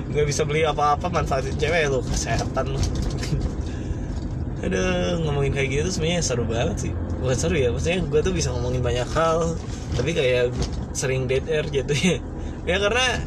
nggak 0.09 0.27
bisa 0.27 0.43
beli 0.49 0.65
apa-apa 0.65 1.13
manfaatin 1.13 1.57
cewek 1.57 1.93
lu 1.93 2.01
kesehatan 2.05 2.77
lu. 2.77 2.81
Aduh 4.65 5.23
ngomongin 5.23 5.53
kayak 5.55 5.69
gitu 5.71 5.81
tuh 5.89 5.93
sebenarnya 6.01 6.23
seru 6.25 6.45
banget 6.49 6.89
sih. 6.89 6.93
Bukan 7.19 7.37
seru 7.37 7.57
ya 7.59 7.69
maksudnya 7.71 8.01
gue 8.05 8.21
tuh 8.25 8.35
bisa 8.35 8.49
ngomongin 8.55 8.83
banyak 8.83 9.09
hal 9.13 9.55
tapi 9.95 10.11
kayak 10.17 10.55
sering 10.97 11.29
dead 11.29 11.45
air 11.49 11.67
jatuhnya. 11.69 12.19
Ya 12.69 12.77
karena 12.77 13.25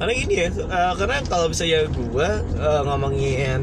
karena 0.00 0.12
gini 0.16 0.34
ya 0.40 0.48
eh, 0.48 0.92
karena 0.96 1.20
kalau 1.28 1.52
misalnya 1.52 1.84
gue 1.84 2.28
eh, 2.56 2.80
ngomongin 2.80 3.60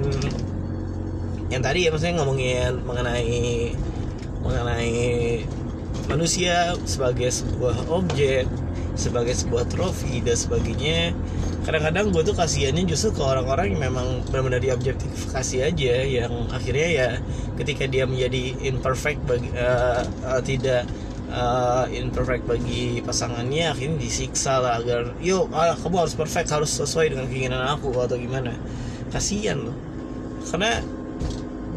yang 1.49 1.61
tadi 1.65 1.83
ya 1.83 1.89
maksudnya 1.89 2.21
ngomongin 2.21 2.85
mengenai 2.85 3.73
mengenai 4.45 4.93
manusia 6.05 6.77
sebagai 6.85 7.33
sebuah 7.33 7.89
objek 7.89 8.45
sebagai 8.93 9.33
sebuah 9.33 9.65
trofi 9.65 10.21
dan 10.21 10.37
sebagainya 10.37 11.17
kadang-kadang 11.69 12.09
gue 12.09 12.25
tuh 12.25 12.33
kasihannya 12.33 12.81
justru 12.89 13.13
ke 13.13 13.21
orang-orang 13.21 13.77
yang 13.77 13.93
memang 13.93 14.25
benar-benar 14.33 14.57
diobjektifikasi 14.57 15.69
aja 15.69 15.93
yang 16.01 16.49
akhirnya 16.49 16.89
ya 16.89 17.07
ketika 17.61 17.85
dia 17.85 18.09
menjadi 18.09 18.57
imperfect 18.73 19.21
bagi 19.29 19.53
eh, 19.53 20.01
eh, 20.01 20.41
tidak 20.41 20.89
eh, 21.29 21.85
imperfect 21.93 22.49
bagi 22.49 23.05
pasangannya 23.05 23.69
akhirnya 23.69 24.01
disiksa 24.01 24.57
lah 24.57 24.81
agar 24.81 25.13
yuk 25.21 25.53
ah, 25.53 25.77
kamu 25.77 26.09
harus 26.09 26.17
perfect 26.17 26.49
harus 26.49 26.73
sesuai 26.73 27.13
dengan 27.13 27.29
keinginan 27.29 27.61
aku 27.69 27.93
atau 28.01 28.17
gimana. 28.17 28.49
Kasihan 29.13 29.61
loh. 29.61 29.77
Karena 30.49 30.81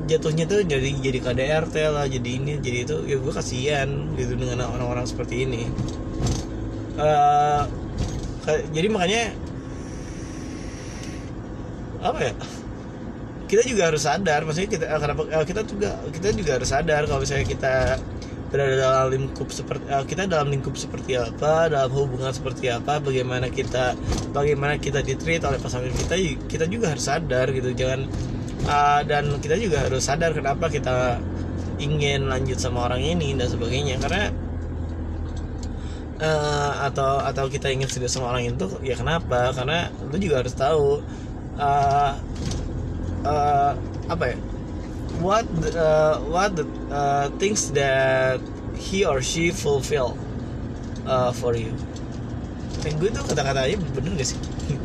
jatuhnya 0.09 0.49
tuh 0.49 0.65
jadi 0.65 0.89
jadi 1.05 1.19
KDRT 1.21 1.77
lah 1.93 2.09
jadi 2.09 2.31
ini 2.33 2.65
jadi 2.65 2.89
itu. 2.89 2.97
Ya 3.05 3.21
gue 3.21 3.33
kasihan 3.37 3.93
gitu 4.17 4.41
dengan 4.41 4.73
orang-orang 4.73 5.05
seperti 5.05 5.45
ini. 5.45 5.69
Ka- 6.97 7.69
jadi 8.73 8.89
makanya 8.89 9.52
apa 12.03 12.19
ya? 12.21 12.33
Kita 13.49 13.63
juga 13.69 13.83
harus 13.93 14.03
sadar 14.03 14.41
maksudnya 14.49 14.71
kita 14.75 14.85
eh, 14.89 15.01
kenapa 15.01 15.23
eh, 15.29 15.45
kita 15.47 15.61
juga 15.69 15.91
kita 16.11 16.29
juga 16.35 16.51
harus 16.61 16.69
sadar 16.69 17.03
kalau 17.07 17.21
misalnya 17.21 17.47
kita 17.47 17.75
berada 18.53 18.77
dalam 18.77 19.09
lingkup 19.13 19.49
seperti 19.49 19.85
eh, 19.89 20.05
kita 20.05 20.29
dalam 20.29 20.49
lingkup 20.53 20.75
seperti 20.77 21.17
apa 21.17 21.73
dalam 21.73 21.91
hubungan 21.93 22.33
seperti 22.33 22.69
apa 22.73 23.01
bagaimana 23.01 23.49
kita 23.49 23.97
bagaimana 24.35 24.77
kita 24.81 25.01
ditreat 25.01 25.45
oleh 25.47 25.61
pasangan 25.61 25.89
kita 25.89 26.15
kita 26.49 26.65
juga 26.67 26.93
harus 26.93 27.05
sadar 27.05 27.49
gitu. 27.55 27.73
Jangan 27.73 28.09
dan 29.11 29.43
kita 29.43 29.59
juga 29.59 29.83
harus 29.83 30.07
sadar 30.07 30.31
kenapa 30.33 30.71
kita 30.71 31.19
ingin 31.83 32.31
lanjut 32.31 32.59
sama 32.63 32.87
orang 32.87 33.03
ini 33.03 33.35
dan 33.35 33.51
sebagainya. 33.51 33.99
Karena 33.99 34.31
eh, 36.23 36.73
atau 36.87 37.19
atau 37.19 37.45
kita 37.51 37.69
ingin 37.75 37.91
serius 37.91 38.15
sama 38.15 38.31
orang 38.31 38.55
itu 38.55 38.67
ya 38.87 38.95
kenapa? 38.95 39.51
Karena 39.51 39.91
lu 40.07 40.17
juga 40.23 40.47
harus 40.47 40.55
tahu 40.55 41.03
eh, 41.61 42.13
apa 44.09 44.25
ya? 44.29 44.37
What 45.23 45.47
the- 45.63 45.77
uh, 45.77 46.17
what 46.27 46.57
the 46.59 46.65
uh, 46.91 47.31
things 47.39 47.71
that 47.77 48.43
he 48.75 49.07
or 49.07 49.23
she 49.23 49.55
fulfill 49.55 50.19
uh, 51.07 51.31
for 51.31 51.55
you? 51.55 51.71
Dan 52.83 52.99
gue 52.99 53.13
tuh 53.15 53.23
kata-katanya 53.23 53.79
bener 53.95 54.13
gak 54.19 54.29
sih? 54.35 54.39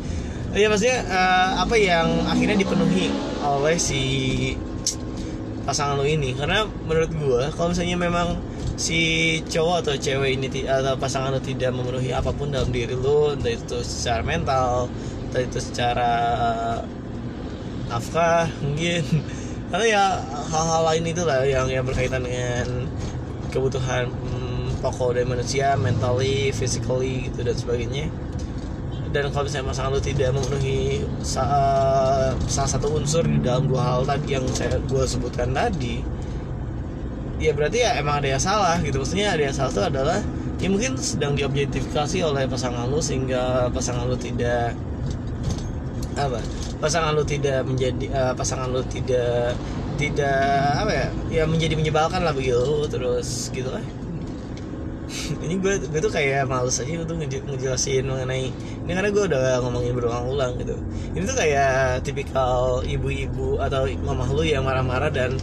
Ya 0.48 0.64
maksudnya 0.72 1.04
uh, 1.12 1.60
apa 1.60 1.76
yang 1.76 2.24
akhirnya 2.24 2.56
dipenuhi 2.64 3.12
oleh 3.44 3.76
si 3.76 4.00
pasangan 5.68 6.00
lo 6.00 6.08
ini? 6.08 6.32
Karena 6.32 6.64
menurut 6.88 7.12
gue 7.12 7.42
kalau 7.52 7.76
misalnya 7.76 8.00
memang 8.00 8.40
si 8.80 8.98
cowok 9.44 9.84
atau 9.84 9.94
cewek 10.00 10.40
ini 10.40 10.64
atau 10.64 10.96
pasangan 10.96 11.36
lo 11.36 11.40
tidak 11.44 11.68
memenuhi 11.76 12.16
apa 12.16 12.32
pun 12.32 12.48
dalam 12.48 12.72
diri 12.72 12.96
lo 12.96 13.36
entah 13.36 13.52
itu 13.52 13.76
secara 13.84 14.24
mental 14.24 14.88
entah 15.28 15.42
itu 15.44 15.58
secara 15.60 16.12
nafkah 17.92 18.48
mungkin. 18.64 19.04
Karena 19.70 19.84
ya 19.84 20.04
hal-hal 20.48 20.82
lain 20.94 21.04
itulah 21.12 21.44
yang 21.44 21.68
yang 21.68 21.84
berkaitan 21.84 22.24
dengan 22.24 22.88
kebutuhan 23.52 24.08
hmm, 24.08 24.80
pokok 24.80 25.20
dari 25.20 25.28
manusia 25.28 25.76
mentally 25.76 26.48
physically 26.56 27.28
gitu 27.28 27.44
dan 27.44 27.56
sebagainya. 27.56 28.08
Dan 29.08 29.32
kalau 29.32 29.48
misalnya 29.48 29.72
pasangan 29.72 29.92
lu 29.92 30.00
tidak 30.04 30.36
memenuhi 30.36 31.00
sa- 31.24 32.36
salah 32.48 32.70
satu 32.70 32.92
unsur 32.92 33.24
di 33.24 33.40
dalam 33.40 33.68
dua 33.68 33.80
hal 33.80 34.00
tadi 34.04 34.36
yang 34.36 34.44
saya 34.52 34.76
gue 34.84 35.04
sebutkan 35.08 35.52
tadi 35.52 36.04
ya 37.38 37.54
berarti 37.54 37.78
ya 37.86 37.96
emang 37.96 38.20
ada 38.20 38.28
yang 38.36 38.42
salah 38.42 38.76
gitu. 38.82 39.00
Maksudnya 39.00 39.32
ada 39.32 39.42
yang 39.48 39.54
salah 39.54 39.70
itu 39.72 39.82
adalah 39.82 40.18
ya 40.58 40.68
mungkin 40.68 40.98
sedang 40.98 41.38
diobjektifikasi 41.38 42.18
oleh 42.26 42.44
pasangan 42.50 42.90
lu 42.90 42.98
sehingga 42.98 43.70
pasangan 43.70 44.10
lu 44.10 44.18
tidak 44.18 44.74
apa? 46.18 46.42
Pasangan 46.82 47.14
lu 47.14 47.22
tidak 47.22 47.62
menjadi 47.62 48.06
uh, 48.10 48.34
pasangan 48.34 48.68
lu 48.70 48.82
tidak 48.90 49.54
tidak 49.94 50.74
apa 50.74 50.90
ya? 50.90 51.06
Ya 51.30 51.42
menjadi 51.46 51.74
menyebalkan 51.78 52.22
lah 52.26 52.34
begitu 52.34 52.86
terus 52.90 53.50
gitu 53.54 53.70
lah. 53.70 53.82
Ini 55.44 55.54
gue 55.58 55.74
gue 55.88 56.00
tuh 56.04 56.12
kayak 56.12 56.44
males 56.44 56.76
aja 56.82 57.00
tuh 57.08 57.16
ngejelasin 57.16 58.04
mengenai 58.04 58.52
ini 58.84 58.90
karena 58.92 59.08
gue 59.12 59.24
udah 59.24 59.60
ngomongin 59.64 59.92
berulang-ulang 59.96 60.56
gitu. 60.60 60.76
Ini 61.16 61.24
tuh 61.24 61.36
kayak 61.36 62.04
tipikal 62.04 62.84
ibu-ibu 62.84 63.56
atau 63.60 63.88
mama 64.04 64.28
lu 64.28 64.44
yang 64.44 64.64
marah-marah 64.64 65.08
dan 65.08 65.36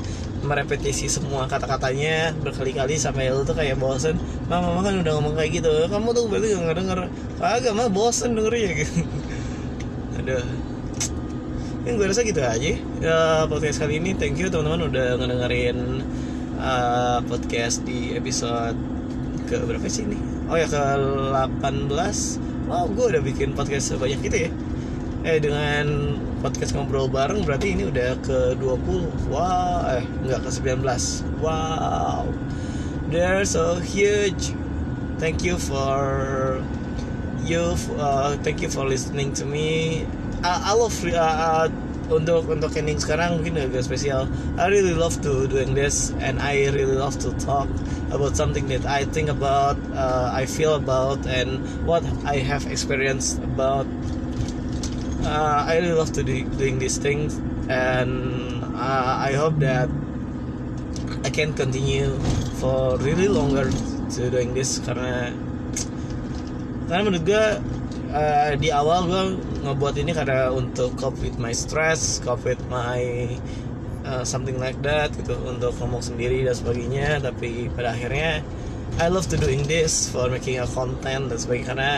merepetisi 0.46 1.10
semua 1.10 1.50
kata-katanya 1.50 2.38
berkali-kali 2.38 3.02
sampai 3.02 3.34
lu 3.34 3.42
tuh 3.42 3.58
kayak 3.58 3.82
bosen 3.82 4.14
mama 4.46 4.70
mama 4.70 4.86
kan 4.86 5.02
udah 5.02 5.14
ngomong 5.18 5.34
kayak 5.34 5.58
gitu 5.58 5.74
kamu 5.90 6.14
tuh 6.14 6.24
berarti 6.30 6.48
gak 6.54 6.78
denger. 6.78 7.00
Agak 7.42 7.74
mah 7.74 7.90
bosen 7.90 8.38
dengernya. 8.38 8.86
Gitu 8.86 9.02
aduh 10.22 10.46
ini 11.86 12.02
gue 12.02 12.10
rasa 12.10 12.26
gitu 12.26 12.42
aja. 12.42 12.74
Ya, 12.98 13.46
podcast 13.46 13.78
kali 13.78 14.02
ini 14.02 14.18
thank 14.18 14.42
you 14.42 14.50
teman-teman 14.50 14.90
udah 14.90 15.22
ngedengerin 15.22 16.02
uh, 16.58 17.22
podcast 17.30 17.86
di 17.86 18.18
episode 18.18 18.74
ke 19.46 19.62
berapa 19.62 19.86
sih 19.86 20.10
ini? 20.10 20.18
Oh 20.50 20.58
ya 20.58 20.66
ke 20.66 20.82
18 20.82 21.94
oh 22.74 22.90
gue 22.90 23.06
udah 23.14 23.22
bikin 23.22 23.54
podcast 23.54 23.94
sebanyak 23.94 24.18
itu 24.26 24.50
ya. 24.50 24.52
Eh 25.30 25.38
dengan 25.38 26.18
podcast 26.42 26.74
ngobrol 26.74 27.06
bareng 27.06 27.46
berarti 27.46 27.78
ini 27.78 27.86
udah 27.86 28.18
ke 28.26 28.58
20 28.58 29.30
wow 29.30 29.86
eh 29.86 30.02
nggak 30.26 30.42
ke 30.42 30.50
19 30.50 30.90
wow. 31.46 32.26
They're 33.14 33.46
so 33.46 33.78
huge. 33.78 34.58
Thank 35.22 35.46
you 35.46 35.62
for 35.62 36.02
you 37.46 37.78
uh, 38.02 38.34
thank 38.42 38.66
you 38.66 38.74
for 38.74 38.90
listening 38.90 39.38
to 39.38 39.46
me 39.46 40.02
I, 40.46 40.70
I 40.70 40.74
love 40.78 40.94
uh, 41.10 41.18
uh, 41.18 41.68
untuk 42.14 42.46
untuk 42.54 42.78
ending 42.78 43.02
sekarang 43.02 43.42
mungkin 43.42 43.58
agak 43.58 43.90
spesial. 43.90 44.30
I 44.62 44.70
really 44.70 44.94
love 44.94 45.18
to 45.26 45.50
doing 45.50 45.74
this 45.74 46.14
and 46.22 46.38
I 46.38 46.70
really 46.70 46.94
love 46.94 47.18
to 47.26 47.34
talk 47.42 47.66
about 48.14 48.38
something 48.38 48.70
that 48.70 48.86
I 48.86 49.10
think 49.10 49.34
about 49.34 49.82
uh, 49.98 50.30
I 50.30 50.46
feel 50.46 50.78
about 50.78 51.26
and 51.26 51.66
what 51.90 52.06
I 52.30 52.46
have 52.46 52.70
experienced 52.70 53.42
about. 53.42 53.90
Uh, 55.26 55.66
I 55.66 55.82
really 55.82 55.98
love 55.98 56.14
to 56.14 56.22
do 56.22 56.46
doing 56.62 56.78
these 56.78 57.02
things 57.02 57.42
and 57.66 58.62
uh, 58.78 59.26
I 59.26 59.34
hope 59.34 59.58
that 59.66 59.90
I 61.26 61.34
can 61.34 61.58
continue 61.58 62.14
for 62.62 63.02
really 63.02 63.26
longer 63.26 63.74
to 64.14 64.22
doing 64.30 64.54
this 64.54 64.78
karena 64.78 65.34
karena 66.86 67.02
menurut 67.02 67.26
gue 67.26 67.46
uh, 68.14 68.54
di 68.62 68.70
awal 68.70 69.10
gue 69.10 69.24
ngebuat 69.66 69.96
ini 69.98 70.14
karena 70.14 70.54
untuk 70.54 70.94
cope 70.96 71.18
with 71.26 71.42
my 71.42 71.52
stress, 71.52 72.22
cope 72.22 72.46
with 72.46 72.62
my 72.70 73.02
uh, 74.06 74.22
something 74.22 74.62
like 74.62 74.78
that 74.86 75.10
gitu 75.18 75.34
untuk 75.44 75.74
ngomong 75.82 76.06
sendiri 76.06 76.46
dan 76.46 76.54
sebagainya. 76.54 77.20
Tapi 77.20 77.74
pada 77.74 77.98
akhirnya 77.98 78.46
I 79.02 79.12
love 79.12 79.28
to 79.34 79.38
doing 79.42 79.66
this 79.66 80.08
for 80.08 80.30
making 80.30 80.62
a 80.62 80.68
content 80.70 81.28
dan 81.34 81.38
sebagainya 81.42 81.68
karena 81.74 81.92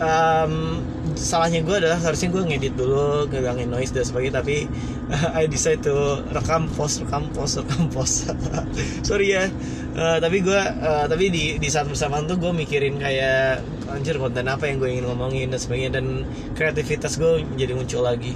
um, 0.00 0.82
salahnya 1.14 1.62
gue 1.62 1.76
adalah 1.78 1.98
harusnya 2.02 2.28
gue 2.34 2.42
ngedit 2.42 2.74
dulu 2.74 3.30
ngegangin 3.30 3.70
noise 3.70 3.94
dan 3.94 4.02
sebagainya 4.02 4.42
tapi 4.42 4.66
uh, 5.10 5.36
I 5.38 5.46
decide 5.46 5.84
to 5.86 6.24
rekam 6.34 6.66
post 6.74 7.04
rekam 7.04 7.30
post 7.30 7.62
rekam 7.62 7.86
post. 7.90 8.30
Sorry 9.08 9.34
ya. 9.34 9.46
Uh, 9.94 10.18
tapi 10.18 10.42
gue 10.42 10.58
uh, 10.58 11.06
tapi 11.06 11.30
di 11.30 11.44
di 11.62 11.68
saat 11.70 11.86
bersamaan 11.86 12.26
tuh 12.26 12.38
gue 12.40 12.50
mikirin 12.50 12.98
kayak 12.98 13.62
anjir 13.94 14.18
konten 14.18 14.50
apa 14.50 14.66
yang 14.66 14.82
gue 14.82 14.90
ingin 14.90 15.06
ngomongin 15.06 15.54
dan 15.54 15.60
sebagainya 15.62 16.02
dan 16.02 16.26
kreativitas 16.58 17.14
gue 17.14 17.46
menjadi 17.46 17.72
muncul 17.78 18.02
lagi. 18.02 18.34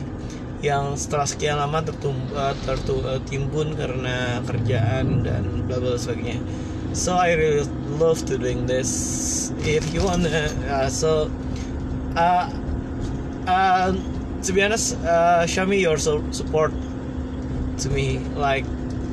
Yang 0.59 1.07
setelah 1.07 1.27
sekian 1.27 1.57
lama 1.59 1.87
tertum, 1.87 2.19
uh, 2.35 2.55
tertimbun 2.67 3.79
karena 3.79 4.43
kerjaan 4.43 5.23
dan 5.23 5.67
bla 5.67 5.79
bla 5.79 5.95
sebagainya. 5.95 6.39
So 6.99 7.15
I 7.15 7.37
really 7.39 7.63
love 8.01 8.25
to 8.27 8.41
doing 8.41 8.67
this. 8.67 8.91
If 9.63 9.87
you 9.95 10.03
wanna 10.03 10.51
uh, 10.67 10.91
so 10.91 11.31
uh, 12.19 12.51
uh, 13.47 13.93
to 14.43 14.53
be 14.53 14.62
honest, 14.62 14.97
uh, 15.07 15.47
show 15.47 15.64
me 15.66 15.79
your 15.79 15.99
so 15.99 16.23
support 16.33 16.73
to 17.79 17.89
me. 17.91 18.19
Like, 18.35 18.64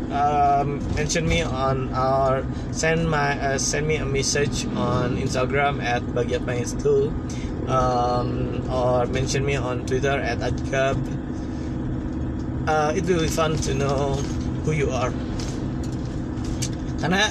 um, 0.09 0.81
mention 0.95 1.27
me 1.27 1.41
on 1.41 1.93
our 1.93 2.45
send 2.71 3.09
my 3.09 3.37
uh, 3.39 3.57
send 3.57 3.87
me 3.87 3.97
a 3.97 4.05
message 4.05 4.65
on 4.73 5.17
Instagram 5.17 5.83
at 5.83 6.01
bagiapais2 6.17 6.85
um, 7.69 8.61
or 8.69 9.05
mention 9.07 9.45
me 9.45 9.55
on 9.55 9.85
Twitter 9.85 10.17
at 10.17 10.39
adkab. 10.39 10.97
Uh, 12.67 12.93
it 12.95 13.05
will 13.05 13.21
be 13.21 13.27
fun 13.27 13.55
to 13.57 13.73
know 13.73 14.17
who 14.65 14.71
you 14.73 14.89
are. 14.89 15.13
Karena 16.97 17.29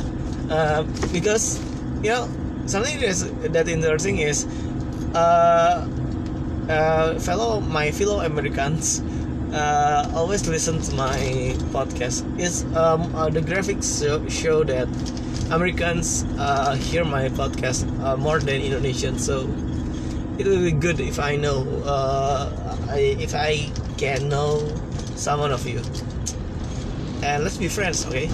uh, 0.50 0.82
because 1.10 1.58
you 2.02 2.14
know 2.14 2.30
something 2.66 3.00
that's 3.00 3.26
that 3.50 3.66
interesting 3.66 4.18
is 4.22 4.46
uh, 5.14 5.86
uh, 6.68 7.18
fellow 7.18 7.60
my 7.60 7.90
fellow 7.90 8.20
Americans 8.20 9.00
uh, 9.54 10.10
always 10.14 10.46
listen 10.48 10.80
to 10.82 10.94
my 10.94 11.54
podcast. 11.70 12.26
Is 12.38 12.64
um, 12.74 13.14
uh, 13.14 13.30
the 13.30 13.40
graphics 13.40 14.02
show, 14.28 14.64
that 14.64 14.88
Americans 15.50 16.24
uh, 16.38 16.74
hear 16.74 17.04
my 17.04 17.28
podcast 17.28 17.86
uh, 18.02 18.16
more 18.16 18.40
than 18.40 18.60
Indonesians. 18.60 19.20
So 19.20 19.46
it 20.38 20.46
will 20.46 20.62
be 20.62 20.72
good 20.72 21.00
if 21.00 21.18
I 21.18 21.36
know 21.36 21.62
uh, 21.86 22.50
if 22.94 23.34
I 23.34 23.70
can 23.96 24.28
know 24.28 24.66
someone 25.14 25.52
of 25.52 25.66
you. 25.66 25.80
And 27.22 27.42
let's 27.42 27.56
be 27.56 27.68
friends, 27.68 28.04
okay? 28.06 28.28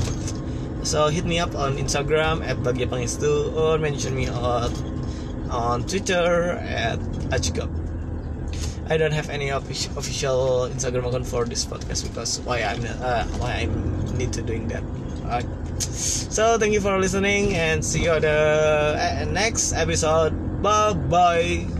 So 0.83 1.09
hit 1.09 1.24
me 1.24 1.39
up 1.39 1.55
on 1.55 1.76
Instagram 1.76 2.43
at 2.43 2.57
Bagyapangestu 2.64 3.55
or 3.55 3.78
mention 3.78 4.16
me 4.16 4.28
on 4.28 4.72
on 5.51 5.84
Twitter 5.86 6.53
at 6.62 6.98
Achikop. 7.30 7.68
I 8.90 8.96
don't 8.96 9.12
have 9.12 9.30
any 9.30 9.51
official 9.51 10.66
Instagram 10.66 11.07
account 11.07 11.26
for 11.26 11.44
this 11.44 11.64
podcast 11.64 12.09
because 12.11 12.40
why 12.40 12.62
I'm 12.62 12.82
uh, 12.82 13.22
why 13.38 13.62
I 13.62 13.64
need 14.18 14.32
to 14.34 14.42
doing 14.42 14.66
that. 14.68 14.82
So 15.78 16.59
thank 16.59 16.72
you 16.72 16.80
for 16.80 16.98
listening 16.98 17.55
and 17.55 17.84
see 17.84 18.05
you 18.05 18.11
on 18.11 18.22
the 18.22 18.98
uh, 18.98 19.24
next 19.30 19.72
episode. 19.72 20.34
Bye 20.62 20.92
bye. 20.94 21.80